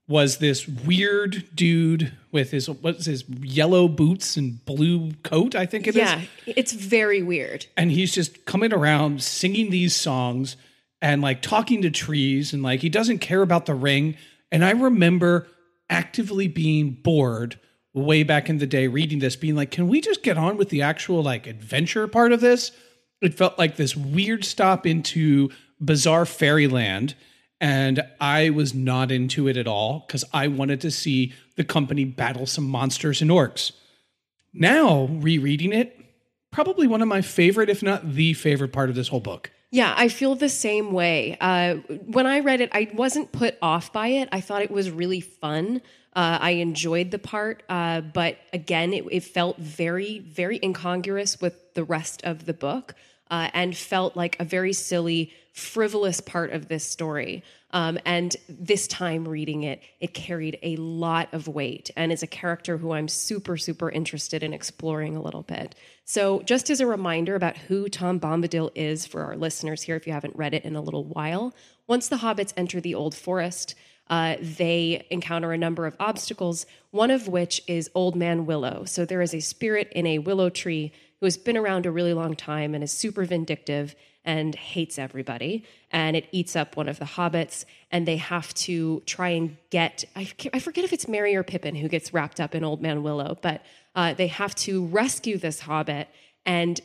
Was 0.08 0.38
this 0.38 0.68
weird 0.68 1.46
dude 1.56 2.14
with 2.32 2.52
his 2.52 2.70
what's 2.70 3.06
his 3.06 3.28
yellow 3.28 3.88
boots 3.88 4.38
and 4.38 4.64
blue 4.64 5.14
coat? 5.24 5.56
I 5.56 5.66
think 5.66 5.88
it 5.88 5.96
yeah, 5.96 6.20
is. 6.20 6.28
yeah, 6.46 6.54
it's 6.58 6.74
very 6.74 7.24
weird. 7.24 7.66
And 7.76 7.90
he's 7.90 8.14
just 8.14 8.46
coming 8.46 8.72
around 8.72 9.24
singing 9.24 9.72
these 9.72 9.96
songs 9.96 10.58
and 11.02 11.24
like 11.24 11.42
talking 11.42 11.82
to 11.82 11.90
trees 11.90 12.54
and 12.54 12.62
like 12.62 12.82
he 12.82 12.90
doesn't 12.90 13.20
care 13.20 13.42
about 13.42 13.66
the 13.66 13.74
ring. 13.74 14.16
And 14.52 14.64
I 14.64 14.72
remember 14.72 15.48
actively 15.90 16.48
being 16.48 16.92
bored 16.92 17.60
way 17.94 18.24
back 18.24 18.50
in 18.50 18.58
the 18.58 18.68
day 18.68 18.88
reading 18.88 19.20
this 19.20 19.38
being 19.38 19.56
like 19.56 19.72
can 19.72 19.88
we 19.88 20.02
just 20.02 20.22
get 20.22 20.38
on 20.38 20.58
with 20.58 20.70
the 20.70 20.82
actual 20.82 21.24
like 21.24 21.48
adventure 21.48 22.08
part 22.08 22.32
of 22.32 22.42
this? 22.42 22.72
It 23.22 23.34
felt 23.34 23.58
like 23.58 23.78
this 23.78 23.96
weird 23.96 24.44
stop 24.44 24.86
into 24.86 25.50
bizarre 25.80 26.26
fairyland 26.26 27.16
and 27.62 28.02
i 28.20 28.50
was 28.50 28.74
not 28.74 29.12
into 29.12 29.48
it 29.48 29.58
at 29.58 29.68
all 29.68 30.04
because 30.06 30.24
i 30.34 30.48
wanted 30.48 30.82
to 30.82 30.92
see 30.92 31.34
the 31.56 31.64
company 31.64 32.06
battle 32.06 32.46
some 32.46 32.68
monsters 32.68 33.22
and 33.22 33.32
orcs. 33.32 33.72
Now 34.54 35.06
rereading 35.06 35.74
it 35.74 35.98
probably 36.52 36.88
one 36.88 37.02
of 37.02 37.08
my 37.08 37.22
favorite 37.22 37.70
if 37.70 37.84
not 37.84 38.14
the 38.14 38.34
favorite 38.34 38.74
part 38.74 38.90
of 38.90 38.96
this 38.96 39.10
whole 39.10 39.20
book 39.20 39.52
yeah, 39.76 39.94
I 39.98 40.08
feel 40.08 40.36
the 40.36 40.48
same 40.48 40.94
way. 40.94 41.38
Uh, 41.42 41.76
when 42.06 42.26
I 42.26 42.40
read 42.40 42.62
it, 42.62 42.70
I 42.72 42.90
wasn't 42.94 43.34
put 43.34 43.58
off 43.62 43.92
by 43.92 44.08
it. 44.08 44.30
I 44.32 44.40
thought 44.40 44.62
it 44.62 44.72
was 44.72 44.90
really 44.90 45.20
fun. 45.20 45.82
Uh, 46.16 46.38
I 46.40 46.52
enjoyed 46.52 47.12
the 47.12 47.20
part, 47.20 47.62
uh, 47.68 48.00
but 48.00 48.38
again, 48.54 48.94
it, 48.94 49.04
it, 49.12 49.24
felt 49.26 49.58
very, 49.58 50.20
very 50.20 50.62
incongruous 50.64 51.42
with 51.42 51.74
the 51.74 51.84
rest 51.84 52.24
of 52.24 52.46
the 52.46 52.54
book 52.54 52.96
uh, 53.30 53.50
and 53.54 53.76
felt 53.76 54.16
like 54.16 54.40
a 54.40 54.46
very 54.46 54.72
silly 54.72 55.34
frivolous 55.56 56.20
part 56.20 56.52
of 56.52 56.68
this 56.68 56.84
story. 56.84 57.42
Um, 57.72 57.98
and 58.06 58.36
this 58.50 58.88
time 58.88 59.26
reading 59.26 59.64
it, 59.64 59.82
it 60.02 60.14
carried 60.14 60.60
a 60.62 60.76
lot 60.76 61.30
of 61.34 61.48
weight 61.48 61.90
and 61.96 62.12
is 62.12 62.22
a 62.22 62.28
character 62.28 62.78
who 62.78 62.92
I'm 62.92 63.08
super, 63.08 63.56
super 63.56 63.90
interested 63.90 64.44
in 64.44 64.54
exploring 64.54 65.16
a 65.16 65.22
little 65.22 65.44
bit. 65.44 65.74
So, 66.04 66.42
just 66.42 66.70
as 66.70 66.82
a 66.82 66.86
reminder 66.86 67.36
about 67.36 67.56
who 67.56 67.88
Tom 67.88 68.20
Bombadil 68.20 68.72
is 68.76 69.06
for 69.06 69.24
our 69.24 69.38
listeners 69.38 69.82
here, 69.82 69.96
if 69.96 70.06
you 70.06 70.12
haven't 70.12 70.36
read 70.36 70.54
it 70.54 70.66
in 70.66 70.76
a 70.76 70.82
little 70.82 71.06
while, 71.06 71.56
once 71.88 72.10
the 72.10 72.18
hobbits 72.18 72.54
enter 72.58 72.82
the 72.82 72.96
Old 72.96 73.16
Forest, 73.16 73.76
uh, 74.10 74.36
they 74.42 75.08
encounter 75.10 75.54
a 75.54 75.58
number 75.58 75.86
of 75.86 75.96
obstacles, 76.02 76.66
one 76.92 77.12
of 77.12 77.30
which 77.30 77.62
is 77.66 77.90
Old 77.96 78.16
Man 78.18 78.46
Willow. 78.46 78.84
So, 78.84 79.06
there 79.06 79.22
is 79.22 79.34
a 79.34 79.40
spirit 79.40 79.90
in 79.94 80.06
a 80.06 80.20
willow 80.20 80.50
tree 80.50 80.92
who 81.26 81.28
has 81.28 81.38
been 81.38 81.58
around 81.58 81.88
a 81.88 81.92
really 81.92 82.14
long 82.14 82.36
time 82.36 82.76
and 82.76 82.84
is 82.84 82.92
super 82.92 83.26
vindictive 83.26 83.96
and 84.26 84.54
hates 84.54 85.00
everybody. 85.00 85.66
And 85.90 86.16
it 86.16 86.28
eats 86.32 86.56
up 86.56 86.78
one 86.78 86.88
of 86.88 87.00
the 87.00 87.06
hobbits, 87.06 87.66
and 87.90 88.08
they 88.08 88.18
have 88.18 88.54
to 88.66 89.02
try 89.08 89.30
and 89.30 89.58
get 89.72 90.06
I, 90.16 90.32
I 90.54 90.60
forget 90.60 90.84
if 90.84 90.94
it's 90.94 91.08
Merry 91.08 91.36
or 91.36 91.42
Pippin 91.42 91.74
who 91.74 91.90
gets 91.90 92.14
wrapped 92.14 92.40
up 92.40 92.54
in 92.54 92.64
Old 92.64 92.80
Man 92.80 93.02
Willow, 93.02 93.40
but 93.42 93.64
uh, 93.96 94.14
they 94.14 94.28
have 94.28 94.54
to 94.54 94.86
rescue 94.86 95.40
this 95.40 95.62
hobbit. 95.62 96.10
And 96.46 96.80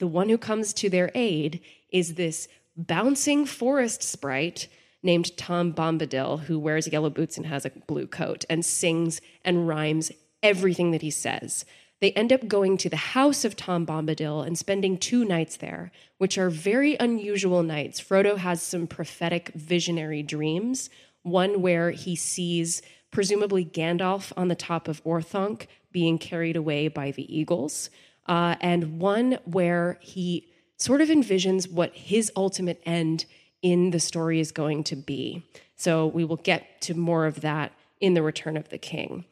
the 0.00 0.06
one 0.06 0.28
who 0.28 0.36
comes 0.36 0.74
to 0.74 0.90
their 0.90 1.10
aid 1.14 1.62
is 1.90 2.16
this 2.16 2.46
bouncing 2.76 3.46
forest 3.46 4.02
sprite 4.02 4.68
named 5.02 5.34
Tom 5.38 5.72
Bombadil, 5.72 6.40
who 6.40 6.58
wears 6.58 6.88
yellow 6.88 7.08
boots 7.08 7.38
and 7.38 7.46
has 7.46 7.64
a 7.64 7.70
blue 7.70 8.06
coat 8.06 8.44
and 8.50 8.66
sings 8.66 9.22
and 9.46 9.66
rhymes 9.66 10.12
everything 10.42 10.90
that 10.90 11.00
he 11.00 11.10
says. 11.10 11.64
They 12.00 12.12
end 12.12 12.32
up 12.32 12.46
going 12.46 12.76
to 12.78 12.88
the 12.88 12.96
house 12.96 13.44
of 13.44 13.56
Tom 13.56 13.84
Bombadil 13.84 14.46
and 14.46 14.56
spending 14.56 14.98
two 14.98 15.24
nights 15.24 15.56
there, 15.56 15.90
which 16.18 16.38
are 16.38 16.50
very 16.50 16.96
unusual 16.96 17.62
nights. 17.62 18.00
Frodo 18.00 18.36
has 18.36 18.62
some 18.62 18.86
prophetic 18.86 19.48
visionary 19.54 20.22
dreams, 20.22 20.90
one 21.22 21.60
where 21.60 21.90
he 21.90 22.14
sees 22.14 22.82
presumably 23.10 23.64
Gandalf 23.64 24.32
on 24.36 24.48
the 24.48 24.54
top 24.54 24.86
of 24.86 25.02
Orthanc 25.04 25.66
being 25.90 26.18
carried 26.18 26.56
away 26.56 26.88
by 26.88 27.10
the 27.10 27.36
eagles, 27.36 27.90
uh, 28.26 28.54
and 28.60 29.00
one 29.00 29.38
where 29.44 29.98
he 30.00 30.46
sort 30.76 31.00
of 31.00 31.08
envisions 31.08 31.70
what 31.70 31.92
his 31.94 32.30
ultimate 32.36 32.80
end 32.86 33.24
in 33.62 33.90
the 33.90 33.98
story 33.98 34.38
is 34.38 34.52
going 34.52 34.84
to 34.84 34.94
be. 34.94 35.42
So 35.74 36.06
we 36.06 36.24
will 36.24 36.36
get 36.36 36.80
to 36.82 36.94
more 36.94 37.26
of 37.26 37.40
that 37.40 37.72
in 38.00 38.14
The 38.14 38.22
Return 38.22 38.56
of 38.56 38.68
the 38.68 38.78
King. 38.78 39.24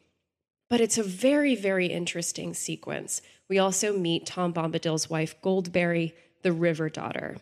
But 0.69 0.81
it's 0.81 0.99
a 0.99 1.03
very, 1.03 1.55
very 1.55 1.87
interesting 1.87 2.55
sequence. 2.55 3.23
We 3.49 3.59
also 3.59 3.97
meet 3.97 4.27
Tom 4.27 4.53
Bombadil's 4.53 5.09
wife, 5.09 5.41
Goldberry, 5.43 6.15
the 6.43 6.53
river 6.53 6.89
daughter. 6.89 7.37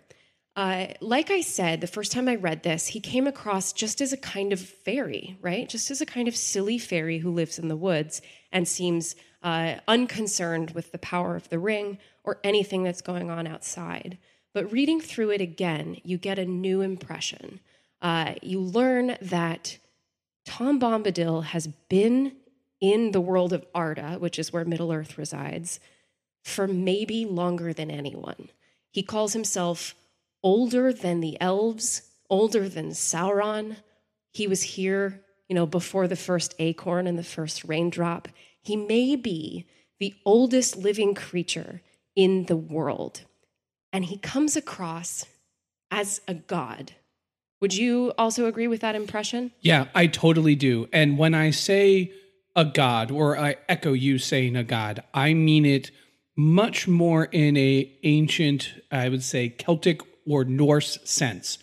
Uh, 0.56 0.86
like 1.00 1.30
I 1.30 1.40
said, 1.40 1.80
the 1.80 1.86
first 1.86 2.12
time 2.12 2.28
I 2.28 2.36
read 2.36 2.62
this, 2.62 2.86
he 2.86 3.00
came 3.00 3.26
across 3.26 3.72
just 3.72 4.00
as 4.00 4.12
a 4.12 4.16
kind 4.16 4.52
of 4.52 4.60
fairy, 4.60 5.36
right? 5.40 5.68
Just 5.68 5.90
as 5.90 6.00
a 6.00 6.06
kind 6.06 6.28
of 6.28 6.36
silly 6.36 6.78
fairy 6.78 7.18
who 7.18 7.32
lives 7.32 7.58
in 7.58 7.68
the 7.68 7.76
woods 7.76 8.22
and 8.52 8.68
seems 8.68 9.16
uh, 9.42 9.76
unconcerned 9.88 10.70
with 10.70 10.92
the 10.92 10.98
power 10.98 11.34
of 11.34 11.48
the 11.48 11.58
ring 11.58 11.98
or 12.22 12.38
anything 12.44 12.84
that's 12.84 13.02
going 13.02 13.30
on 13.30 13.46
outside. 13.46 14.16
But 14.52 14.70
reading 14.70 15.00
through 15.00 15.30
it 15.30 15.40
again, 15.40 16.00
you 16.04 16.18
get 16.18 16.38
a 16.38 16.44
new 16.44 16.82
impression. 16.82 17.58
Uh, 18.00 18.34
you 18.40 18.60
learn 18.60 19.16
that 19.20 19.78
Tom 20.46 20.78
Bombadil 20.78 21.44
has 21.44 21.66
been 21.66 22.32
in 22.84 23.12
the 23.12 23.20
world 23.20 23.54
of 23.54 23.64
Arda, 23.74 24.16
which 24.18 24.38
is 24.38 24.52
where 24.52 24.66
Middle 24.66 24.92
Earth 24.92 25.16
resides, 25.16 25.80
for 26.42 26.68
maybe 26.68 27.24
longer 27.24 27.72
than 27.72 27.90
anyone. 27.90 28.50
He 28.90 29.02
calls 29.02 29.32
himself 29.32 29.94
older 30.42 30.92
than 30.92 31.20
the 31.20 31.40
elves, 31.40 32.02
older 32.28 32.68
than 32.68 32.90
Sauron. 32.90 33.78
He 34.34 34.46
was 34.46 34.62
here, 34.62 35.22
you 35.48 35.54
know, 35.54 35.64
before 35.64 36.06
the 36.06 36.14
first 36.14 36.54
acorn 36.58 37.06
and 37.06 37.18
the 37.18 37.24
first 37.24 37.64
raindrop. 37.64 38.28
He 38.60 38.76
may 38.76 39.16
be 39.16 39.66
the 39.98 40.14
oldest 40.26 40.76
living 40.76 41.14
creature 41.14 41.80
in 42.14 42.44
the 42.44 42.56
world. 42.56 43.22
And 43.94 44.04
he 44.04 44.18
comes 44.18 44.56
across 44.56 45.24
as 45.90 46.20
a 46.28 46.34
god. 46.34 46.92
Would 47.62 47.74
you 47.74 48.12
also 48.18 48.44
agree 48.44 48.68
with 48.68 48.82
that 48.82 48.94
impression? 48.94 49.52
Yeah, 49.62 49.86
I 49.94 50.06
totally 50.06 50.54
do. 50.54 50.86
And 50.92 51.16
when 51.16 51.32
I 51.32 51.48
say 51.48 52.12
a 52.56 52.64
god 52.64 53.10
or 53.10 53.38
I 53.38 53.56
echo 53.68 53.92
you 53.92 54.18
saying 54.18 54.56
a 54.56 54.64
god. 54.64 55.02
I 55.12 55.34
mean 55.34 55.64
it 55.64 55.90
much 56.36 56.88
more 56.88 57.26
in 57.26 57.56
a 57.56 57.90
ancient, 58.02 58.74
I 58.90 59.08
would 59.08 59.22
say 59.22 59.48
Celtic 59.48 60.00
or 60.26 60.44
Norse 60.44 60.98
sense, 61.04 61.58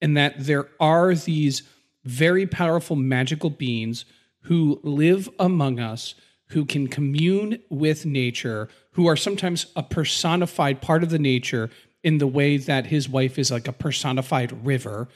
in 0.00 0.14
that 0.14 0.34
there 0.38 0.68
are 0.80 1.14
these 1.14 1.62
very 2.04 2.46
powerful 2.46 2.96
magical 2.96 3.50
beings 3.50 4.04
who 4.42 4.80
live 4.82 5.28
among 5.38 5.80
us, 5.80 6.14
who 6.48 6.64
can 6.64 6.88
commune 6.88 7.60
with 7.70 8.06
nature, 8.06 8.68
who 8.92 9.06
are 9.06 9.16
sometimes 9.16 9.66
a 9.74 9.82
personified 9.82 10.80
part 10.80 11.02
of 11.02 11.10
the 11.10 11.18
nature 11.18 11.70
in 12.02 12.18
the 12.18 12.26
way 12.26 12.56
that 12.58 12.86
his 12.86 13.08
wife 13.08 13.38
is 13.38 13.50
like 13.50 13.66
a 13.66 13.72
personified 13.72 14.64
river. 14.64 15.08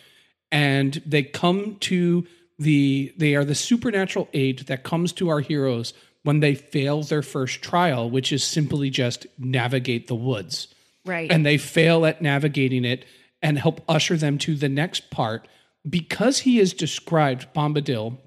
And 0.50 1.02
they 1.04 1.22
come 1.22 1.76
to 1.80 2.26
the 2.58 3.12
they 3.16 3.34
are 3.34 3.44
the 3.44 3.54
supernatural 3.54 4.28
aid 4.32 4.60
that 4.60 4.82
comes 4.82 5.12
to 5.14 5.28
our 5.28 5.40
heroes 5.40 5.94
when 6.24 6.40
they 6.40 6.54
fail 6.54 7.02
their 7.02 7.22
first 7.22 7.62
trial, 7.62 8.10
which 8.10 8.32
is 8.32 8.42
simply 8.44 8.90
just 8.90 9.26
navigate 9.38 10.08
the 10.08 10.14
woods. 10.14 10.68
Right. 11.04 11.30
And 11.30 11.46
they 11.46 11.56
fail 11.56 12.04
at 12.04 12.20
navigating 12.20 12.84
it 12.84 13.04
and 13.40 13.58
help 13.58 13.80
usher 13.88 14.16
them 14.16 14.36
to 14.38 14.56
the 14.56 14.68
next 14.68 15.10
part 15.10 15.46
because 15.88 16.40
he 16.40 16.58
is 16.58 16.74
described 16.74 17.46
Bombadil 17.54 18.18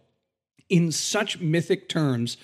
in 0.70 0.92
such 0.92 1.40
mythic 1.40 1.90
terms 1.90 2.38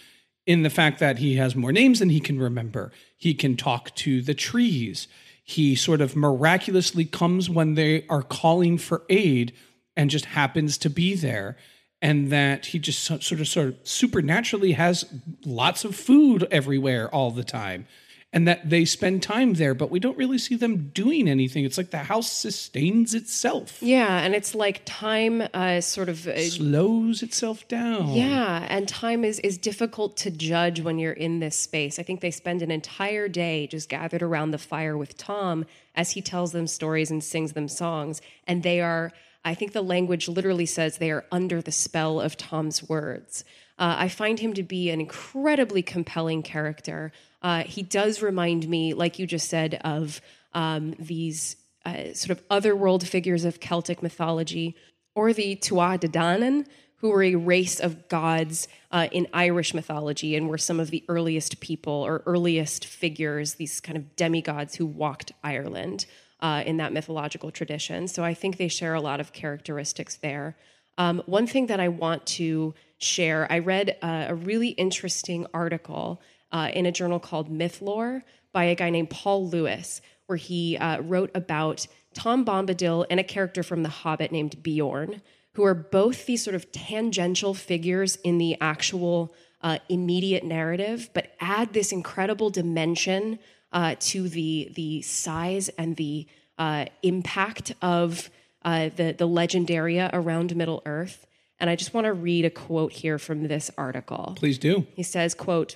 in 0.46 0.64
the 0.64 0.70
fact 0.70 1.00
that 1.00 1.18
he 1.18 1.38
has 1.38 1.56
more 1.56 1.72
names 1.72 2.00
than 2.00 2.10
he 2.10 2.20
can 2.20 2.40
remember. 2.40 2.92
He 3.18 3.34
can 3.34 3.56
talk 3.56 3.96
to 3.96 4.22
the 4.22 4.34
trees. 4.34 5.08
He 5.44 5.76
sort 5.76 6.02
of 6.02 6.16
miraculously 6.16 7.06
comes 7.06 7.50
when 7.50 7.76
they 7.76 8.06
are 8.10 8.22
calling 8.22 8.78
for 8.78 9.04
aid 9.10 9.54
and 9.96 10.10
just 10.10 10.26
happens 10.26 10.78
to 10.80 10.90
be 10.90 11.16
there 11.16 11.58
and 12.02 12.32
that 12.32 12.68
he 12.68 12.80
just 12.80 13.04
sort 13.04 13.32
of 13.32 13.48
sort 13.48 13.68
of 13.68 13.76
supernaturally 13.84 14.74
has 14.74 15.06
lots 15.46 15.84
of 15.84 15.96
food 15.96 16.48
everywhere 16.52 17.14
all 17.14 17.32
the 17.32 17.44
time 17.44 17.88
and 18.34 18.48
that 18.48 18.70
they 18.70 18.84
spend 18.86 19.24
time 19.24 19.54
there 19.54 19.74
but 19.74 19.90
we 19.90 20.00
don't 20.00 20.18
really 20.18 20.38
see 20.38 20.56
them 20.56 20.90
doing 20.90 21.28
anything. 21.28 21.64
It's 21.64 21.78
like 21.78 21.92
the 21.92 21.98
house 22.00 22.32
sustains 22.32 23.14
itself. 23.14 23.82
Yeah 23.82 24.20
and 24.20 24.36
it's 24.36 24.54
like 24.54 24.82
time 24.86 25.48
uh, 25.54 25.82
sort 25.82 26.10
of 26.10 26.28
uh, 26.28 26.40
slows 26.42 27.24
itself 27.24 27.68
down. 27.68 28.10
Yeah 28.10 28.66
and 28.70 28.88
time 28.88 29.24
is 29.24 29.40
is 29.40 29.58
difficult 29.58 30.18
to 30.18 30.32
judge 30.32 30.82
when 30.82 31.00
you're 31.00 31.14
in 31.14 31.40
this 31.40 31.56
space. 31.56 32.00
I 32.00 32.04
think 32.04 32.22
they 32.22 32.32
spend 32.32 32.62
an 32.62 32.70
entire 32.70 33.28
day 33.28 33.68
just 33.68 33.90
gathered 33.90 34.22
around 34.22 34.52
the 34.52 34.58
fire 34.58 34.98
with 34.98 35.18
tom 35.18 35.66
as 35.96 36.12
he 36.12 36.22
tells 36.22 36.52
them 36.52 36.68
stories 36.68 37.10
and 37.10 37.24
sings 37.24 37.54
them 37.54 37.68
songs 37.68 38.22
and 38.46 38.62
they 38.62 38.82
are 38.82 39.12
I 39.44 39.54
think 39.54 39.74
the 39.74 39.82
language 39.82 40.28
literally 40.28 40.66
says 40.66 40.98
they 40.98 41.12
are 41.12 41.26
under 41.32 41.62
the 41.62 41.72
spell 41.72 42.20
of 42.20 42.38
Tom's 42.38 42.88
words. 42.88 43.44
Uh, 43.80 43.96
I 43.98 44.10
find 44.10 44.40
him 44.40 44.54
to 44.54 44.64
be 44.64 44.90
an 44.90 45.00
incredibly 45.00 45.82
compelling 45.82 46.44
character. 46.44 47.12
Uh, 47.42 47.64
he 47.64 47.84
does 47.84 48.22
remind 48.22 48.68
me, 48.68 48.94
like 48.94 49.20
you 49.20 49.28
just 49.28 49.50
said, 49.50 49.80
of 49.84 50.20
um, 50.54 50.96
these 51.00 51.56
uh, 51.86 52.14
sort 52.14 52.38
of 52.38 52.44
otherworld 52.50 53.08
figures 53.08 53.46
of 53.46 53.60
Celtic 53.60 54.02
mythology, 54.04 54.76
or 55.16 55.34
the 55.34 55.56
Tuatha 55.56 56.02
De 56.02 56.08
Danann, 56.08 56.66
who 56.98 57.10
were 57.10 57.24
a 57.24 57.36
race 57.36 57.80
of 57.80 58.08
gods 58.08 58.68
uh, 58.92 59.08
in 59.12 59.28
Irish 59.34 59.74
mythology 59.74 60.36
and 60.36 60.50
were 60.50 60.58
some 60.58 60.80
of 60.80 60.90
the 60.90 61.04
earliest 61.08 61.60
people 61.60 61.94
or 61.94 62.24
earliest 62.26 62.86
figures, 62.86 63.56
these 63.56 63.80
kind 63.80 63.98
of 63.98 64.16
demigods 64.16 64.76
who 64.76 64.86
walked 64.86 65.32
Ireland 65.44 66.08
uh, 66.40 66.64
in 66.66 66.78
that 66.78 66.94
mythological 66.94 67.52
tradition. 67.52 68.08
So 68.08 68.24
I 68.24 68.34
think 68.34 68.58
they 68.58 68.68
share 68.68 68.94
a 68.94 69.02
lot 69.02 69.20
of 69.20 69.34
characteristics 69.34 70.16
there. 70.18 70.56
Um, 70.98 71.22
one 71.26 71.48
thing 71.48 71.68
that 71.68 71.80
I 71.80 71.90
want 71.90 72.26
to 72.38 72.74
share 72.98 73.52
I 73.52 73.60
read 73.60 73.98
uh, 74.02 74.26
a 74.30 74.36
really 74.36 74.70
interesting 74.70 75.46
article 75.54 76.22
uh, 76.52 76.70
in 76.74 76.86
a 76.86 76.92
journal 76.92 77.20
called 77.20 77.52
Mythlore 77.52 78.24
by 78.52 78.66
a 78.66 78.76
guy 78.76 78.90
named 78.90 79.10
Paul 79.10 79.48
Lewis, 79.48 80.02
where 80.26 80.38
he 80.38 80.78
uh, 80.78 81.02
wrote 81.02 81.30
about 81.36 81.86
Tom 82.14 82.44
Bombadil 82.44 83.06
and 83.10 83.20
a 83.20 83.24
character 83.24 83.62
from 83.62 83.84
The 83.84 83.90
Hobbit 83.90 84.32
named 84.32 84.64
Beorn, 84.64 85.22
who 85.54 85.64
are 85.64 85.76
both 85.76 86.26
these 86.26 86.44
sort 86.44 86.56
of 86.56 86.72
tangential 86.72 87.54
figures 87.54 88.16
in 88.24 88.38
the 88.38 88.60
actual 88.60 89.34
uh, 89.62 89.80
immediate 89.90 90.44
narrative, 90.44 91.10
but 91.14 91.34
add 91.40 91.74
this 91.74 91.92
incredible 91.92 92.50
dimension 92.50 93.40
uh, 93.72 93.96
to 94.00 94.30
the 94.30 94.72
the 94.76 95.02
size 95.02 95.70
and 95.70 95.96
the 95.96 96.28
uh, 96.58 96.86
impact 97.04 97.74
of 97.82 98.30
uh, 98.64 98.90
the 98.96 99.14
the 99.14 99.28
legendaria 99.28 100.10
around 100.14 100.56
Middle 100.56 100.82
Earth. 100.86 101.26
And 101.60 101.70
I 101.70 101.76
just 101.76 101.94
want 101.94 102.06
to 102.06 102.14
read 102.14 102.46
a 102.46 102.52
quote 102.52 102.92
here 102.92 103.18
from 103.18 103.48
this 103.48 103.72
article. 103.78 104.34
Please 104.38 104.58
do. 104.58 104.86
He 104.94 105.04
says, 105.04 105.34
"quote 105.34 105.76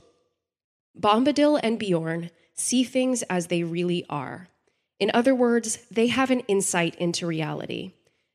Bombadil 1.00 1.60
and 1.64 1.80
Beorn 1.80 2.32
see 2.54 2.84
things 2.84 3.24
as 3.24 3.48
they 3.48 3.64
really 3.64 4.06
are. 4.10 4.50
In 5.00 5.10
other 5.14 5.34
words, 5.34 5.80
they 5.89 6.08
have 6.08 6.30
an 6.30 6.42
insight 6.42 6.96
into 6.96 7.26
reality. 7.26 7.94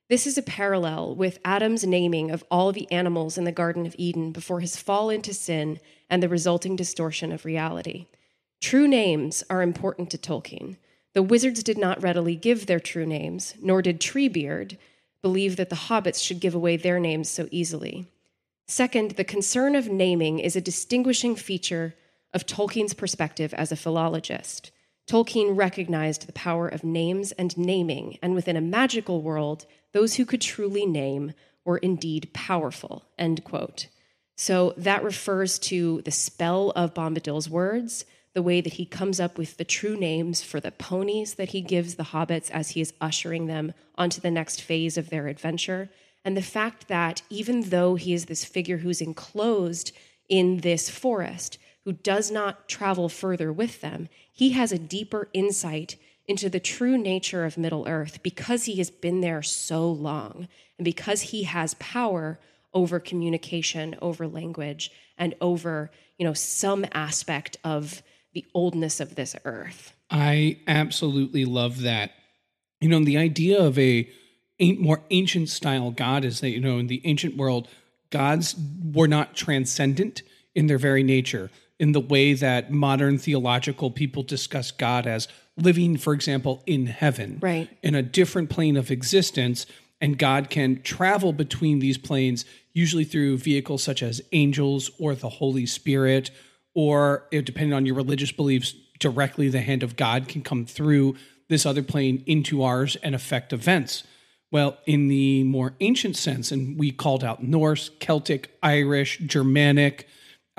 This 0.08 0.26
is 0.26 0.38
a 0.38 0.42
parallel 0.42 1.14
with 1.14 1.38
Adam's 1.44 1.84
naming 1.84 2.30
of 2.30 2.44
all 2.50 2.72
the 2.72 2.90
animals 2.90 3.36
in 3.36 3.44
the 3.44 3.52
Garden 3.52 3.86
of 3.86 3.94
Eden 3.98 4.32
before 4.32 4.60
his 4.60 4.76
fall 4.76 5.10
into 5.10 5.34
sin 5.34 5.80
and 6.08 6.22
the 6.22 6.28
resulting 6.28 6.76
distortion 6.76 7.32
of 7.32 7.44
reality. 7.44 8.06
True 8.60 8.88
names 8.88 9.44
are 9.50 9.62
important 9.62 10.10
to 10.10 10.18
Tolkien. 10.18 10.76
The 11.12 11.22
wizards 11.22 11.62
did 11.62 11.78
not 11.78 12.02
readily 12.02 12.36
give 12.36 12.66
their 12.66 12.80
true 12.80 13.06
names, 13.06 13.54
nor 13.60 13.82
did 13.82 14.00
Treebeard 14.00 14.76
believe 15.22 15.56
that 15.56 15.70
the 15.70 15.76
hobbits 15.76 16.22
should 16.22 16.40
give 16.40 16.54
away 16.54 16.76
their 16.76 17.00
names 17.00 17.28
so 17.28 17.48
easily. 17.50 18.06
Second, 18.66 19.12
the 19.12 19.24
concern 19.24 19.74
of 19.74 19.88
naming 19.88 20.38
is 20.38 20.56
a 20.56 20.60
distinguishing 20.60 21.36
feature 21.36 21.94
of 22.34 22.46
Tolkien's 22.46 22.94
perspective 22.94 23.54
as 23.54 23.72
a 23.72 23.76
philologist. 23.76 24.72
Tolkien 25.06 25.56
recognized 25.56 26.26
the 26.26 26.32
power 26.32 26.66
of 26.66 26.82
names 26.82 27.32
and 27.32 27.56
naming, 27.56 28.18
and 28.20 28.34
within 28.34 28.56
a 28.56 28.60
magical 28.60 29.22
world, 29.22 29.64
those 29.92 30.16
who 30.16 30.26
could 30.26 30.40
truly 30.40 30.84
name 30.84 31.32
were 31.64 31.78
indeed 31.78 32.30
powerful. 32.32 33.04
End 33.16 33.44
quote. 33.44 33.86
So 34.36 34.74
that 34.76 35.04
refers 35.04 35.58
to 35.60 36.02
the 36.02 36.10
spell 36.10 36.70
of 36.76 36.92
Bombadil's 36.92 37.48
words, 37.48 38.04
the 38.36 38.42
way 38.42 38.60
that 38.60 38.74
he 38.74 38.84
comes 38.84 39.18
up 39.18 39.38
with 39.38 39.56
the 39.56 39.64
true 39.64 39.96
names 39.96 40.42
for 40.42 40.60
the 40.60 40.70
ponies 40.70 41.36
that 41.36 41.48
he 41.48 41.62
gives 41.62 41.94
the 41.94 42.02
hobbits 42.02 42.50
as 42.50 42.72
he 42.72 42.82
is 42.82 42.92
ushering 43.00 43.46
them 43.46 43.72
onto 43.96 44.20
the 44.20 44.30
next 44.30 44.60
phase 44.60 44.98
of 44.98 45.08
their 45.08 45.26
adventure, 45.26 45.88
and 46.22 46.36
the 46.36 46.42
fact 46.42 46.86
that 46.86 47.22
even 47.30 47.70
though 47.70 47.94
he 47.94 48.12
is 48.12 48.26
this 48.26 48.44
figure 48.44 48.76
who's 48.76 49.00
enclosed 49.00 49.90
in 50.28 50.58
this 50.58 50.90
forest, 50.90 51.56
who 51.86 51.94
does 51.94 52.30
not 52.30 52.68
travel 52.68 53.08
further 53.08 53.50
with 53.50 53.80
them, 53.80 54.06
he 54.30 54.50
has 54.50 54.70
a 54.70 54.78
deeper 54.78 55.30
insight 55.32 55.96
into 56.28 56.50
the 56.50 56.60
true 56.60 56.98
nature 56.98 57.46
of 57.46 57.56
Middle 57.56 57.88
Earth 57.88 58.22
because 58.22 58.64
he 58.64 58.76
has 58.76 58.90
been 58.90 59.22
there 59.22 59.42
so 59.42 59.90
long 59.90 60.46
and 60.76 60.84
because 60.84 61.22
he 61.22 61.44
has 61.44 61.72
power 61.78 62.38
over 62.74 63.00
communication, 63.00 63.96
over 64.02 64.28
language, 64.28 64.90
and 65.16 65.34
over, 65.40 65.90
you 66.18 66.26
know, 66.26 66.34
some 66.34 66.84
aspect 66.92 67.56
of 67.64 68.02
the 68.36 68.44
oldness 68.52 69.00
of 69.00 69.14
this 69.14 69.34
earth. 69.46 69.94
I 70.10 70.58
absolutely 70.66 71.46
love 71.46 71.80
that. 71.80 72.10
You 72.82 72.90
know, 72.90 73.02
the 73.02 73.16
idea 73.16 73.58
of 73.58 73.78
a 73.78 74.10
more 74.60 75.00
ancient 75.08 75.48
style 75.48 75.90
god 75.90 76.22
is 76.22 76.40
that, 76.40 76.50
you 76.50 76.60
know, 76.60 76.76
in 76.76 76.86
the 76.86 77.00
ancient 77.04 77.38
world, 77.38 77.66
gods 78.10 78.54
were 78.92 79.08
not 79.08 79.34
transcendent 79.34 80.20
in 80.54 80.66
their 80.66 80.76
very 80.76 81.02
nature, 81.02 81.50
in 81.80 81.92
the 81.92 82.00
way 82.00 82.34
that 82.34 82.70
modern 82.70 83.16
theological 83.16 83.90
people 83.90 84.22
discuss 84.22 84.70
God 84.70 85.06
as 85.06 85.28
living, 85.56 85.96
for 85.96 86.12
example, 86.12 86.62
in 86.66 86.84
heaven, 86.84 87.38
right. 87.40 87.70
in 87.82 87.94
a 87.94 88.02
different 88.02 88.50
plane 88.50 88.76
of 88.76 88.90
existence. 88.90 89.64
And 89.98 90.18
God 90.18 90.50
can 90.50 90.82
travel 90.82 91.32
between 91.32 91.78
these 91.78 91.96
planes, 91.96 92.44
usually 92.74 93.04
through 93.04 93.38
vehicles 93.38 93.82
such 93.82 94.02
as 94.02 94.20
angels 94.32 94.90
or 94.98 95.14
the 95.14 95.30
Holy 95.30 95.64
Spirit 95.64 96.30
or 96.76 97.26
depending 97.30 97.72
on 97.72 97.86
your 97.86 97.94
religious 97.94 98.30
beliefs, 98.30 98.74
directly 99.00 99.48
the 99.48 99.62
hand 99.62 99.82
of 99.82 99.96
God 99.96 100.28
can 100.28 100.42
come 100.42 100.66
through 100.66 101.16
this 101.48 101.64
other 101.64 101.82
plane 101.82 102.22
into 102.26 102.62
ours 102.62 102.96
and 103.02 103.14
affect 103.14 103.52
events. 103.52 104.04
Well, 104.52 104.76
in 104.84 105.08
the 105.08 105.42
more 105.44 105.72
ancient 105.80 106.16
sense, 106.16 106.52
and 106.52 106.78
we 106.78 106.92
called 106.92 107.24
out 107.24 107.42
Norse, 107.42 107.90
Celtic, 107.98 108.56
Irish, 108.62 109.18
Germanic, 109.18 110.06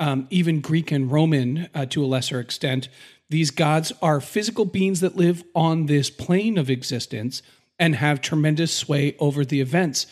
um, 0.00 0.26
even 0.30 0.60
Greek 0.60 0.90
and 0.90 1.10
Roman 1.10 1.68
uh, 1.72 1.86
to 1.86 2.04
a 2.04 2.06
lesser 2.06 2.40
extent, 2.40 2.88
these 3.30 3.52
gods 3.52 3.92
are 4.02 4.20
physical 4.20 4.64
beings 4.64 5.00
that 5.00 5.16
live 5.16 5.44
on 5.54 5.86
this 5.86 6.10
plane 6.10 6.58
of 6.58 6.68
existence 6.68 7.42
and 7.78 7.94
have 7.94 8.20
tremendous 8.20 8.74
sway 8.74 9.14
over 9.20 9.44
the 9.44 9.60
events. 9.60 10.06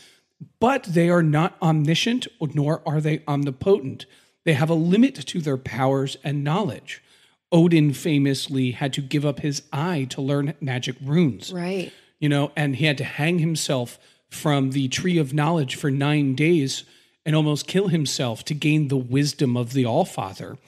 But 0.60 0.84
they 0.84 1.08
are 1.08 1.22
not 1.22 1.56
omniscient, 1.60 2.28
nor 2.40 2.82
are 2.86 3.00
they 3.00 3.24
omnipotent. 3.26 4.06
They 4.46 4.52
have 4.52 4.70
a 4.70 4.74
limit 4.74 5.16
to 5.16 5.40
their 5.40 5.56
powers 5.56 6.16
and 6.22 6.44
knowledge. 6.44 7.02
Odin 7.50 7.92
famously 7.92 8.70
had 8.70 8.92
to 8.92 9.00
give 9.00 9.26
up 9.26 9.40
his 9.40 9.62
eye 9.72 10.06
to 10.10 10.22
learn 10.22 10.54
magic 10.60 10.94
runes. 11.02 11.52
Right. 11.52 11.92
You 12.20 12.28
know, 12.28 12.52
and 12.54 12.76
he 12.76 12.86
had 12.86 12.96
to 12.98 13.04
hang 13.04 13.40
himself 13.40 13.98
from 14.30 14.70
the 14.70 14.86
tree 14.86 15.18
of 15.18 15.34
knowledge 15.34 15.74
for 15.74 15.90
nine 15.90 16.36
days 16.36 16.84
and 17.24 17.34
almost 17.34 17.66
kill 17.66 17.88
himself 17.88 18.44
to 18.44 18.54
gain 18.54 18.86
the 18.86 18.96
wisdom 18.96 19.56
of 19.56 19.72
the 19.72 19.84
Allfather. 19.84 20.58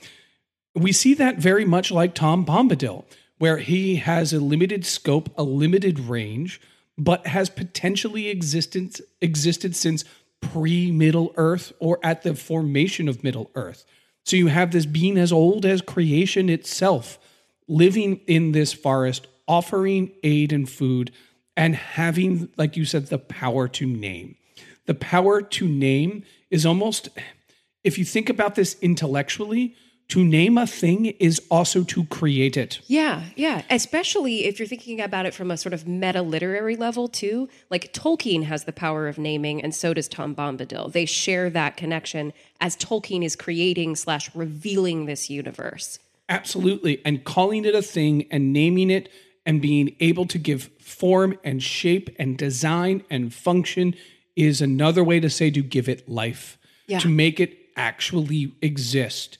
We 0.74 0.90
see 0.90 1.14
that 1.14 1.38
very 1.38 1.64
much 1.64 1.92
like 1.92 2.16
Tom 2.16 2.44
Bombadil, 2.44 3.04
where 3.38 3.58
he 3.58 3.96
has 3.96 4.32
a 4.32 4.40
limited 4.40 4.84
scope, 4.84 5.30
a 5.38 5.44
limited 5.44 6.00
range, 6.00 6.60
but 6.98 7.28
has 7.28 7.48
potentially 7.48 8.28
existed, 8.28 9.00
existed 9.20 9.76
since 9.76 10.04
pre 10.40 10.90
Middle 10.90 11.32
Earth 11.36 11.72
or 11.78 11.98
at 12.02 12.22
the 12.22 12.34
formation 12.34 13.08
of 13.08 13.24
Middle 13.24 13.50
Earth. 13.54 13.84
So 14.24 14.36
you 14.36 14.48
have 14.48 14.72
this 14.72 14.86
being 14.86 15.16
as 15.16 15.32
old 15.32 15.64
as 15.64 15.80
creation 15.80 16.48
itself 16.48 17.18
living 17.66 18.20
in 18.26 18.52
this 18.52 18.72
forest, 18.72 19.26
offering 19.46 20.12
aid 20.22 20.52
and 20.52 20.68
food, 20.68 21.12
and 21.56 21.74
having, 21.74 22.48
like 22.56 22.76
you 22.76 22.84
said, 22.84 23.06
the 23.06 23.18
power 23.18 23.68
to 23.68 23.86
name. 23.86 24.36
The 24.86 24.94
power 24.94 25.42
to 25.42 25.68
name 25.68 26.24
is 26.50 26.64
almost, 26.64 27.08
if 27.84 27.98
you 27.98 28.04
think 28.04 28.28
about 28.28 28.54
this 28.54 28.76
intellectually, 28.80 29.74
to 30.08 30.24
name 30.24 30.56
a 30.56 30.66
thing 30.66 31.06
is 31.06 31.40
also 31.50 31.84
to 31.84 32.04
create 32.06 32.56
it. 32.56 32.80
Yeah, 32.86 33.24
yeah. 33.36 33.62
Especially 33.68 34.46
if 34.46 34.58
you're 34.58 34.68
thinking 34.68 35.00
about 35.02 35.26
it 35.26 35.34
from 35.34 35.50
a 35.50 35.56
sort 35.56 35.74
of 35.74 35.86
meta 35.86 36.22
literary 36.22 36.76
level, 36.76 37.08
too. 37.08 37.48
Like 37.68 37.92
Tolkien 37.92 38.44
has 38.44 38.64
the 38.64 38.72
power 38.72 39.06
of 39.06 39.18
naming, 39.18 39.62
and 39.62 39.74
so 39.74 39.92
does 39.92 40.08
Tom 40.08 40.34
Bombadil. 40.34 40.92
They 40.92 41.04
share 41.04 41.50
that 41.50 41.76
connection 41.76 42.32
as 42.58 42.74
Tolkien 42.74 43.22
is 43.22 43.36
creating 43.36 43.96
slash 43.96 44.34
revealing 44.34 45.04
this 45.04 45.28
universe. 45.28 45.98
Absolutely. 46.30 47.02
And 47.04 47.24
calling 47.24 47.66
it 47.66 47.74
a 47.74 47.82
thing 47.82 48.26
and 48.30 48.52
naming 48.52 48.90
it 48.90 49.10
and 49.44 49.60
being 49.60 49.94
able 50.00 50.26
to 50.26 50.38
give 50.38 50.70
form 50.78 51.38
and 51.44 51.62
shape 51.62 52.14
and 52.18 52.36
design 52.36 53.02
and 53.10 53.32
function 53.32 53.94
is 54.36 54.62
another 54.62 55.04
way 55.04 55.20
to 55.20 55.28
say 55.28 55.50
to 55.50 55.62
give 55.62 55.88
it 55.88 56.08
life, 56.08 56.58
yeah. 56.86 56.98
to 56.98 57.08
make 57.08 57.40
it 57.40 57.56
actually 57.76 58.54
exist 58.62 59.38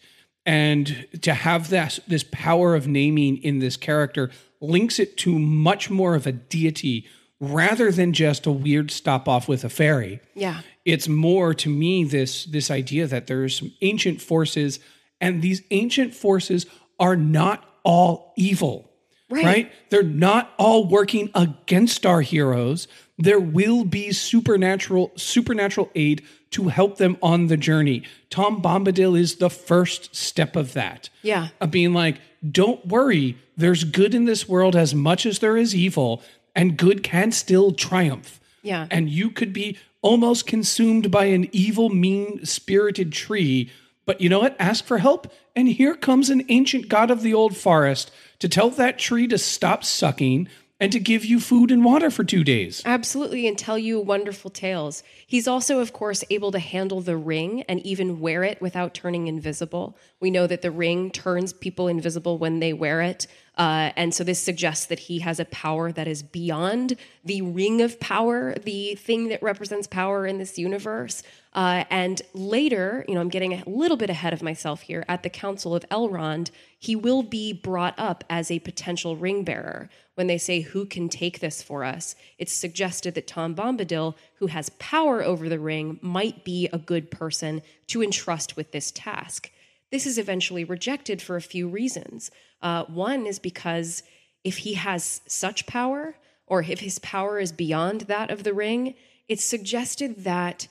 and 0.49 1.07
to 1.20 1.34
have 1.34 1.68
this 1.68 2.01
this 2.09 2.24
power 2.32 2.74
of 2.74 2.88
naming 2.88 3.36
in 3.36 3.59
this 3.59 3.76
character 3.76 4.30
links 4.62 4.99
it 4.99 5.18
to 5.18 5.38
much 5.38 5.90
more 5.90 6.14
of 6.14 6.26
a 6.26 6.32
deity 6.32 7.07
rather 7.38 7.92
than 7.92 8.14
just 8.14 8.46
a 8.46 8.51
weird 8.51 8.90
stop 8.90 9.28
off 9.28 9.46
with 9.46 9.62
a 9.62 9.68
fairy. 9.68 10.20
Yeah. 10.34 10.62
It's 10.86 11.07
more 11.07 11.53
to 11.53 11.68
me 11.68 12.03
this 12.05 12.46
this 12.46 12.70
idea 12.70 13.07
that 13.07 13.26
there's 13.26 13.59
some 13.59 13.72
ancient 13.82 14.22
forces 14.22 14.80
and 15.20 15.42
these 15.42 15.61
ancient 15.70 16.14
forces 16.14 16.64
are 16.99 17.14
not 17.14 17.62
all 17.84 18.32
evil. 18.38 18.90
Right. 19.30 19.44
right? 19.44 19.72
They're 19.90 20.03
not 20.03 20.55
all 20.57 20.88
working 20.88 21.30
against 21.34 22.07
our 22.07 22.22
heroes. 22.22 22.88
There 23.18 23.38
will 23.38 23.84
be 23.84 24.12
supernatural 24.12 25.12
supernatural 25.14 25.90
aid 25.94 26.24
to 26.51 26.68
help 26.68 26.96
them 26.96 27.16
on 27.22 27.46
the 27.46 27.57
journey. 27.57 28.03
Tom 28.30 28.62
Bombadil 28.62 29.18
is 29.18 29.36
the 29.36 29.51
first 29.51 30.14
step 30.14 30.57
of 30.57 30.72
that. 30.72 31.11
Yeah. 31.22 31.49
Of 31.61 31.70
being 31.70 31.92
like, 31.92 32.20
don't 32.49 32.86
worry, 32.86 33.36
there's 33.57 33.84
good 33.84 34.14
in 34.14 34.24
this 34.24 34.49
world 34.49 34.76
as 34.76 34.94
much 34.94 35.26
as 35.26 35.40
there 35.40 35.57
is 35.57 35.74
evil, 35.74 36.22
and 36.55 36.76
good 36.76 37.03
can 37.03 37.32
still 37.32 37.72
triumph. 37.72 38.40
Yeah. 38.62 38.86
And 38.90 39.11
you 39.11 39.30
could 39.30 39.53
be 39.53 39.76
almost 40.03 40.46
consumed 40.46 41.11
by 41.11 41.26
an 41.26 41.49
evil, 41.53 41.88
mean 41.88 42.44
spirited 42.44 43.12
tree. 43.12 43.70
But 44.07 44.20
you 44.20 44.28
know 44.28 44.40
what? 44.40 44.57
Ask 44.59 44.84
for 44.84 44.99
help. 44.99 45.32
And 45.55 45.68
here 45.68 45.94
comes 45.94 46.30
an 46.30 46.44
ancient 46.49 46.88
god 46.88 47.11
of 47.11 47.22
the 47.22 47.34
old 47.34 47.57
forest 47.57 48.11
to 48.38 48.49
tell 48.49 48.70
that 48.70 48.99
tree 48.99 49.26
to 49.26 49.38
stop 49.38 49.84
sucking 49.84 50.49
and 50.81 50.93
to 50.93 51.01
give 51.01 51.24
you 51.24 51.41
food 51.41 51.70
and 51.70 51.85
water 51.85 52.11
for 52.11 52.24
two 52.24 52.45
days. 52.45 52.83
Absolutely, 52.85 53.47
and 53.47 53.59
tell 53.59 53.79
you 53.79 53.99
wonderful 54.01 54.51
tales. 54.51 55.03
He's 55.26 55.49
also, 55.49 55.81
of 55.81 55.93
course, 55.93 56.24
able 56.31 56.53
to 56.53 56.59
handle 56.59 57.01
the 57.01 57.16
ring 57.16 57.62
and 57.62 57.81
even 57.85 58.20
wear 58.20 58.45
it 58.45 58.61
without 58.61 58.95
turning 58.95 59.26
invisible. 59.26 59.97
We 60.20 60.31
know 60.31 60.47
that 60.47 60.62
the 60.62 60.70
ring 60.70 61.11
turns 61.11 61.53
people 61.53 61.89
invisible 61.89 62.39
when 62.39 62.61
they 62.61 62.72
wear 62.72 63.03
it. 63.03 63.26
Uh, 63.57 63.91
and 63.97 64.14
so 64.14 64.22
this 64.22 64.41
suggests 64.41 64.87
that 64.87 65.01
he 65.01 65.18
has 65.18 65.41
a 65.41 65.45
power 65.47 65.91
that 65.91 66.07
is 66.07 66.22
beyond 66.22 66.97
the 67.24 67.43
ring 67.43 67.83
of 67.83 67.99
power, 67.99 68.55
the 68.55 68.95
thing 68.95 69.29
that 69.29 69.43
represents 69.43 69.89
power 69.89 70.26
in 70.26 70.39
this 70.39 70.59
universe. 70.59 71.24
Uh, 71.59 71.82
and 71.90 72.22
later, 72.34 73.04
you 73.09 73.16
know, 73.16 73.20
I'm 73.20 73.30
getting 73.30 73.52
a 73.52 73.64
little 73.68 73.96
bit 73.96 74.11
ahead 74.11 74.32
of 74.32 74.44
myself 74.44 74.82
here. 74.82 75.04
At 75.09 75.24
the 75.24 75.28
Council 75.28 75.74
of 75.74 75.84
Elrond, 75.88 76.52
he 76.78 76.94
will 76.94 77.24
be 77.24 77.52
brought 77.52 77.98
up 77.98 78.22
as 78.30 78.48
a 78.48 78.61
potential 78.61 79.16
ring 79.16 79.42
bearer. 79.42 79.90
When 80.14 80.28
they 80.28 80.38
say, 80.38 80.61
Who 80.61 80.86
can 80.86 81.09
take 81.09 81.40
this 81.40 81.61
for 81.61 81.82
us? 81.82 82.14
It's 82.38 82.52
suggested 82.52 83.16
that 83.16 83.26
Tom 83.26 83.56
Bombadil, 83.56 84.14
who 84.34 84.46
has 84.46 84.70
power 84.78 85.20
over 85.20 85.48
the 85.48 85.59
ring, 85.59 85.98
might 86.00 86.44
be 86.44 86.68
a 86.72 86.78
good 86.78 87.11
person 87.11 87.62
to 87.88 88.04
entrust 88.04 88.56
with 88.56 88.70
this 88.70 88.92
task. 88.92 89.50
This 89.90 90.06
is 90.06 90.16
eventually 90.16 90.62
rejected 90.62 91.20
for 91.20 91.34
a 91.34 91.42
few 91.42 91.66
reasons. 91.66 92.30
Uh, 92.62 92.84
one 92.84 93.26
is 93.26 93.40
because 93.40 94.04
if 94.44 94.59
he 94.59 94.74
has 94.74 95.22
such 95.26 95.66
power, 95.66 96.14
or 96.46 96.62
if 96.62 96.78
his 96.78 97.00
power 97.00 97.40
is 97.40 97.50
beyond 97.50 98.02
that 98.02 98.30
of 98.30 98.44
the 98.44 98.54
ring, 98.54 98.94
it's 99.26 99.44
suggested 99.44 100.22
that 100.22 100.68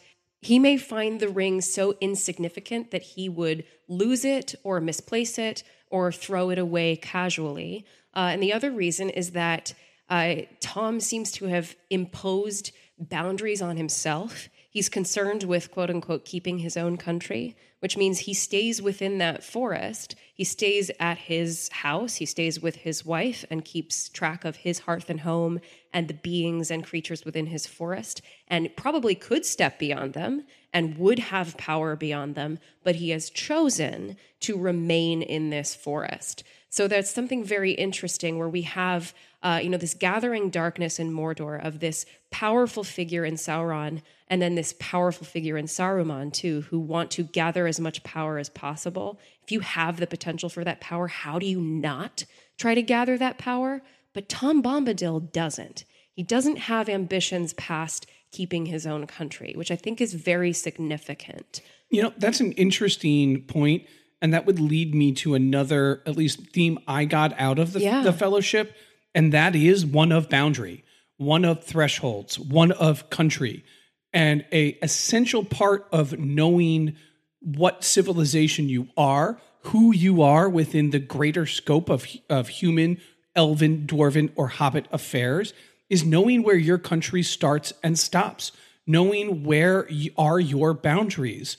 he 0.47 0.59
may 0.59 0.77
find 0.77 1.19
the 1.19 1.27
ring 1.27 1.59
so 1.59 1.97
insignificant 1.99 2.91
that 2.91 3.01
he 3.01 3.27
would 3.27 3.65
lose 3.89 4.23
it 4.23 4.55
or 4.63 4.79
misplace 4.79 5.37
it 5.37 5.61
or 5.89 6.09
throw 6.09 6.49
it 6.49 6.57
away 6.57 6.95
casually. 6.95 7.85
Uh, 8.15 8.29
and 8.31 8.41
the 8.41 8.53
other 8.53 8.71
reason 8.71 9.09
is 9.09 9.31
that 9.31 9.73
uh, 10.09 10.35
Tom 10.61 11.01
seems 11.01 11.33
to 11.33 11.47
have 11.47 11.75
imposed 11.89 12.71
boundaries 12.97 13.61
on 13.61 13.75
himself. 13.75 14.47
He's 14.69 14.87
concerned 14.87 15.43
with 15.43 15.69
quote 15.69 15.89
unquote 15.89 16.23
keeping 16.23 16.59
his 16.59 16.77
own 16.77 16.95
country, 16.95 17.57
which 17.79 17.97
means 17.97 18.19
he 18.19 18.33
stays 18.33 18.81
within 18.81 19.17
that 19.17 19.43
forest. 19.43 20.15
He 20.33 20.45
stays 20.45 20.89
at 20.97 21.17
his 21.17 21.67
house, 21.73 22.15
he 22.15 22.25
stays 22.25 22.61
with 22.61 22.77
his 22.77 23.05
wife 23.05 23.43
and 23.49 23.65
keeps 23.65 24.07
track 24.07 24.45
of 24.45 24.55
his 24.55 24.79
hearth 24.79 25.09
and 25.09 25.19
home 25.19 25.59
and 25.97 26.07
the 26.07 26.13
beings 26.13 26.69
and 26.69 26.85
creatures 26.85 27.25
within 27.25 27.47
his 27.47 27.65
forest, 27.65 28.21
and 28.47 28.69
probably 28.75 29.15
could 29.15 29.43
step 29.43 29.79
beyond 29.79 30.13
them 30.13 30.43
and 30.71 30.95
would 30.95 31.17
have 31.17 31.57
power 31.57 31.95
beyond 31.95 32.35
them, 32.35 32.59
but 32.83 32.97
he 32.97 33.09
has 33.09 33.31
chosen 33.31 34.15
to 34.39 34.55
remain 34.59 35.23
in 35.23 35.49
this 35.49 35.73
forest. 35.73 36.43
So 36.69 36.87
that's 36.87 37.09
something 37.09 37.43
very 37.43 37.71
interesting 37.71 38.37
where 38.37 38.47
we 38.47 38.61
have, 38.61 39.11
uh, 39.41 39.59
you 39.63 39.69
know, 39.69 39.79
this 39.79 39.95
gathering 39.95 40.51
darkness 40.51 40.99
in 40.99 41.11
Mordor 41.11 41.65
of 41.65 41.79
this 41.79 42.05
powerful 42.29 42.83
figure 42.83 43.25
in 43.25 43.33
Sauron 43.33 44.03
and 44.27 44.39
then 44.39 44.53
this 44.53 44.75
powerful 44.79 45.25
figure 45.25 45.57
in 45.57 45.65
Saruman 45.65 46.31
too, 46.31 46.61
who 46.69 46.79
want 46.79 47.09
to 47.11 47.23
gather 47.23 47.65
as 47.65 47.79
much 47.79 48.03
power 48.03 48.37
as 48.37 48.49
possible. 48.49 49.19
If 49.41 49.51
you 49.51 49.61
have 49.61 49.97
the 49.97 50.05
potential 50.05 50.49
for 50.49 50.63
that 50.63 50.79
power, 50.79 51.07
how 51.07 51.39
do 51.39 51.47
you 51.47 51.59
not 51.59 52.25
try 52.55 52.75
to 52.75 52.83
gather 52.83 53.17
that 53.17 53.39
power? 53.39 53.81
But 54.13 54.29
Tom 54.29 54.61
Bombadil 54.63 55.31
doesn't. 55.31 55.85
He 56.13 56.23
doesn't 56.23 56.57
have 56.57 56.89
ambitions 56.89 57.53
past 57.53 58.07
keeping 58.31 58.65
his 58.65 58.85
own 58.87 59.05
country, 59.07 59.53
which 59.55 59.71
I 59.71 59.75
think 59.75 60.01
is 60.01 60.13
very 60.13 60.51
significant. 60.53 61.61
You 61.89 62.03
know, 62.03 62.13
that's 62.17 62.39
an 62.39 62.51
interesting 62.53 63.43
point, 63.43 63.83
and 64.21 64.33
that 64.33 64.45
would 64.45 64.59
lead 64.59 64.93
me 64.95 65.11
to 65.13 65.35
another, 65.35 66.01
at 66.05 66.17
least, 66.17 66.39
theme 66.53 66.79
I 66.87 67.05
got 67.05 67.39
out 67.39 67.59
of 67.59 67.73
the, 67.73 67.81
Yeah. 67.81 68.01
the 68.03 68.11
fellowship, 68.13 68.75
and 69.13 69.31
that 69.31 69.55
is 69.55 69.85
one 69.85 70.11
of 70.11 70.29
boundary, 70.29 70.83
one 71.17 71.45
of 71.45 71.63
thresholds, 71.63 72.37
one 72.39 72.71
of 72.71 73.09
country, 73.09 73.63
and 74.11 74.43
a 74.51 74.77
essential 74.81 75.45
part 75.45 75.87
of 75.91 76.17
knowing 76.19 76.95
what 77.39 77.83
civilization 77.83 78.67
you 78.67 78.87
are, 78.97 79.39
who 79.61 79.93
you 79.93 80.21
are 80.21 80.49
within 80.49 80.89
the 80.89 80.99
greater 80.99 81.45
scope 81.45 81.89
of 81.89 82.05
of 82.29 82.49
human, 82.49 82.99
elven, 83.37 83.87
dwarven, 83.87 84.31
or 84.35 84.47
hobbit 84.49 84.87
affairs 84.91 85.53
is 85.89 86.03
knowing 86.03 86.43
where 86.43 86.57
your 86.57 86.77
country 86.77 87.23
starts 87.23 87.71
and 87.81 87.97
stops, 87.97 88.51
knowing 88.85 89.43
where 89.43 89.87
are 90.17 90.39
your 90.39 90.73
boundaries. 90.73 91.55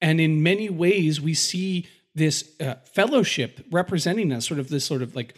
And 0.00 0.20
in 0.20 0.42
many 0.42 0.70
ways, 0.70 1.20
we 1.20 1.34
see 1.34 1.88
this 2.14 2.52
uh, 2.60 2.74
fellowship 2.84 3.64
representing 3.70 4.32
us, 4.32 4.46
sort 4.46 4.60
of 4.60 4.68
this 4.68 4.84
sort 4.84 5.02
of 5.02 5.16
like 5.16 5.34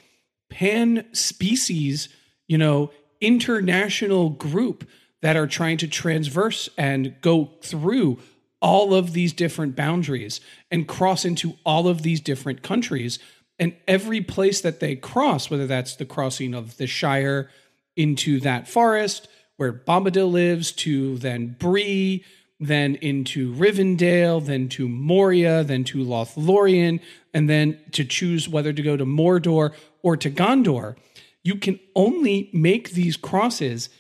pan 0.50 1.06
species, 1.12 2.08
you 2.48 2.58
know, 2.58 2.90
international 3.20 4.30
group 4.30 4.86
that 5.22 5.36
are 5.36 5.46
trying 5.46 5.78
to 5.78 5.88
transverse 5.88 6.68
and 6.76 7.14
go 7.22 7.52
through 7.62 8.18
all 8.60 8.94
of 8.94 9.12
these 9.12 9.32
different 9.32 9.76
boundaries 9.76 10.40
and 10.70 10.88
cross 10.88 11.24
into 11.24 11.54
all 11.64 11.88
of 11.88 12.02
these 12.02 12.20
different 12.20 12.62
countries. 12.62 13.18
And 13.58 13.76
every 13.86 14.20
place 14.20 14.60
that 14.62 14.80
they 14.80 14.96
cross, 14.96 15.50
whether 15.50 15.66
that's 15.66 15.96
the 15.96 16.04
crossing 16.04 16.54
of 16.54 16.76
the 16.76 16.86
Shire 16.86 17.50
into 17.96 18.40
that 18.40 18.68
forest 18.68 19.28
where 19.56 19.72
Bombadil 19.72 20.30
lives, 20.30 20.72
to 20.72 21.16
then 21.18 21.56
Bree, 21.58 22.24
then 22.58 22.96
into 22.96 23.54
Rivendell, 23.54 24.44
then 24.44 24.68
to 24.70 24.88
Moria, 24.88 25.62
then 25.62 25.84
to 25.84 26.04
Lothlorien, 26.04 27.00
and 27.32 27.48
then 27.48 27.78
to 27.92 28.04
choose 28.04 28.48
whether 28.48 28.72
to 28.72 28.82
go 28.82 28.96
to 28.96 29.04
Mordor 29.04 29.72
or 30.02 30.16
to 30.16 30.30
Gondor. 30.30 30.96
You 31.42 31.56
can 31.56 31.78
only 31.94 32.50
make 32.52 32.90
these 32.90 33.16
crosses 33.16 33.90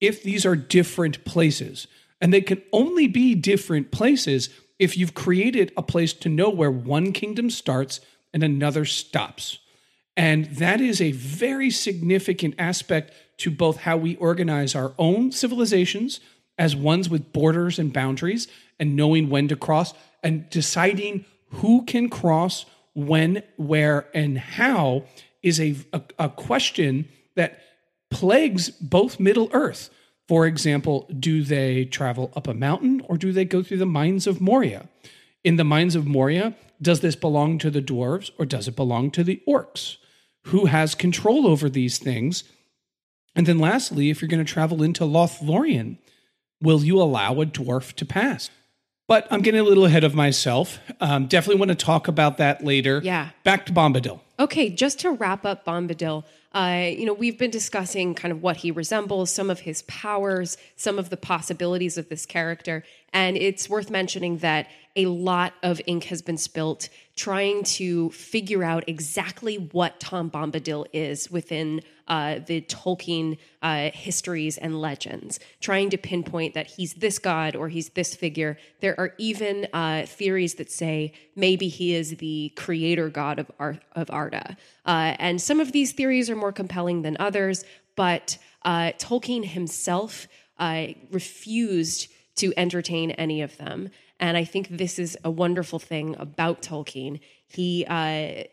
if 0.00 0.22
these 0.22 0.44
are 0.46 0.56
different 0.56 1.24
places. 1.24 1.86
And 2.20 2.32
they 2.32 2.40
can 2.40 2.62
only 2.72 3.06
be 3.06 3.34
different 3.34 3.90
places 3.90 4.48
if 4.78 4.96
you've 4.96 5.14
created 5.14 5.72
a 5.76 5.82
place 5.82 6.12
to 6.14 6.28
know 6.28 6.50
where 6.50 6.70
one 6.70 7.12
kingdom 7.12 7.50
starts 7.50 8.00
and 8.34 8.42
another 8.42 8.84
stops. 8.84 9.60
And 10.16 10.44
that 10.56 10.80
is 10.80 11.00
a 11.00 11.12
very 11.12 11.70
significant 11.70 12.56
aspect 12.58 13.14
to 13.38 13.50
both 13.50 13.78
how 13.78 13.96
we 13.96 14.16
organize 14.16 14.74
our 14.74 14.92
own 14.98 15.32
civilizations 15.32 16.20
as 16.58 16.76
ones 16.76 17.08
with 17.08 17.32
borders 17.32 17.78
and 17.78 17.92
boundaries 17.92 18.46
and 18.78 18.94
knowing 18.94 19.30
when 19.30 19.48
to 19.48 19.56
cross 19.56 19.94
and 20.22 20.48
deciding 20.50 21.24
who 21.50 21.84
can 21.84 22.08
cross, 22.10 22.66
when, 22.94 23.42
where, 23.56 24.08
and 24.14 24.38
how 24.38 25.04
is 25.42 25.60
a, 25.60 25.76
a, 25.92 26.02
a 26.18 26.28
question 26.28 27.08
that 27.34 27.60
plagues 28.10 28.70
both 28.70 29.18
Middle 29.18 29.48
Earth. 29.52 29.90
For 30.28 30.46
example, 30.46 31.08
do 31.18 31.42
they 31.42 31.84
travel 31.84 32.32
up 32.36 32.46
a 32.46 32.54
mountain 32.54 33.02
or 33.08 33.16
do 33.16 33.32
they 33.32 33.44
go 33.44 33.62
through 33.62 33.78
the 33.78 33.86
mines 33.86 34.26
of 34.26 34.40
Moria? 34.40 34.88
In 35.42 35.56
the 35.56 35.64
mines 35.64 35.94
of 35.94 36.06
Moria, 36.06 36.54
does 36.80 37.00
this 37.00 37.16
belong 37.16 37.58
to 37.58 37.70
the 37.70 37.82
dwarves 37.82 38.30
or 38.38 38.46
does 38.46 38.68
it 38.68 38.76
belong 38.76 39.10
to 39.12 39.24
the 39.24 39.42
orcs? 39.48 39.96
Who 40.48 40.66
has 40.66 40.94
control 40.94 41.46
over 41.46 41.70
these 41.70 41.98
things? 41.98 42.44
And 43.34 43.46
then 43.46 43.58
lastly, 43.58 44.10
if 44.10 44.20
you're 44.20 44.28
going 44.28 44.44
to 44.44 44.52
travel 44.52 44.82
into 44.82 45.04
Lothlorien, 45.04 45.98
will 46.60 46.84
you 46.84 47.00
allow 47.00 47.40
a 47.40 47.46
dwarf 47.46 47.94
to 47.94 48.04
pass? 48.04 48.50
But 49.06 49.26
I'm 49.30 49.42
getting 49.42 49.60
a 49.60 49.64
little 49.64 49.84
ahead 49.84 50.04
of 50.04 50.14
myself. 50.14 50.78
Um, 51.00 51.26
definitely 51.26 51.60
want 51.60 51.78
to 51.78 51.84
talk 51.84 52.08
about 52.08 52.38
that 52.38 52.64
later. 52.64 53.00
Yeah. 53.04 53.30
Back 53.42 53.66
to 53.66 53.72
Bombadil. 53.72 54.20
Okay, 54.38 54.70
just 54.70 54.98
to 55.00 55.12
wrap 55.12 55.44
up 55.44 55.64
Bombadil, 55.64 56.24
uh, 56.54 56.88
you 56.88 57.04
know, 57.04 57.12
we've 57.12 57.38
been 57.38 57.50
discussing 57.50 58.14
kind 58.14 58.32
of 58.32 58.42
what 58.42 58.58
he 58.58 58.70
resembles, 58.70 59.30
some 59.30 59.50
of 59.50 59.60
his 59.60 59.82
powers, 59.82 60.56
some 60.76 60.98
of 60.98 61.10
the 61.10 61.16
possibilities 61.16 61.98
of 61.98 62.08
this 62.08 62.24
character. 62.24 62.82
And 63.12 63.36
it's 63.36 63.68
worth 63.68 63.90
mentioning 63.90 64.38
that 64.38 64.68
a 64.96 65.06
lot 65.06 65.54
of 65.62 65.80
ink 65.86 66.04
has 66.04 66.22
been 66.22 66.36
spilt 66.36 66.88
trying 67.16 67.62
to 67.62 68.10
figure 68.10 68.64
out 68.64 68.84
exactly 68.88 69.56
what 69.56 70.00
Tom 70.00 70.30
Bombadil 70.30 70.86
is 70.92 71.30
within 71.30 71.80
uh, 72.08 72.40
the 72.46 72.60
Tolkien 72.62 73.38
uh, 73.62 73.90
histories 73.92 74.58
and 74.58 74.80
legends, 74.80 75.40
trying 75.60 75.90
to 75.90 75.96
pinpoint 75.96 76.54
that 76.54 76.66
he's 76.66 76.94
this 76.94 77.18
god 77.18 77.56
or 77.56 77.68
he's 77.68 77.90
this 77.90 78.14
figure. 78.14 78.58
There 78.80 78.98
are 78.98 79.14
even 79.18 79.68
uh, 79.72 80.06
theories 80.06 80.54
that 80.54 80.70
say 80.70 81.12
maybe 81.34 81.68
he 81.68 81.94
is 81.94 82.16
the 82.16 82.52
creator 82.56 83.08
god 83.08 83.38
of, 83.38 83.50
Ar- 83.58 83.80
of 83.92 84.10
Arda. 84.10 84.56
Uh, 84.84 85.14
and 85.18 85.40
some 85.40 85.60
of 85.60 85.72
these 85.72 85.92
theories 85.92 86.28
are 86.28 86.36
more 86.36 86.52
compelling 86.52 87.02
than 87.02 87.16
others, 87.18 87.64
but 87.96 88.38
uh, 88.64 88.92
Tolkien 88.98 89.44
himself 89.44 90.26
uh, 90.58 90.88
refused 91.10 92.08
to 92.36 92.52
entertain 92.56 93.12
any 93.12 93.42
of 93.42 93.56
them. 93.58 93.90
And 94.24 94.38
I 94.38 94.44
think 94.44 94.68
this 94.68 94.98
is 94.98 95.18
a 95.22 95.30
wonderful 95.30 95.78
thing 95.78 96.16
about 96.18 96.62
Tolkien. 96.62 97.20
He 97.46 97.84
uh, 97.86 98.44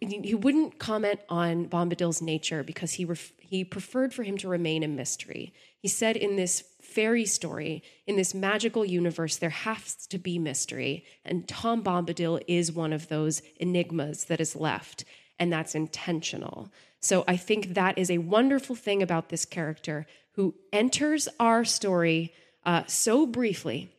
he 0.00 0.34
wouldn't 0.34 0.80
comment 0.80 1.20
on 1.28 1.68
Bombadil's 1.68 2.20
nature 2.20 2.64
because 2.64 2.94
he 2.94 3.04
ref- 3.04 3.30
he 3.38 3.62
preferred 3.62 4.12
for 4.12 4.24
him 4.24 4.36
to 4.38 4.48
remain 4.48 4.82
a 4.82 4.88
mystery. 4.88 5.54
He 5.78 5.86
said 5.86 6.16
in 6.16 6.34
this 6.34 6.64
fairy 6.82 7.26
story, 7.26 7.84
in 8.08 8.16
this 8.16 8.34
magical 8.34 8.84
universe, 8.84 9.36
there 9.36 9.50
has 9.50 10.04
to 10.08 10.18
be 10.18 10.36
mystery, 10.36 11.04
and 11.24 11.46
Tom 11.46 11.84
Bombadil 11.84 12.42
is 12.48 12.72
one 12.72 12.92
of 12.92 13.06
those 13.06 13.40
enigmas 13.60 14.24
that 14.24 14.40
is 14.40 14.56
left, 14.56 15.04
and 15.38 15.52
that's 15.52 15.76
intentional. 15.76 16.72
So 16.98 17.22
I 17.28 17.36
think 17.36 17.74
that 17.74 17.98
is 17.98 18.10
a 18.10 18.18
wonderful 18.18 18.74
thing 18.74 19.00
about 19.04 19.28
this 19.28 19.44
character 19.44 20.08
who 20.32 20.56
enters 20.72 21.28
our 21.38 21.64
story 21.64 22.34
uh, 22.66 22.82
so 22.88 23.26
briefly 23.26 23.92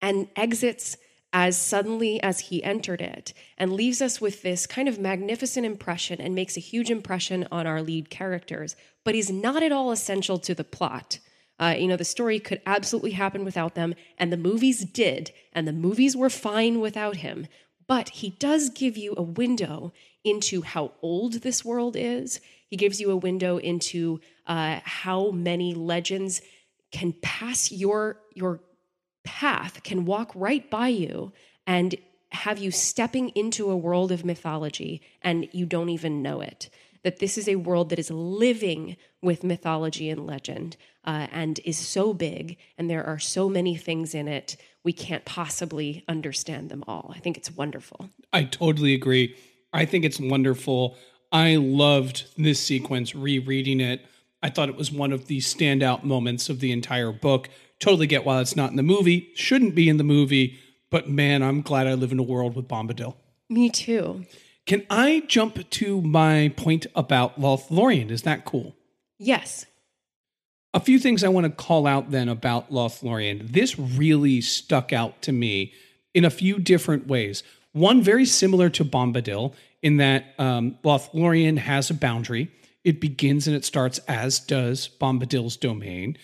and 0.00 0.28
exits 0.36 0.96
as 1.32 1.58
suddenly 1.58 2.22
as 2.22 2.40
he 2.40 2.62
entered 2.64 3.00
it 3.00 3.34
and 3.58 3.72
leaves 3.72 4.00
us 4.00 4.20
with 4.20 4.42
this 4.42 4.66
kind 4.66 4.88
of 4.88 4.98
magnificent 4.98 5.66
impression 5.66 6.20
and 6.20 6.34
makes 6.34 6.56
a 6.56 6.60
huge 6.60 6.90
impression 6.90 7.46
on 7.52 7.66
our 7.66 7.82
lead 7.82 8.08
characters, 8.08 8.74
but 9.04 9.14
he's 9.14 9.30
not 9.30 9.62
at 9.62 9.72
all 9.72 9.90
essential 9.90 10.38
to 10.38 10.54
the 10.54 10.64
plot. 10.64 11.18
Uh, 11.58 11.74
you 11.78 11.88
know, 11.88 11.96
the 11.96 12.04
story 12.04 12.38
could 12.38 12.60
absolutely 12.66 13.12
happen 13.12 13.44
without 13.44 13.74
them, 13.74 13.94
and 14.18 14.32
the 14.32 14.36
movies 14.36 14.84
did, 14.84 15.32
and 15.52 15.66
the 15.66 15.72
movies 15.72 16.16
were 16.16 16.30
fine 16.30 16.80
without 16.80 17.16
him. 17.16 17.46
But 17.86 18.08
he 18.10 18.30
does 18.30 18.70
give 18.70 18.96
you 18.96 19.14
a 19.16 19.22
window 19.22 19.92
into 20.24 20.62
how 20.62 20.92
old 21.02 21.34
this 21.34 21.64
world 21.64 21.96
is. 21.96 22.40
He 22.68 22.76
gives 22.76 23.00
you 23.00 23.10
a 23.10 23.16
window 23.16 23.58
into 23.58 24.20
uh, 24.46 24.80
how 24.84 25.30
many 25.30 25.72
legends 25.74 26.42
can 26.92 27.14
pass 27.20 27.70
your 27.70 28.20
your 28.34 28.60
path 29.26 29.82
can 29.82 30.06
walk 30.06 30.32
right 30.34 30.70
by 30.70 30.88
you 30.88 31.32
and 31.66 31.94
have 32.30 32.58
you 32.58 32.70
stepping 32.70 33.28
into 33.30 33.70
a 33.70 33.76
world 33.76 34.10
of 34.10 34.24
mythology 34.24 35.02
and 35.22 35.48
you 35.52 35.66
don't 35.66 35.90
even 35.90 36.22
know 36.22 36.40
it. 36.40 36.70
that 37.06 37.20
this 37.20 37.38
is 37.38 37.48
a 37.48 37.54
world 37.54 37.90
that 37.90 38.00
is 38.00 38.10
living 38.10 38.96
with 39.22 39.44
mythology 39.44 40.10
and 40.10 40.26
legend 40.26 40.76
uh, 41.04 41.28
and 41.30 41.60
is 41.64 41.78
so 41.78 42.12
big, 42.12 42.56
and 42.76 42.90
there 42.90 43.06
are 43.06 43.20
so 43.20 43.48
many 43.48 43.76
things 43.76 44.12
in 44.12 44.26
it, 44.26 44.56
we 44.82 44.92
can't 44.92 45.24
possibly 45.24 46.02
understand 46.08 46.68
them 46.68 46.82
all. 46.88 47.12
I 47.14 47.20
think 47.20 47.36
it's 47.36 47.52
wonderful. 47.52 48.10
I 48.32 48.42
totally 48.42 48.92
agree. 48.92 49.36
I 49.72 49.84
think 49.84 50.04
it's 50.04 50.18
wonderful. 50.18 50.96
I 51.30 51.54
loved 51.54 52.24
this 52.36 52.58
sequence, 52.58 53.14
rereading 53.14 53.78
it. 53.78 54.04
I 54.42 54.50
thought 54.50 54.68
it 54.68 54.74
was 54.74 54.90
one 54.90 55.12
of 55.12 55.28
the 55.28 55.38
standout 55.38 56.02
moments 56.02 56.48
of 56.48 56.58
the 56.58 56.72
entire 56.72 57.12
book. 57.12 57.48
Totally 57.78 58.06
get 58.06 58.24
why 58.24 58.40
it's 58.40 58.56
not 58.56 58.70
in 58.70 58.76
the 58.76 58.82
movie, 58.82 59.30
shouldn't 59.34 59.74
be 59.74 59.88
in 59.88 59.96
the 59.96 60.04
movie, 60.04 60.58
but 60.90 61.08
man, 61.08 61.42
I'm 61.42 61.60
glad 61.60 61.86
I 61.86 61.94
live 61.94 62.12
in 62.12 62.18
a 62.18 62.22
world 62.22 62.56
with 62.56 62.68
Bombadil. 62.68 63.14
Me 63.48 63.68
too. 63.70 64.24
Can 64.66 64.84
I 64.90 65.22
jump 65.28 65.68
to 65.70 66.02
my 66.02 66.52
point 66.56 66.86
about 66.96 67.38
Lothlorien? 67.38 68.10
Is 68.10 68.22
that 68.22 68.44
cool? 68.44 68.74
Yes. 69.18 69.66
A 70.74 70.80
few 70.80 70.98
things 70.98 71.22
I 71.22 71.28
want 71.28 71.44
to 71.44 71.50
call 71.50 71.86
out 71.86 72.10
then 72.10 72.28
about 72.28 72.70
Lothlorien. 72.70 73.52
This 73.52 73.78
really 73.78 74.40
stuck 74.40 74.92
out 74.92 75.22
to 75.22 75.32
me 75.32 75.72
in 76.14 76.24
a 76.24 76.30
few 76.30 76.58
different 76.58 77.06
ways. 77.06 77.42
One 77.72 78.02
very 78.02 78.24
similar 78.24 78.68
to 78.70 78.84
Bombadil 78.84 79.54
in 79.82 79.98
that 79.98 80.34
um, 80.38 80.78
Lothlorien 80.82 81.58
has 81.58 81.90
a 81.90 81.94
boundary. 81.94 82.50
It 82.84 83.00
begins 83.00 83.46
and 83.46 83.54
it 83.54 83.64
starts 83.64 83.98
as 84.08 84.38
does 84.38 84.88
Bombadil's 85.00 85.56
domain. 85.56 86.16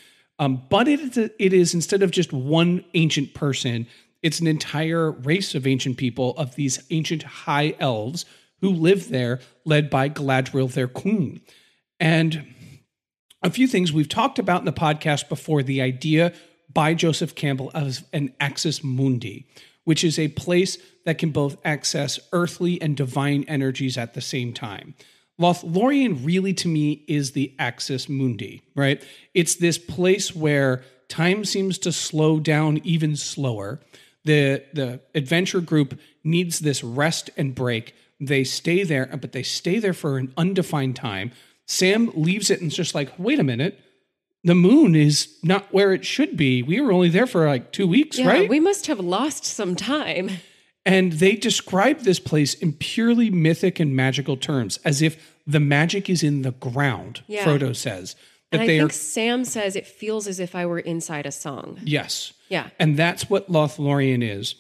Um, 0.43 0.61
but 0.69 0.89
it 0.89 0.99
is, 0.99 1.17
it 1.17 1.53
is 1.53 1.73
instead 1.73 2.03
of 2.03 2.11
just 2.11 2.33
one 2.33 2.85
ancient 2.95 3.33
person, 3.33 3.87
it's 4.25 4.41
an 4.41 4.49
entire 4.49 5.13
race 5.13 5.55
of 5.55 5.69
ancient 5.69 5.99
people, 5.99 6.37
of 6.37 6.57
these 6.57 6.83
ancient 6.91 7.23
high 7.23 7.77
elves 7.79 8.25
who 8.61 8.71
live 8.71 9.09
there, 9.09 9.39
led 9.65 9.89
by 9.89 10.09
Galadriel, 10.09 10.73
their 10.73 10.89
queen. 10.89 11.43
And 12.01 12.45
a 13.41 13.51
few 13.51 13.69
things 13.69 13.93
we've 13.93 14.09
talked 14.09 14.41
about 14.41 14.61
in 14.61 14.65
the 14.65 14.73
podcast 14.73 15.29
before 15.29 15.63
the 15.63 15.81
idea 15.81 16.33
by 16.73 16.95
Joseph 16.95 17.37
Campbell 17.37 17.71
of 17.73 18.03
an 18.13 18.35
axis 18.41 18.83
mundi, 18.83 19.47
which 19.85 20.03
is 20.03 20.19
a 20.19 20.27
place 20.27 20.77
that 21.05 21.19
can 21.19 21.31
both 21.31 21.57
access 21.65 22.19
earthly 22.33 22.83
and 22.83 22.97
divine 22.97 23.45
energies 23.47 23.97
at 23.97 24.15
the 24.15 24.21
same 24.21 24.53
time. 24.53 24.97
Lothlorien 25.43 26.25
really 26.25 26.55
to 26.55 26.69
me 26.69 27.05
is 27.09 27.33
the 27.33 27.53
axis 27.59 28.09
mundi, 28.09 28.63
right? 28.75 29.03
It's 29.35 29.57
this 29.57 29.79
place 29.79 30.35
where 30.35 30.83
time 31.09 31.45
seems 31.45 31.79
to 31.79 31.93
slow 31.93 32.41
down 32.41 32.81
even 32.85 33.17
slower 33.17 33.81
the 34.25 34.65
the 34.73 35.01
adventure 35.15 35.61
group 35.61 35.99
needs 36.25 36.61
this 36.61 36.85
rest 36.85 37.31
and 37.37 37.55
break. 37.55 37.95
They 38.21 38.45
stay 38.45 38.85
there, 38.85 39.07
but 39.21 39.33
they 39.33 39.43
stay 39.43 39.79
there 39.79 39.93
for 39.93 40.17
an 40.19 40.33
undefined 40.37 40.97
time. 40.97 41.33
Sam 41.67 42.11
leaves 42.15 42.51
it 42.51 42.61
and 42.61 42.69
it's 42.69 42.77
just 42.77 42.95
like, 42.95 43.13
wait 43.19 43.41
a 43.41 43.45
minute. 43.45 43.81
The 44.45 44.55
moon 44.55 44.97
is 44.97 45.39
not 45.43 45.73
where 45.73 45.93
it 45.93 46.05
should 46.05 46.37
be. 46.37 46.63
We 46.63 46.81
were 46.81 46.93
only 46.93 47.09
there 47.09 47.27
for 47.27 47.47
like 47.47 47.73
two 47.73 47.87
weeks, 47.87 48.19
yeah, 48.19 48.27
right? 48.27 48.49
We 48.49 48.61
must 48.61 48.87
have 48.87 48.99
lost 48.99 49.45
some 49.45 49.77
time. 49.77 50.31
And 50.85 51.13
they 51.13 51.37
describe 51.37 52.01
this 52.01 52.19
place 52.19 52.55
in 52.55 52.73
purely 52.73 53.31
mythic 53.31 53.79
and 53.79 53.95
magical 53.95 54.37
terms, 54.37 54.81
as 54.85 55.01
if 55.01 55.32
the 55.47 55.61
magic 55.61 56.09
is 56.09 56.23
in 56.23 56.43
the 56.43 56.53
ground, 56.53 57.23
yeah. 57.27 57.45
Frodo 57.45 57.75
says. 57.75 58.15
That 58.51 58.61
and 58.61 58.63
I 58.63 58.67
think 58.67 58.91
are, 58.91 58.93
Sam 58.93 59.45
says 59.45 59.77
it 59.77 59.87
feels 59.87 60.27
as 60.27 60.39
if 60.39 60.55
I 60.55 60.67
were 60.67 60.79
inside 60.79 61.25
a 61.25 61.33
song. 61.33 61.81
Yes. 61.85 62.35
Yeah. 62.49 62.69
And 62.79 62.99
that's 62.99 63.31
what 63.31 63.51
Lothlorien 63.51 64.23
is. 64.23 64.57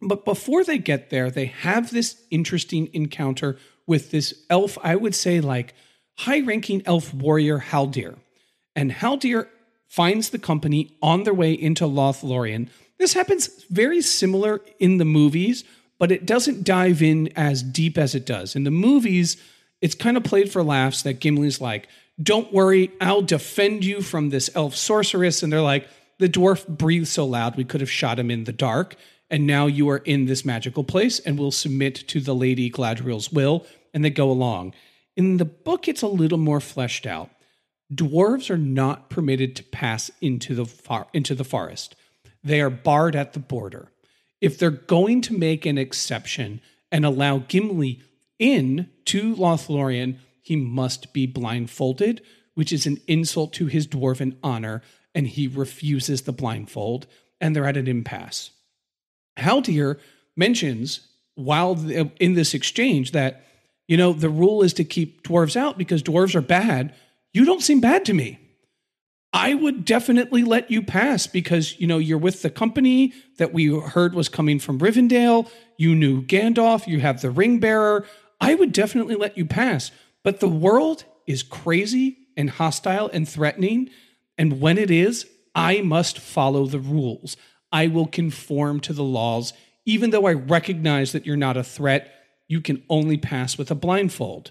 But 0.00 0.24
before 0.24 0.64
they 0.64 0.78
get 0.78 1.10
there, 1.10 1.30
they 1.30 1.46
have 1.46 1.90
this 1.90 2.20
interesting 2.30 2.88
encounter 2.92 3.58
with 3.86 4.10
this 4.10 4.34
elf, 4.48 4.78
I 4.82 4.96
would 4.96 5.14
say 5.14 5.40
like 5.40 5.74
high 6.18 6.40
ranking 6.40 6.82
elf 6.86 7.12
warrior 7.12 7.58
Haldir. 7.58 8.16
And 8.74 8.90
Haldir 8.90 9.48
finds 9.86 10.30
the 10.30 10.38
company 10.38 10.96
on 11.02 11.24
their 11.24 11.34
way 11.34 11.52
into 11.52 11.84
Lothlorien. 11.84 12.68
This 12.98 13.12
happens 13.12 13.64
very 13.68 14.00
similar 14.00 14.62
in 14.78 14.96
the 14.96 15.04
movies, 15.04 15.64
but 15.98 16.10
it 16.10 16.24
doesn't 16.24 16.64
dive 16.64 17.02
in 17.02 17.28
as 17.36 17.62
deep 17.62 17.98
as 17.98 18.14
it 18.14 18.24
does. 18.24 18.56
In 18.56 18.64
the 18.64 18.70
movies, 18.70 19.36
it's 19.82 19.96
kind 19.96 20.16
of 20.16 20.24
played 20.24 20.50
for 20.50 20.62
laughs 20.62 21.02
that 21.02 21.20
Gimli's 21.20 21.60
like, 21.60 21.88
don't 22.22 22.52
worry, 22.52 22.92
I'll 23.00 23.20
defend 23.20 23.84
you 23.84 24.00
from 24.00 24.30
this 24.30 24.48
elf 24.54 24.76
sorceress. 24.76 25.42
And 25.42 25.52
they're 25.52 25.60
like, 25.60 25.88
the 26.18 26.28
dwarf 26.28 26.66
breathed 26.68 27.08
so 27.08 27.26
loud 27.26 27.56
we 27.56 27.64
could 27.64 27.80
have 27.80 27.90
shot 27.90 28.18
him 28.18 28.30
in 28.30 28.44
the 28.44 28.52
dark. 28.52 28.94
And 29.28 29.46
now 29.46 29.66
you 29.66 29.88
are 29.90 29.98
in 29.98 30.26
this 30.26 30.44
magical 30.44 30.84
place 30.84 31.18
and 31.18 31.38
will 31.38 31.50
submit 31.50 31.96
to 32.08 32.20
the 32.20 32.34
Lady 32.34 32.70
Galadriel's 32.70 33.32
will. 33.32 33.66
And 33.92 34.04
they 34.04 34.10
go 34.10 34.30
along. 34.30 34.74
In 35.16 35.38
the 35.38 35.44
book, 35.44 35.88
it's 35.88 36.02
a 36.02 36.06
little 36.06 36.38
more 36.38 36.60
fleshed 36.60 37.06
out. 37.06 37.30
Dwarves 37.92 38.50
are 38.50 38.58
not 38.58 39.10
permitted 39.10 39.56
to 39.56 39.64
pass 39.64 40.10
into 40.20 40.54
the 40.54 40.64
far, 40.64 41.08
into 41.12 41.34
the 41.34 41.44
forest. 41.44 41.96
They 42.44 42.60
are 42.60 42.70
barred 42.70 43.16
at 43.16 43.32
the 43.32 43.38
border. 43.38 43.90
If 44.40 44.58
they're 44.58 44.70
going 44.70 45.20
to 45.22 45.36
make 45.36 45.66
an 45.66 45.76
exception 45.76 46.60
and 46.90 47.04
allow 47.04 47.38
Gimli 47.38 48.02
in 48.38 48.88
to 49.06 49.34
Lothlorien, 49.36 50.18
he 50.42 50.56
must 50.56 51.12
be 51.12 51.26
blindfolded, 51.26 52.22
which 52.54 52.72
is 52.72 52.86
an 52.86 52.98
insult 53.06 53.52
to 53.54 53.66
his 53.66 53.86
dwarven 53.86 54.36
honor, 54.42 54.82
and 55.14 55.26
he 55.26 55.46
refuses 55.46 56.22
the 56.22 56.32
blindfold, 56.32 57.06
and 57.40 57.54
they're 57.54 57.66
at 57.66 57.76
an 57.76 57.88
impasse. 57.88 58.50
Haldir 59.38 59.98
mentions 60.36 61.08
while 61.34 61.78
in 62.20 62.34
this 62.34 62.54
exchange 62.54 63.12
that, 63.12 63.44
you 63.88 63.96
know, 63.96 64.12
the 64.12 64.28
rule 64.28 64.62
is 64.62 64.74
to 64.74 64.84
keep 64.84 65.22
dwarves 65.22 65.56
out 65.56 65.78
because 65.78 66.02
dwarves 66.02 66.34
are 66.34 66.42
bad. 66.42 66.94
You 67.32 67.44
don't 67.44 67.62
seem 67.62 67.80
bad 67.80 68.04
to 68.06 68.14
me. 68.14 68.38
I 69.32 69.54
would 69.54 69.86
definitely 69.86 70.44
let 70.44 70.70
you 70.70 70.82
pass 70.82 71.26
because, 71.26 71.80
you 71.80 71.86
know, 71.86 71.96
you're 71.96 72.18
with 72.18 72.42
the 72.42 72.50
company 72.50 73.14
that 73.38 73.54
we 73.54 73.66
heard 73.66 74.14
was 74.14 74.28
coming 74.28 74.58
from 74.58 74.78
Rivendell. 74.78 75.48
You 75.78 75.94
knew 75.94 76.22
Gandalf. 76.22 76.86
You 76.86 77.00
have 77.00 77.22
the 77.22 77.30
ring 77.30 77.58
bearer. 77.58 78.04
I 78.42 78.54
would 78.54 78.72
definitely 78.72 79.14
let 79.14 79.38
you 79.38 79.46
pass. 79.46 79.92
But 80.24 80.40
the 80.40 80.48
world 80.48 81.04
is 81.26 81.44
crazy 81.44 82.18
and 82.36 82.50
hostile 82.50 83.08
and 83.12 83.26
threatening. 83.26 83.88
And 84.36 84.60
when 84.60 84.78
it 84.78 84.90
is, 84.90 85.26
I 85.54 85.80
must 85.80 86.18
follow 86.18 86.66
the 86.66 86.80
rules. 86.80 87.36
I 87.70 87.86
will 87.86 88.06
conform 88.06 88.80
to 88.80 88.92
the 88.92 89.04
laws, 89.04 89.52
even 89.86 90.10
though 90.10 90.26
I 90.26 90.32
recognize 90.32 91.12
that 91.12 91.24
you're 91.24 91.36
not 91.36 91.56
a 91.56 91.64
threat. 91.64 92.12
You 92.48 92.60
can 92.60 92.82
only 92.90 93.16
pass 93.16 93.56
with 93.56 93.70
a 93.70 93.76
blindfold. 93.76 94.50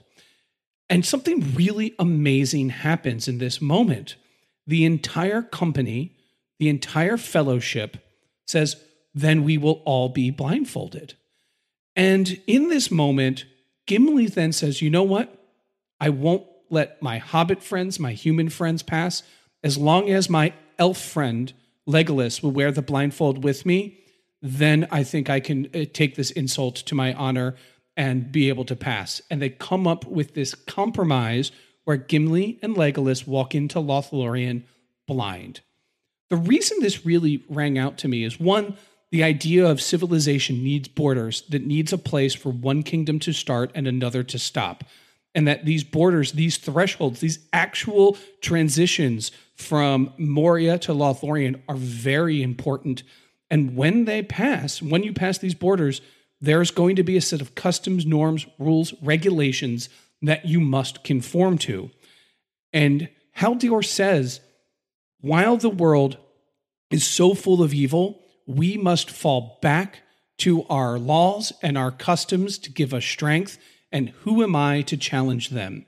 And 0.89 1.05
something 1.05 1.53
really 1.53 1.93
amazing 1.99 2.69
happens 2.69 3.27
in 3.27 3.37
this 3.39 3.61
moment. 3.61 4.15
The 4.65 4.85
entire 4.85 5.41
company, 5.41 6.15
the 6.59 6.69
entire 6.69 7.17
fellowship 7.17 7.97
says, 8.47 8.77
then 9.13 9.43
we 9.43 9.57
will 9.57 9.81
all 9.85 10.07
be 10.07 10.31
blindfolded. 10.31 11.15
And 11.95 12.41
in 12.47 12.69
this 12.69 12.89
moment, 12.89 13.45
Gimli 13.87 14.27
then 14.27 14.51
says, 14.51 14.81
you 14.81 14.89
know 14.89 15.03
what? 15.03 15.35
I 15.99 16.09
won't 16.09 16.45
let 16.69 17.01
my 17.01 17.17
hobbit 17.17 17.61
friends, 17.61 17.99
my 17.99 18.13
human 18.13 18.49
friends 18.49 18.83
pass. 18.83 19.23
As 19.63 19.77
long 19.77 20.09
as 20.09 20.29
my 20.29 20.53
elf 20.79 20.99
friend, 20.99 21.53
Legolas, 21.87 22.41
will 22.41 22.51
wear 22.51 22.71
the 22.71 22.81
blindfold 22.81 23.43
with 23.43 23.65
me, 23.65 23.97
then 24.41 24.87
I 24.91 25.03
think 25.03 25.29
I 25.29 25.39
can 25.39 25.67
uh, 25.75 25.85
take 25.93 26.15
this 26.15 26.31
insult 26.31 26.75
to 26.77 26.95
my 26.95 27.13
honor 27.13 27.55
and 27.95 28.31
be 28.31 28.49
able 28.49 28.65
to 28.65 28.75
pass. 28.75 29.21
And 29.29 29.41
they 29.41 29.49
come 29.49 29.85
up 29.85 30.05
with 30.05 30.33
this 30.33 30.55
compromise 30.55 31.51
where 31.83 31.97
Gimli 31.97 32.57
and 32.61 32.75
Legolas 32.75 33.27
walk 33.27 33.53
into 33.53 33.79
Lothlorien 33.79 34.63
blind. 35.07 35.61
The 36.29 36.37
reason 36.37 36.79
this 36.79 37.05
really 37.05 37.43
rang 37.49 37.77
out 37.77 37.97
to 37.99 38.07
me 38.07 38.23
is 38.23 38.39
one, 38.39 38.77
the 39.11 39.23
idea 39.23 39.65
of 39.65 39.81
civilization 39.81 40.63
needs 40.63 40.87
borders, 40.87 41.43
that 41.49 41.65
needs 41.65 41.91
a 41.91 41.97
place 41.97 42.33
for 42.33 42.49
one 42.49 42.81
kingdom 42.81 43.19
to 43.19 43.33
start 43.33 43.71
and 43.75 43.87
another 43.87 44.23
to 44.23 44.39
stop 44.39 44.83
and 45.33 45.47
that 45.47 45.65
these 45.65 45.83
borders, 45.83 46.33
these 46.33 46.57
thresholds, 46.57 47.19
these 47.19 47.39
actual 47.53 48.17
transitions 48.41 49.31
from 49.55 50.13
Moria 50.17 50.77
to 50.79 50.91
Lothlorien 50.93 51.61
are 51.69 51.75
very 51.75 52.41
important. 52.41 53.03
And 53.49 53.75
when 53.75 54.05
they 54.05 54.23
pass, 54.23 54.81
when 54.81 55.03
you 55.03 55.13
pass 55.13 55.37
these 55.37 55.55
borders, 55.55 56.01
there's 56.41 56.71
going 56.71 56.95
to 56.95 57.03
be 57.03 57.17
a 57.17 57.21
set 57.21 57.41
of 57.41 57.55
customs, 57.55 58.05
norms, 58.05 58.45
rules, 58.57 58.93
regulations 59.01 59.89
that 60.21 60.45
you 60.45 60.59
must 60.59 61.03
conform 61.03 61.57
to. 61.59 61.91
And 62.73 63.09
Haldir 63.37 63.85
says, 63.85 64.41
while 65.21 65.57
the 65.57 65.69
world 65.69 66.17
is 66.89 67.05
so 67.05 67.33
full 67.33 67.61
of 67.61 67.73
evil, 67.73 68.20
we 68.45 68.77
must 68.77 69.09
fall 69.09 69.59
back 69.61 69.99
to 70.39 70.63
our 70.65 70.97
laws 70.97 71.53
and 71.61 71.77
our 71.77 71.91
customs 71.91 72.57
to 72.59 72.71
give 72.71 72.93
us 72.93 73.05
strength 73.05 73.57
and 73.91 74.09
who 74.21 74.41
am 74.43 74.55
I 74.55 74.81
to 74.83 74.97
challenge 74.97 75.49
them? 75.49 75.85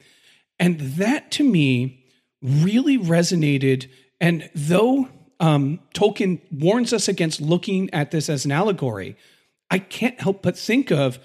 And 0.60 0.80
that 0.80 1.32
to 1.32 1.44
me 1.44 2.06
really 2.42 2.98
resonated. 2.98 3.90
And 4.20 4.50
though 4.54 5.08
um, 5.40 5.80
Tolkien 5.94 6.42
warns 6.52 6.94
us 6.94 7.08
against 7.08 7.42
looking 7.42 7.92
at 7.94 8.12
this 8.12 8.30
as 8.30 8.46
an 8.46 8.52
allegory, 8.52 9.16
I 9.72 9.80
can't 9.80 10.20
help 10.20 10.42
but 10.42 10.58
think 10.58 10.92
of 10.92 11.20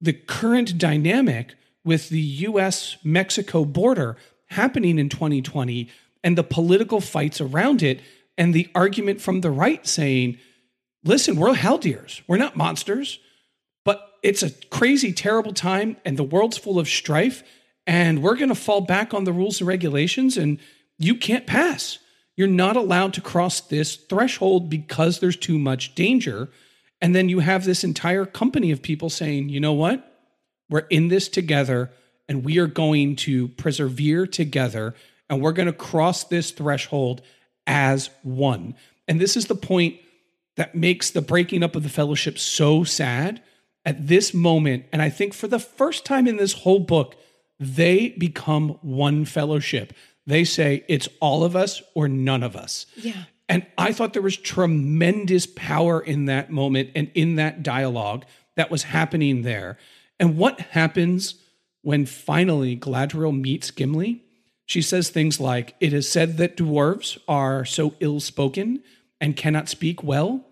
the 0.00 0.12
current 0.12 0.78
dynamic 0.78 1.54
with 1.84 2.08
the 2.08 2.20
US 2.20 2.96
Mexico 3.04 3.64
border 3.64 4.16
happening 4.46 4.98
in 4.98 5.08
2020 5.08 5.88
and 6.22 6.38
the 6.38 6.42
political 6.42 7.00
fights 7.00 7.40
around 7.40 7.82
it 7.82 8.00
and 8.38 8.54
the 8.54 8.68
argument 8.74 9.20
from 9.20 9.40
the 9.40 9.50
right 9.50 9.86
saying, 9.86 10.38
listen, 11.04 11.36
we're 11.36 11.54
Haldirs, 11.54 12.22
we're 12.26 12.36
not 12.36 12.56
monsters, 12.56 13.18
but 13.84 14.12
it's 14.22 14.42
a 14.42 14.50
crazy, 14.70 15.12
terrible 15.12 15.52
time 15.52 15.96
and 16.04 16.16
the 16.16 16.24
world's 16.24 16.58
full 16.58 16.78
of 16.78 16.88
strife. 16.88 17.42
And 17.86 18.22
we're 18.22 18.36
going 18.36 18.48
to 18.48 18.56
fall 18.56 18.80
back 18.80 19.14
on 19.14 19.24
the 19.24 19.32
rules 19.32 19.60
and 19.60 19.68
regulations, 19.68 20.36
and 20.36 20.58
you 20.98 21.14
can't 21.14 21.46
pass. 21.46 21.98
You're 22.36 22.48
not 22.48 22.76
allowed 22.76 23.14
to 23.14 23.20
cross 23.20 23.60
this 23.60 23.94
threshold 23.94 24.68
because 24.68 25.20
there's 25.20 25.36
too 25.36 25.58
much 25.58 25.94
danger. 25.94 26.50
And 27.00 27.14
then 27.14 27.28
you 27.28 27.38
have 27.38 27.64
this 27.64 27.84
entire 27.84 28.26
company 28.26 28.72
of 28.72 28.82
people 28.82 29.08
saying, 29.08 29.50
you 29.50 29.60
know 29.60 29.72
what? 29.72 30.20
We're 30.68 30.86
in 30.90 31.08
this 31.08 31.28
together 31.28 31.92
and 32.28 32.44
we 32.44 32.58
are 32.58 32.66
going 32.66 33.16
to 33.16 33.48
persevere 33.48 34.26
together 34.26 34.94
and 35.30 35.40
we're 35.40 35.52
going 35.52 35.66
to 35.66 35.72
cross 35.72 36.24
this 36.24 36.50
threshold 36.50 37.22
as 37.66 38.10
one. 38.22 38.74
And 39.08 39.20
this 39.20 39.36
is 39.36 39.46
the 39.46 39.54
point 39.54 39.96
that 40.56 40.74
makes 40.74 41.10
the 41.10 41.22
breaking 41.22 41.62
up 41.62 41.76
of 41.76 41.82
the 41.82 41.88
fellowship 41.88 42.38
so 42.38 42.84
sad 42.84 43.42
at 43.84 44.06
this 44.06 44.34
moment. 44.34 44.86
And 44.92 45.00
I 45.00 45.10
think 45.10 45.32
for 45.34 45.46
the 45.46 45.58
first 45.58 46.04
time 46.04 46.26
in 46.26 46.36
this 46.36 46.52
whole 46.52 46.80
book, 46.80 47.14
they 47.58 48.10
become 48.10 48.70
one 48.82 49.24
fellowship. 49.24 49.92
They 50.26 50.44
say 50.44 50.84
it's 50.88 51.08
all 51.20 51.44
of 51.44 51.54
us 51.54 51.82
or 51.94 52.08
none 52.08 52.42
of 52.42 52.56
us. 52.56 52.86
Yeah. 52.96 53.24
And 53.48 53.64
I 53.78 53.92
thought 53.92 54.12
there 54.12 54.22
was 54.22 54.36
tremendous 54.36 55.46
power 55.46 56.00
in 56.00 56.24
that 56.24 56.50
moment 56.50 56.90
and 56.96 57.10
in 57.14 57.36
that 57.36 57.62
dialogue 57.62 58.24
that 58.56 58.70
was 58.70 58.82
happening 58.82 59.42
there. 59.42 59.78
And 60.18 60.36
what 60.36 60.58
happens 60.60 61.36
when 61.82 62.06
finally 62.06 62.76
Galadriel 62.76 63.38
meets 63.38 63.70
Gimli? 63.70 64.24
She 64.66 64.82
says 64.82 65.08
things 65.08 65.40
like, 65.40 65.74
It 65.80 65.92
is 65.92 66.10
said 66.10 66.36
that 66.36 66.56
dwarves 66.56 67.18
are 67.26 67.64
so 67.64 67.94
ill 68.00 68.20
spoken 68.20 68.82
and 69.20 69.36
cannot 69.36 69.68
speak 69.68 70.02
well, 70.02 70.44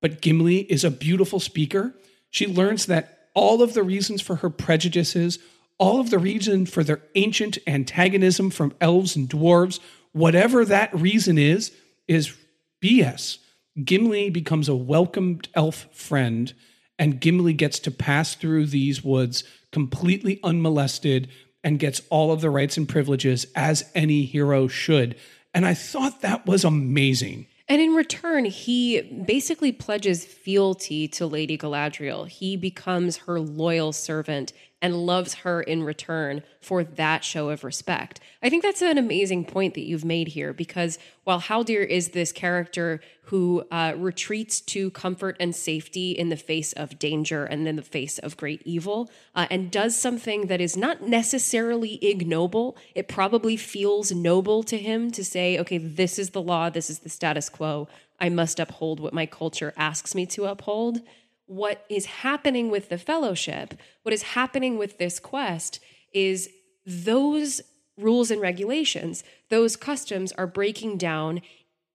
but 0.00 0.20
Gimli 0.20 0.70
is 0.70 0.84
a 0.84 0.90
beautiful 0.90 1.40
speaker. 1.40 1.94
She 2.28 2.46
learns 2.46 2.86
that 2.86 3.28
all 3.34 3.62
of 3.62 3.72
the 3.72 3.84
reasons 3.84 4.20
for 4.20 4.36
her 4.36 4.50
prejudices, 4.50 5.38
all 5.78 6.00
of 6.00 6.10
the 6.10 6.18
reason 6.18 6.66
for 6.66 6.84
their 6.84 7.00
ancient 7.14 7.56
antagonism 7.66 8.50
from 8.50 8.74
elves 8.80 9.16
and 9.16 9.28
dwarves, 9.28 9.78
whatever 10.12 10.64
that 10.64 10.94
reason 10.94 11.38
is, 11.38 11.72
is 12.08 12.36
BS. 12.82 13.38
Gimli 13.82 14.28
becomes 14.28 14.68
a 14.68 14.74
welcomed 14.74 15.48
elf 15.54 15.86
friend, 15.92 16.52
and 16.98 17.20
Gimli 17.20 17.54
gets 17.54 17.78
to 17.80 17.90
pass 17.90 18.34
through 18.34 18.66
these 18.66 19.02
woods 19.02 19.44
completely 19.70 20.40
unmolested 20.42 21.28
and 21.64 21.78
gets 21.78 22.02
all 22.10 22.32
of 22.32 22.40
the 22.40 22.50
rights 22.50 22.76
and 22.76 22.88
privileges 22.88 23.46
as 23.54 23.90
any 23.94 24.24
hero 24.24 24.68
should. 24.68 25.16
And 25.54 25.66
I 25.66 25.74
thought 25.74 26.22
that 26.22 26.46
was 26.46 26.64
amazing. 26.64 27.46
And 27.68 27.80
in 27.80 27.94
return, 27.94 28.44
he 28.44 29.00
basically 29.00 29.72
pledges 29.72 30.24
fealty 30.24 31.08
to 31.08 31.26
Lady 31.26 31.56
Galadriel. 31.56 32.28
He 32.28 32.56
becomes 32.56 33.18
her 33.18 33.40
loyal 33.40 33.92
servant 33.92 34.52
and 34.82 35.06
loves 35.06 35.34
her 35.34 35.62
in 35.62 35.84
return 35.84 36.42
for 36.60 36.82
that 36.82 37.24
show 37.24 37.48
of 37.50 37.62
respect. 37.62 38.20
I 38.42 38.50
think 38.50 38.64
that's 38.64 38.82
an 38.82 38.98
amazing 38.98 39.44
point 39.44 39.74
that 39.74 39.86
you've 39.86 40.04
made 40.04 40.28
here 40.28 40.52
because 40.52 40.98
while 41.22 41.40
Haldir 41.40 41.86
is 41.86 42.08
this 42.08 42.32
character 42.32 43.00
who 43.26 43.64
uh, 43.70 43.94
retreats 43.96 44.60
to 44.60 44.90
comfort 44.90 45.36
and 45.38 45.54
safety 45.54 46.10
in 46.10 46.28
the 46.28 46.36
face 46.36 46.72
of 46.72 46.98
danger 46.98 47.44
and 47.44 47.66
in 47.68 47.76
the 47.76 47.82
face 47.82 48.18
of 48.18 48.36
great 48.36 48.60
evil 48.64 49.08
uh, 49.36 49.46
and 49.48 49.70
does 49.70 49.96
something 49.96 50.48
that 50.48 50.60
is 50.60 50.76
not 50.76 51.02
necessarily 51.02 52.04
ignoble, 52.04 52.76
it 52.96 53.06
probably 53.06 53.56
feels 53.56 54.10
noble 54.10 54.64
to 54.64 54.76
him 54.76 55.12
to 55.12 55.24
say, 55.24 55.58
okay, 55.60 55.78
this 55.78 56.18
is 56.18 56.30
the 56.30 56.42
law, 56.42 56.68
this 56.68 56.90
is 56.90 56.98
the 56.98 57.08
status 57.08 57.48
quo. 57.48 57.88
I 58.18 58.28
must 58.28 58.58
uphold 58.58 59.00
what 59.00 59.14
my 59.14 59.26
culture 59.26 59.72
asks 59.76 60.14
me 60.14 60.26
to 60.26 60.46
uphold 60.46 61.00
what 61.46 61.84
is 61.88 62.06
happening 62.06 62.70
with 62.70 62.88
the 62.88 62.98
fellowship, 62.98 63.74
what 64.02 64.12
is 64.12 64.22
happening 64.22 64.78
with 64.78 64.98
this 64.98 65.18
quest 65.18 65.80
is 66.12 66.48
those 66.86 67.60
rules 67.98 68.30
and 68.30 68.40
regulations, 68.40 69.22
those 69.50 69.76
customs 69.76 70.32
are 70.32 70.46
breaking 70.46 70.96
down 70.96 71.42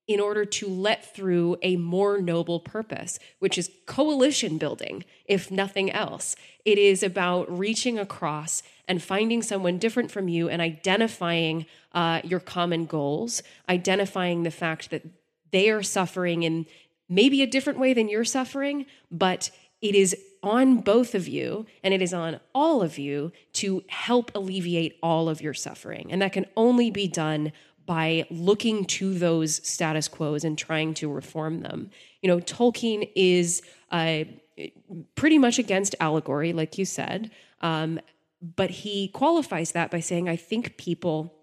in 0.07 0.19
order 0.21 0.45
to 0.45 0.69
let 0.69 1.13
through 1.13 1.57
a 1.61 1.75
more 1.75 2.21
noble 2.21 2.61
purpose, 2.61 3.19
which 3.39 3.57
is 3.57 3.69
coalition 3.85 4.57
building, 4.57 5.03
if 5.25 5.51
nothing 5.51 5.91
else. 5.91 6.35
It 6.63 6.77
is 6.77 7.03
about 7.03 7.55
reaching 7.55 7.99
across 7.99 8.63
and 8.87 9.03
finding 9.03 9.41
someone 9.41 9.77
different 9.77 10.09
from 10.09 10.29
you 10.29 10.47
and 10.47 10.61
identifying 10.61 11.65
uh, 11.91 12.21
your 12.23 12.39
common 12.39 12.85
goals, 12.85 13.43
identifying 13.67 14.43
the 14.43 14.51
fact 14.51 14.91
that 14.91 15.05
they 15.51 15.69
are 15.69 15.83
suffering 15.83 16.43
in 16.43 16.65
maybe 17.09 17.41
a 17.41 17.47
different 17.47 17.79
way 17.79 17.93
than 17.93 18.09
you're 18.09 18.25
suffering, 18.25 18.85
but 19.11 19.49
it 19.81 19.95
is 19.95 20.15
on 20.43 20.77
both 20.77 21.15
of 21.15 21.27
you 21.27 21.65
and 21.83 21.93
it 21.93 22.01
is 22.01 22.13
on 22.13 22.39
all 22.53 22.81
of 22.81 22.97
you 22.97 23.31
to 23.53 23.83
help 23.87 24.31
alleviate 24.35 24.97
all 25.01 25.29
of 25.29 25.41
your 25.41 25.53
suffering. 25.53 26.11
And 26.11 26.21
that 26.21 26.33
can 26.33 26.45
only 26.55 26.91
be 26.91 27.07
done 27.07 27.51
by 27.85 28.25
looking 28.29 28.85
to 28.85 29.13
those 29.13 29.65
status 29.67 30.07
quos 30.07 30.43
and 30.43 30.57
trying 30.57 30.93
to 30.95 31.11
reform 31.11 31.61
them. 31.61 31.89
You 32.21 32.29
know, 32.29 32.39
Tolkien 32.39 33.09
is 33.15 33.61
uh, 33.91 34.25
pretty 35.15 35.37
much 35.37 35.57
against 35.57 35.95
allegory, 35.99 36.53
like 36.53 36.77
you 36.77 36.85
said, 36.85 37.31
um, 37.61 37.99
but 38.55 38.69
he 38.69 39.07
qualifies 39.07 39.71
that 39.71 39.89
by 39.89 40.01
saying, 40.01 40.27
I 40.27 40.35
think 40.35 40.77
people 40.77 41.33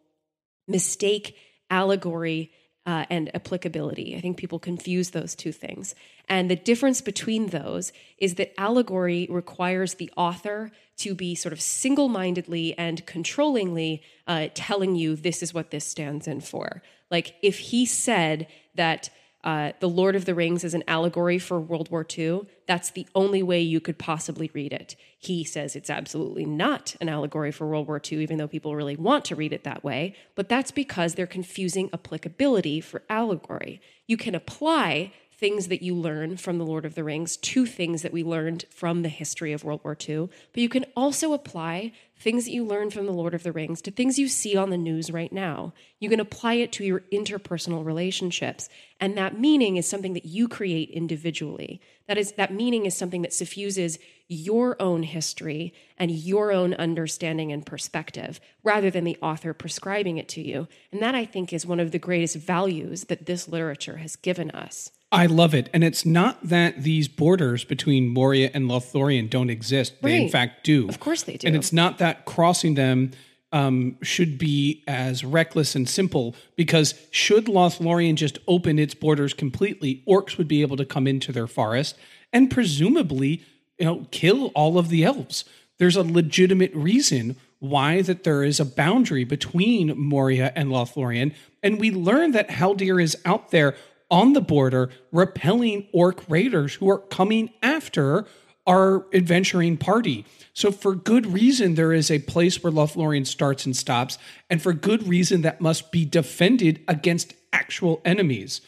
mistake 0.68 1.36
allegory 1.70 2.52
uh, 2.86 3.06
and 3.08 3.34
applicability. 3.34 4.14
I 4.16 4.20
think 4.20 4.36
people 4.36 4.58
confuse 4.58 5.10
those 5.10 5.34
two 5.34 5.52
things. 5.52 5.94
And 6.28 6.50
the 6.50 6.56
difference 6.56 7.00
between 7.00 7.48
those 7.48 7.92
is 8.18 8.34
that 8.34 8.52
allegory 8.58 9.26
requires 9.30 9.94
the 9.94 10.10
author 10.16 10.70
to 10.98 11.14
be 11.14 11.34
sort 11.34 11.52
of 11.52 11.60
single 11.60 12.08
mindedly 12.08 12.76
and 12.78 13.04
controllingly 13.06 14.00
uh, 14.26 14.48
telling 14.54 14.96
you 14.96 15.16
this 15.16 15.42
is 15.42 15.54
what 15.54 15.70
this 15.70 15.84
stands 15.84 16.28
in 16.28 16.40
for. 16.40 16.82
Like 17.10 17.34
if 17.42 17.58
he 17.58 17.86
said 17.86 18.46
that 18.74 19.10
uh, 19.44 19.72
The 19.78 19.88
Lord 19.88 20.16
of 20.16 20.24
the 20.24 20.34
Rings 20.34 20.64
is 20.64 20.74
an 20.74 20.82
allegory 20.88 21.38
for 21.38 21.60
World 21.60 21.90
War 21.90 22.04
II. 22.18 22.42
That's 22.66 22.90
the 22.90 23.06
only 23.14 23.42
way 23.42 23.60
you 23.60 23.78
could 23.78 23.98
possibly 23.98 24.50
read 24.54 24.72
it. 24.72 24.96
He 25.18 25.44
says 25.44 25.76
it's 25.76 25.90
absolutely 25.90 26.46
not 26.46 26.96
an 27.00 27.10
allegory 27.10 27.52
for 27.52 27.66
World 27.68 27.86
War 27.86 28.00
II, 28.10 28.22
even 28.22 28.38
though 28.38 28.48
people 28.48 28.74
really 28.74 28.96
want 28.96 29.24
to 29.26 29.36
read 29.36 29.52
it 29.52 29.64
that 29.64 29.84
way. 29.84 30.14
But 30.34 30.48
that's 30.48 30.70
because 30.70 31.14
they're 31.14 31.26
confusing 31.26 31.90
applicability 31.92 32.80
for 32.80 33.02
allegory. 33.08 33.80
You 34.06 34.16
can 34.16 34.34
apply 34.34 35.12
things 35.38 35.68
that 35.68 35.82
you 35.82 35.94
learn 35.94 36.36
from 36.36 36.58
The 36.58 36.64
Lord 36.64 36.84
of 36.84 36.94
the 36.94 37.04
Rings 37.04 37.36
to 37.36 37.66
things 37.66 38.02
that 38.02 38.12
we 38.12 38.22
learned 38.22 38.64
from 38.70 39.02
the 39.02 39.08
history 39.08 39.52
of 39.52 39.64
World 39.64 39.80
War 39.84 39.96
II, 40.08 40.28
but 40.52 40.62
you 40.62 40.68
can 40.68 40.86
also 40.96 41.32
apply 41.32 41.92
things 42.18 42.44
that 42.44 42.52
you 42.52 42.64
learn 42.64 42.90
from 42.90 43.06
The 43.06 43.12
Lord 43.12 43.34
of 43.34 43.42
the 43.42 43.52
Rings 43.52 43.82
to 43.82 43.90
things 43.90 44.18
you 44.18 44.28
see 44.28 44.56
on 44.56 44.70
the 44.70 44.78
news 44.78 45.10
right 45.10 45.32
now. 45.32 45.74
You 45.98 46.08
can 46.08 46.20
apply 46.20 46.54
it 46.54 46.72
to 46.72 46.84
your 46.84 47.00
interpersonal 47.12 47.84
relationships. 47.84 48.68
And 49.00 49.16
that 49.18 49.38
meaning 49.38 49.76
is 49.76 49.88
something 49.88 50.14
that 50.14 50.24
you 50.24 50.48
create 50.48 50.90
individually. 50.90 51.80
That 52.06 52.16
is 52.16 52.32
that 52.32 52.52
meaning 52.52 52.86
is 52.86 52.96
something 52.96 53.22
that 53.22 53.32
suffuses 53.32 53.98
your 54.28 54.80
own 54.80 55.02
history 55.02 55.74
and 55.98 56.10
your 56.10 56.52
own 56.52 56.74
understanding 56.74 57.52
and 57.52 57.66
perspective 57.66 58.40
rather 58.62 58.90
than 58.90 59.04
the 59.04 59.18
author 59.20 59.52
prescribing 59.52 60.16
it 60.16 60.28
to 60.28 60.40
you. 60.40 60.68
And 60.92 61.02
that 61.02 61.14
I 61.14 61.24
think 61.24 61.52
is 61.52 61.66
one 61.66 61.80
of 61.80 61.90
the 61.90 61.98
greatest 61.98 62.36
values 62.36 63.04
that 63.04 63.26
this 63.26 63.48
literature 63.48 63.98
has 63.98 64.16
given 64.16 64.50
us. 64.52 64.90
I 65.14 65.26
love 65.26 65.54
it. 65.54 65.70
And 65.72 65.84
it's 65.84 66.04
not 66.04 66.42
that 66.48 66.82
these 66.82 67.06
borders 67.06 67.64
between 67.64 68.08
Moria 68.08 68.50
and 68.52 68.68
Lothlorien 68.68 69.30
don't 69.30 69.48
exist. 69.48 70.02
They, 70.02 70.12
Right. 70.12 70.22
in 70.22 70.28
fact, 70.28 70.64
do. 70.64 70.88
Of 70.88 70.98
course 70.98 71.22
they 71.22 71.36
do. 71.36 71.46
And 71.46 71.54
it's 71.56 71.72
not 71.72 71.98
that 71.98 72.24
crossing 72.24 72.74
them 72.74 73.12
um, 73.52 73.96
should 74.02 74.36
be 74.36 74.82
as 74.88 75.22
reckless 75.24 75.76
and 75.76 75.88
simple 75.88 76.34
because 76.56 76.94
should 77.12 77.44
Lothlorien 77.46 78.16
just 78.16 78.38
open 78.48 78.80
its 78.80 78.94
borders 78.94 79.32
completely, 79.32 80.02
orcs 80.08 80.36
would 80.36 80.48
be 80.48 80.60
able 80.62 80.76
to 80.76 80.84
come 80.84 81.06
into 81.06 81.30
their 81.30 81.46
forest 81.46 81.96
and 82.32 82.50
presumably, 82.50 83.42
you 83.78 83.84
know, 83.84 84.06
kill 84.10 84.46
all 84.56 84.76
of 84.76 84.88
the 84.88 85.04
elves. 85.04 85.44
There's 85.78 85.94
a 85.94 86.02
legitimate 86.02 86.74
reason 86.74 87.36
why 87.60 88.02
that 88.02 88.24
there 88.24 88.42
is 88.42 88.58
a 88.58 88.64
boundary 88.64 89.22
between 89.22 89.96
Moria 89.96 90.52
and 90.56 90.70
Lothlorien, 90.70 91.32
and 91.62 91.78
we 91.78 91.90
learn 91.92 92.32
that 92.32 92.48
Haldir 92.50 93.00
is 93.00 93.16
out 93.24 93.52
there 93.52 93.76
on 94.14 94.32
the 94.32 94.40
border 94.40 94.88
repelling 95.10 95.88
orc 95.92 96.22
raiders 96.28 96.74
who 96.74 96.88
are 96.88 97.00
coming 97.00 97.50
after 97.64 98.24
our 98.64 99.06
adventuring 99.12 99.76
party. 99.76 100.24
So 100.52 100.70
for 100.70 100.94
good 100.94 101.26
reason 101.26 101.74
there 101.74 101.92
is 101.92 102.12
a 102.12 102.20
place 102.20 102.62
where 102.62 102.72
Lothlorien 102.72 103.26
starts 103.26 103.66
and 103.66 103.76
stops 103.76 104.16
and 104.48 104.62
for 104.62 104.72
good 104.72 105.08
reason 105.08 105.42
that 105.42 105.60
must 105.60 105.90
be 105.90 106.04
defended 106.04 106.80
against 106.86 107.34
actual 107.52 108.00
enemies. 108.04 108.60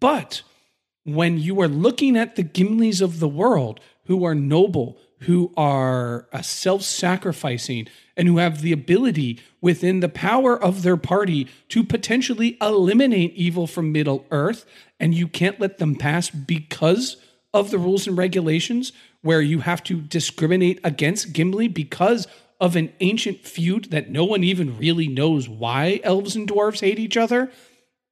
But 0.00 0.42
when 1.04 1.38
you 1.38 1.60
are 1.60 1.68
looking 1.68 2.16
at 2.16 2.34
the 2.34 2.44
Gimlis 2.44 3.00
of 3.00 3.20
the 3.20 3.28
world 3.28 3.78
who 4.06 4.24
are 4.24 4.34
noble, 4.34 4.98
who 5.22 5.52
are 5.56 6.28
uh, 6.32 6.42
self 6.42 6.82
sacrificing 6.82 7.88
and 8.16 8.28
who 8.28 8.38
have 8.38 8.60
the 8.60 8.72
ability 8.72 9.40
within 9.60 10.00
the 10.00 10.08
power 10.08 10.60
of 10.60 10.82
their 10.82 10.96
party 10.96 11.48
to 11.68 11.82
potentially 11.82 12.56
eliminate 12.60 13.32
evil 13.34 13.66
from 13.66 13.92
Middle 13.92 14.26
Earth. 14.30 14.66
And 15.00 15.14
you 15.14 15.26
can't 15.28 15.60
let 15.60 15.78
them 15.78 15.96
pass 15.96 16.30
because 16.30 17.16
of 17.54 17.70
the 17.70 17.78
rules 17.78 18.06
and 18.06 18.16
regulations 18.16 18.92
where 19.22 19.40
you 19.40 19.60
have 19.60 19.82
to 19.84 20.00
discriminate 20.00 20.80
against 20.84 21.32
Gimli 21.32 21.68
because 21.68 22.26
of 22.60 22.76
an 22.76 22.92
ancient 23.00 23.40
feud 23.40 23.86
that 23.90 24.10
no 24.10 24.24
one 24.24 24.44
even 24.44 24.78
really 24.78 25.08
knows 25.08 25.48
why 25.48 26.00
elves 26.04 26.36
and 26.36 26.48
dwarves 26.48 26.80
hate 26.80 26.98
each 26.98 27.16
other. 27.16 27.50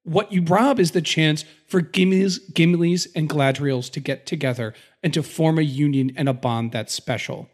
What 0.05 0.33
you 0.33 0.43
rob 0.43 0.81
is 0.81 0.93
the 0.93 1.03
chance 1.03 1.45
for 1.67 1.81
Gimli's, 1.81 2.39
Gimli's 2.53 3.07
and 3.15 3.29
Galadriel's 3.29 3.91
to 3.91 4.01
get 4.01 4.27
together 4.27 4.75
and 5.03 5.13
to 5.15 5.23
form 5.23 5.59
a 5.59 5.63
union 5.63 6.13
and 6.17 6.29
a 6.29 6.33
bond 6.33 6.73
that's 6.73 6.93
special. 6.93 7.49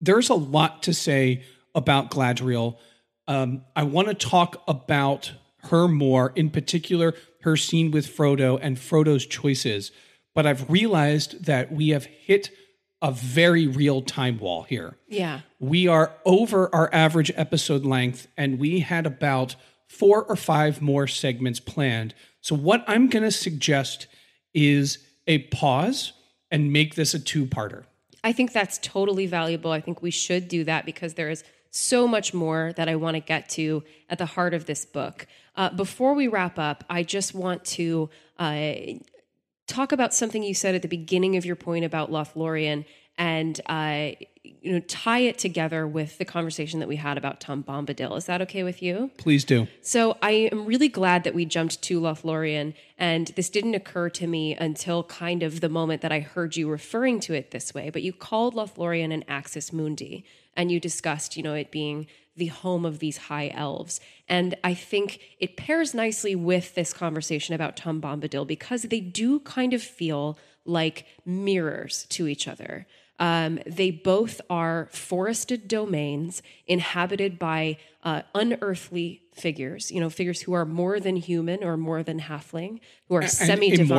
There's 0.00 0.30
a 0.30 0.34
lot 0.34 0.82
to 0.84 0.94
say 0.94 1.44
about 1.74 2.10
Galadriel. 2.10 2.76
Um, 3.28 3.64
I 3.74 3.82
want 3.82 4.08
to 4.08 4.14
talk 4.14 4.62
about 4.66 5.32
her 5.64 5.88
more, 5.88 6.32
in 6.34 6.50
particular, 6.50 7.14
her 7.42 7.56
scene 7.56 7.90
with 7.90 8.06
Frodo 8.06 8.58
and 8.60 8.76
Frodo's 8.76 9.26
choices. 9.26 9.92
But 10.34 10.46
I've 10.46 10.70
realized 10.70 11.44
that 11.44 11.72
we 11.72 11.88
have 11.90 12.04
hit 12.04 12.50
a 13.02 13.10
very 13.10 13.66
real 13.66 14.02
time 14.02 14.38
wall 14.38 14.62
here. 14.62 14.96
Yeah. 15.08 15.40
We 15.58 15.88
are 15.88 16.14
over 16.24 16.74
our 16.74 16.92
average 16.92 17.32
episode 17.34 17.84
length, 17.84 18.28
and 18.36 18.58
we 18.58 18.80
had 18.80 19.06
about 19.06 19.56
four 19.90 20.22
or 20.22 20.36
five 20.36 20.80
more 20.80 21.08
segments 21.08 21.58
planned. 21.58 22.14
So, 22.40 22.54
what 22.54 22.84
I'm 22.86 23.08
going 23.08 23.24
to 23.24 23.30
suggest 23.30 24.06
is 24.54 24.98
a 25.26 25.38
pause 25.48 26.12
and 26.50 26.72
make 26.72 26.94
this 26.94 27.12
a 27.12 27.18
two 27.18 27.44
parter. 27.44 27.84
I 28.22 28.32
think 28.32 28.52
that's 28.52 28.78
totally 28.78 29.26
valuable. 29.26 29.72
I 29.72 29.80
think 29.80 30.00
we 30.00 30.10
should 30.10 30.48
do 30.48 30.64
that 30.64 30.86
because 30.86 31.14
there 31.14 31.28
is 31.28 31.42
so 31.70 32.06
much 32.06 32.32
more 32.32 32.72
that 32.76 32.88
I 32.88 32.96
want 32.96 33.16
to 33.16 33.20
get 33.20 33.48
to 33.50 33.82
at 34.08 34.18
the 34.18 34.26
heart 34.26 34.54
of 34.54 34.66
this 34.66 34.84
book. 34.84 35.26
Uh, 35.56 35.70
before 35.70 36.14
we 36.14 36.28
wrap 36.28 36.58
up, 36.58 36.84
I 36.88 37.02
just 37.02 37.34
want 37.34 37.64
to 37.66 38.10
uh, 38.38 38.74
talk 39.66 39.92
about 39.92 40.14
something 40.14 40.42
you 40.42 40.54
said 40.54 40.74
at 40.74 40.82
the 40.82 40.88
beginning 40.88 41.36
of 41.36 41.44
your 41.44 41.56
point 41.56 41.84
about 41.84 42.10
Lothlorien 42.10 42.84
and 43.18 43.60
uh, 43.66 44.10
you 44.62 44.72
know 44.72 44.80
tie 44.80 45.20
it 45.20 45.38
together 45.38 45.86
with 45.86 46.18
the 46.18 46.24
conversation 46.24 46.80
that 46.80 46.88
we 46.88 46.96
had 46.96 47.16
about 47.16 47.40
Tom 47.40 47.62
Bombadil. 47.62 48.16
Is 48.16 48.26
that 48.26 48.42
okay 48.42 48.62
with 48.62 48.82
you? 48.82 49.10
Please 49.16 49.44
do. 49.44 49.66
So 49.80 50.16
I 50.22 50.48
am 50.52 50.66
really 50.66 50.88
glad 50.88 51.24
that 51.24 51.34
we 51.34 51.44
jumped 51.44 51.80
to 51.82 52.00
Lothlorien, 52.00 52.74
and 52.98 53.28
this 53.28 53.48
didn't 53.48 53.74
occur 53.74 54.10
to 54.10 54.26
me 54.26 54.54
until 54.54 55.04
kind 55.04 55.42
of 55.42 55.60
the 55.60 55.68
moment 55.68 56.02
that 56.02 56.12
I 56.12 56.20
heard 56.20 56.56
you 56.56 56.68
referring 56.68 57.20
to 57.20 57.34
it 57.34 57.50
this 57.50 57.74
way. 57.74 57.90
But 57.90 58.02
you 58.02 58.12
called 58.12 58.54
Lothlorien 58.54 59.12
an 59.12 59.24
axis 59.28 59.72
mundi, 59.72 60.24
and 60.54 60.70
you 60.70 60.80
discussed, 60.80 61.36
you 61.36 61.42
know, 61.42 61.54
it 61.54 61.70
being 61.70 62.06
the 62.36 62.46
home 62.46 62.84
of 62.84 62.98
these 62.98 63.16
high 63.16 63.52
elves. 63.54 64.00
And 64.28 64.56
I 64.62 64.74
think 64.74 65.20
it 65.38 65.56
pairs 65.56 65.94
nicely 65.94 66.34
with 66.34 66.74
this 66.74 66.92
conversation 66.92 67.54
about 67.54 67.76
Tom 67.76 68.00
Bombadil 68.00 68.46
because 68.46 68.82
they 68.82 69.00
do 69.00 69.40
kind 69.40 69.74
of 69.74 69.82
feel 69.82 70.38
like 70.64 71.06
mirrors 71.24 72.06
to 72.10 72.28
each 72.28 72.46
other. 72.46 72.86
Um, 73.20 73.60
they 73.66 73.90
both 73.90 74.40
are 74.48 74.88
forested 74.92 75.68
domains 75.68 76.42
inhabited 76.66 77.38
by 77.38 77.76
uh, 78.02 78.22
unearthly 78.34 79.20
figures, 79.34 79.92
you 79.92 80.00
know, 80.00 80.08
figures 80.08 80.40
who 80.40 80.54
are 80.54 80.64
more 80.64 80.98
than 80.98 81.16
human 81.16 81.62
or 81.62 81.76
more 81.76 82.02
than 82.02 82.18
halfling, 82.20 82.80
who 83.08 83.16
are 83.16 83.20
semi 83.28 83.70
divine. 83.70 83.98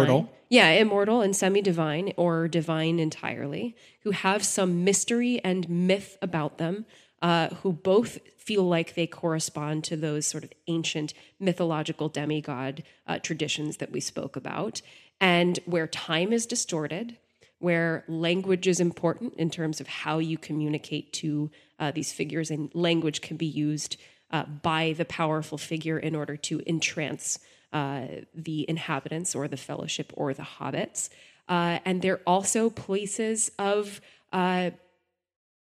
Yeah, 0.49 0.69
immortal 0.71 1.21
and 1.21 1.35
semi 1.35 1.61
divine 1.61 2.13
or 2.17 2.47
divine 2.47 2.99
entirely, 2.99 3.75
who 4.01 4.11
have 4.11 4.43
some 4.43 4.83
mystery 4.83 5.39
and 5.43 5.69
myth 5.69 6.17
about 6.21 6.57
them, 6.57 6.85
uh, 7.21 7.49
who 7.61 7.71
both 7.73 8.17
feel 8.37 8.63
like 8.63 8.95
they 8.95 9.05
correspond 9.05 9.83
to 9.83 9.95
those 9.95 10.25
sort 10.25 10.43
of 10.43 10.51
ancient 10.67 11.13
mythological 11.39 12.09
demigod 12.09 12.81
uh, 13.07 13.19
traditions 13.19 13.77
that 13.77 13.91
we 13.91 13.99
spoke 13.99 14.35
about, 14.35 14.81
and 15.19 15.59
where 15.65 15.85
time 15.85 16.33
is 16.33 16.47
distorted 16.47 17.17
where 17.61 18.03
language 18.07 18.67
is 18.67 18.79
important 18.79 19.33
in 19.35 19.49
terms 19.49 19.79
of 19.79 19.87
how 19.87 20.17
you 20.17 20.37
communicate 20.37 21.13
to 21.13 21.51
uh, 21.79 21.91
these 21.91 22.11
figures, 22.11 22.51
and 22.51 22.69
language 22.73 23.21
can 23.21 23.37
be 23.37 23.45
used 23.45 23.97
uh, 24.31 24.43
by 24.43 24.93
the 24.97 25.05
powerful 25.05 25.57
figure 25.57 25.99
in 25.99 26.15
order 26.15 26.37
to 26.37 26.61
entrance 26.65 27.39
uh, 27.73 28.05
the 28.33 28.69
inhabitants 28.69 29.35
or 29.35 29.47
the 29.47 29.57
fellowship 29.57 30.11
or 30.15 30.33
the 30.33 30.43
hobbits. 30.43 31.09
Uh, 31.47 31.79
and 31.85 32.01
they're 32.01 32.21
also 32.25 32.69
places 32.69 33.51
of, 33.59 34.01
uh, 34.31 34.71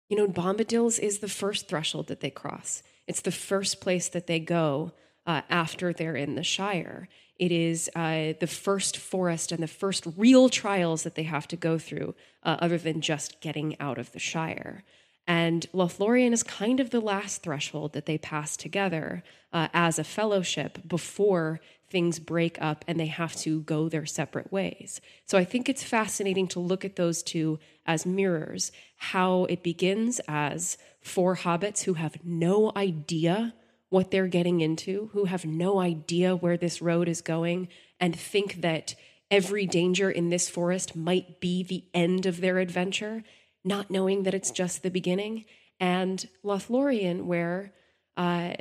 you 0.09 0.17
know, 0.17 0.27
Bombadil's 0.27 0.99
is 0.99 1.19
the 1.19 1.29
first 1.29 1.69
threshold 1.69 2.09
that 2.09 2.21
they 2.21 2.31
cross. 2.31 2.83
It's 3.07 3.23
the 3.23 3.33
first 3.33 3.81
place 3.81 4.09
that 4.09 4.27
they 4.27 4.39
go 4.39 4.93
uh, 5.27 5.43
after 5.49 5.93
they're 5.93 6.17
in 6.17 6.35
the 6.35 6.43
Shire. 6.43 7.09
It 7.37 7.51
is 7.51 7.91
uh, 7.97 8.35
the 8.39 8.47
first 8.47 8.97
forest 8.97 9.53
and 9.53 9.63
the 9.63 9.69
first 9.69 10.07
real 10.17 10.49
trials 10.49 11.03
that 11.03 11.15
they 11.15 11.25
have 11.25 11.49
to 11.49 11.57
go 11.57 11.79
through, 11.79 12.15
uh, 12.43 12.57
other 12.61 12.79
than 12.79 13.01
just 13.01 13.41
getting 13.41 13.79
out 13.81 13.99
of 13.99 14.13
the 14.13 14.19
Shire. 14.19 14.85
And 15.27 15.67
Lothlorien 15.73 16.33
is 16.33 16.43
kind 16.43 16.81
of 16.81 16.91
the 16.91 17.01
last 17.01 17.43
threshold 17.43 17.93
that 17.93 18.07
they 18.07 18.19
pass 18.19 18.57
together 18.57 19.23
uh, 19.53 19.69
as 19.73 19.99
a 19.99 20.05
fellowship 20.05 20.87
before 20.87 21.61
things 21.91 22.19
break 22.19 22.61
up 22.61 22.85
and 22.89 22.99
they 22.99 23.07
have 23.07 23.37
to 23.37 23.61
go 23.61 23.89
their 23.89 24.07
separate 24.07 24.51
ways. 24.51 25.01
So 25.27 25.39
I 25.39 25.45
think 25.45 25.69
it's 25.69 25.85
fascinating 25.85 26.49
to 26.49 26.61
look 26.61 26.85
at 26.85 26.97
those 26.97 27.23
two 27.23 27.61
as 27.87 28.07
mirrors, 28.07 28.73
how 28.97 29.45
it 29.45 29.63
begins 29.63 30.21
as 30.27 30.79
four 31.01 31.37
hobbits 31.37 31.83
who 31.85 31.95
have 31.95 32.17
no 32.25 32.73
idea 32.75 33.55
what 33.93 34.11
they're 34.11 34.27
getting 34.27 34.63
into, 34.63 35.11
who 35.13 35.27
have 35.27 35.45
no 35.45 35.79
idea 35.79 36.35
where 36.35 36.57
this 36.57 36.81
road 36.81 37.09
is 37.09 37.21
going, 37.21 37.69
and 38.01 38.19
think 38.19 38.63
that 38.63 38.95
every 39.31 39.67
danger 39.67 40.11
in 40.11 40.31
this 40.31 40.49
forest 40.49 40.97
might 40.97 41.41
be 41.41 41.63
the 41.63 41.85
end 41.93 42.25
of 42.25 42.41
their 42.41 42.59
adventure, 42.59 43.23
not 43.65 43.91
knowing 43.91 44.23
that 44.23 44.33
it's 44.33 44.51
just 44.51 44.83
the 44.83 44.91
beginning. 44.91 45.45
And 45.79 46.27
Lothlorien, 46.43 47.25
where 47.25 47.75
uh, 48.17 48.55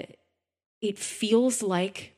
it 0.81 0.99
feels 0.99 1.63
like 1.63 2.13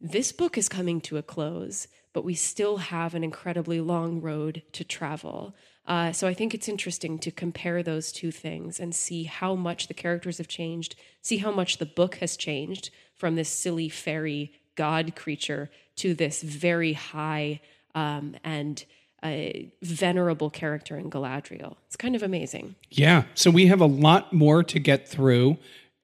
this 0.00 0.32
book 0.32 0.56
is 0.56 0.70
coming 0.70 1.02
to 1.02 1.18
a 1.18 1.22
close, 1.22 1.86
but 2.14 2.24
we 2.24 2.34
still 2.34 2.78
have 2.78 3.14
an 3.14 3.22
incredibly 3.22 3.82
long 3.82 4.22
road 4.22 4.62
to 4.72 4.84
travel. 4.84 5.54
Uh, 5.86 6.12
so 6.12 6.28
I 6.28 6.34
think 6.34 6.54
it's 6.54 6.68
interesting 6.68 7.18
to 7.18 7.30
compare 7.30 7.82
those 7.82 8.12
two 8.12 8.30
things 8.30 8.78
and 8.78 8.94
see 8.94 9.24
how 9.24 9.54
much 9.54 9.88
the 9.88 9.94
characters 9.94 10.38
have 10.38 10.48
changed, 10.48 10.94
see 11.20 11.38
how 11.38 11.50
much 11.50 11.78
the 11.78 11.86
book 11.86 12.16
has 12.16 12.36
changed 12.36 12.90
from 13.14 13.34
this 13.34 13.48
silly 13.48 13.88
fairy 13.88 14.52
god 14.76 15.14
creature 15.16 15.70
to 15.96 16.14
this 16.14 16.42
very 16.42 16.92
high 16.92 17.60
um, 17.94 18.36
and 18.44 18.84
uh, 19.22 19.48
venerable 19.82 20.50
character 20.50 20.96
in 20.96 21.10
Galadriel. 21.10 21.76
It's 21.86 21.96
kind 21.96 22.16
of 22.16 22.22
amazing. 22.22 22.74
Yeah. 22.90 23.24
So 23.34 23.50
we 23.50 23.66
have 23.66 23.80
a 23.80 23.86
lot 23.86 24.32
more 24.32 24.62
to 24.64 24.78
get 24.78 25.08
through. 25.08 25.58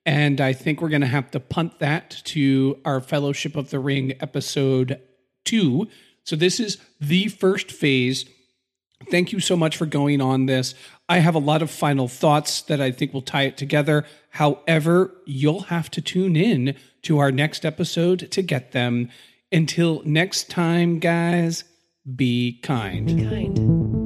And 0.06 0.40
I 0.40 0.52
think 0.52 0.80
we're 0.80 0.88
going 0.88 1.02
to 1.02 1.06
have 1.06 1.30
to 1.32 1.40
punt 1.40 1.80
that 1.80 2.22
to 2.24 2.78
our 2.84 3.00
Fellowship 3.00 3.56
of 3.56 3.70
the 3.70 3.78
Ring 3.78 4.14
episode 4.20 5.00
two. 5.44 5.88
So 6.24 6.36
this 6.36 6.60
is 6.60 6.78
the 7.00 7.28
first 7.28 7.70
phase 7.70 8.24
Thank 9.10 9.32
you 9.32 9.40
so 9.40 9.56
much 9.56 9.76
for 9.76 9.86
going 9.86 10.20
on 10.20 10.46
this. 10.46 10.74
I 11.08 11.18
have 11.18 11.34
a 11.34 11.40
lot 11.40 11.62
of 11.62 11.70
final 11.70 12.08
thoughts 12.08 12.62
that 12.62 12.80
I 12.80 12.90
think 12.90 13.14
will 13.14 13.22
tie 13.22 13.44
it 13.44 13.56
together. 13.56 14.04
However, 14.30 15.14
you'll 15.24 15.62
have 15.62 15.90
to 15.92 16.00
tune 16.00 16.36
in 16.36 16.76
to 17.02 17.18
our 17.18 17.32
next 17.32 17.64
episode 17.64 18.30
to 18.30 18.42
get 18.42 18.72
them. 18.72 19.08
Until 19.50 20.02
next 20.04 20.50
time, 20.50 20.98
guys, 20.98 21.64
be 22.16 22.60
kind. 22.62 23.06
Be 23.06 23.24
kind. 23.24 23.97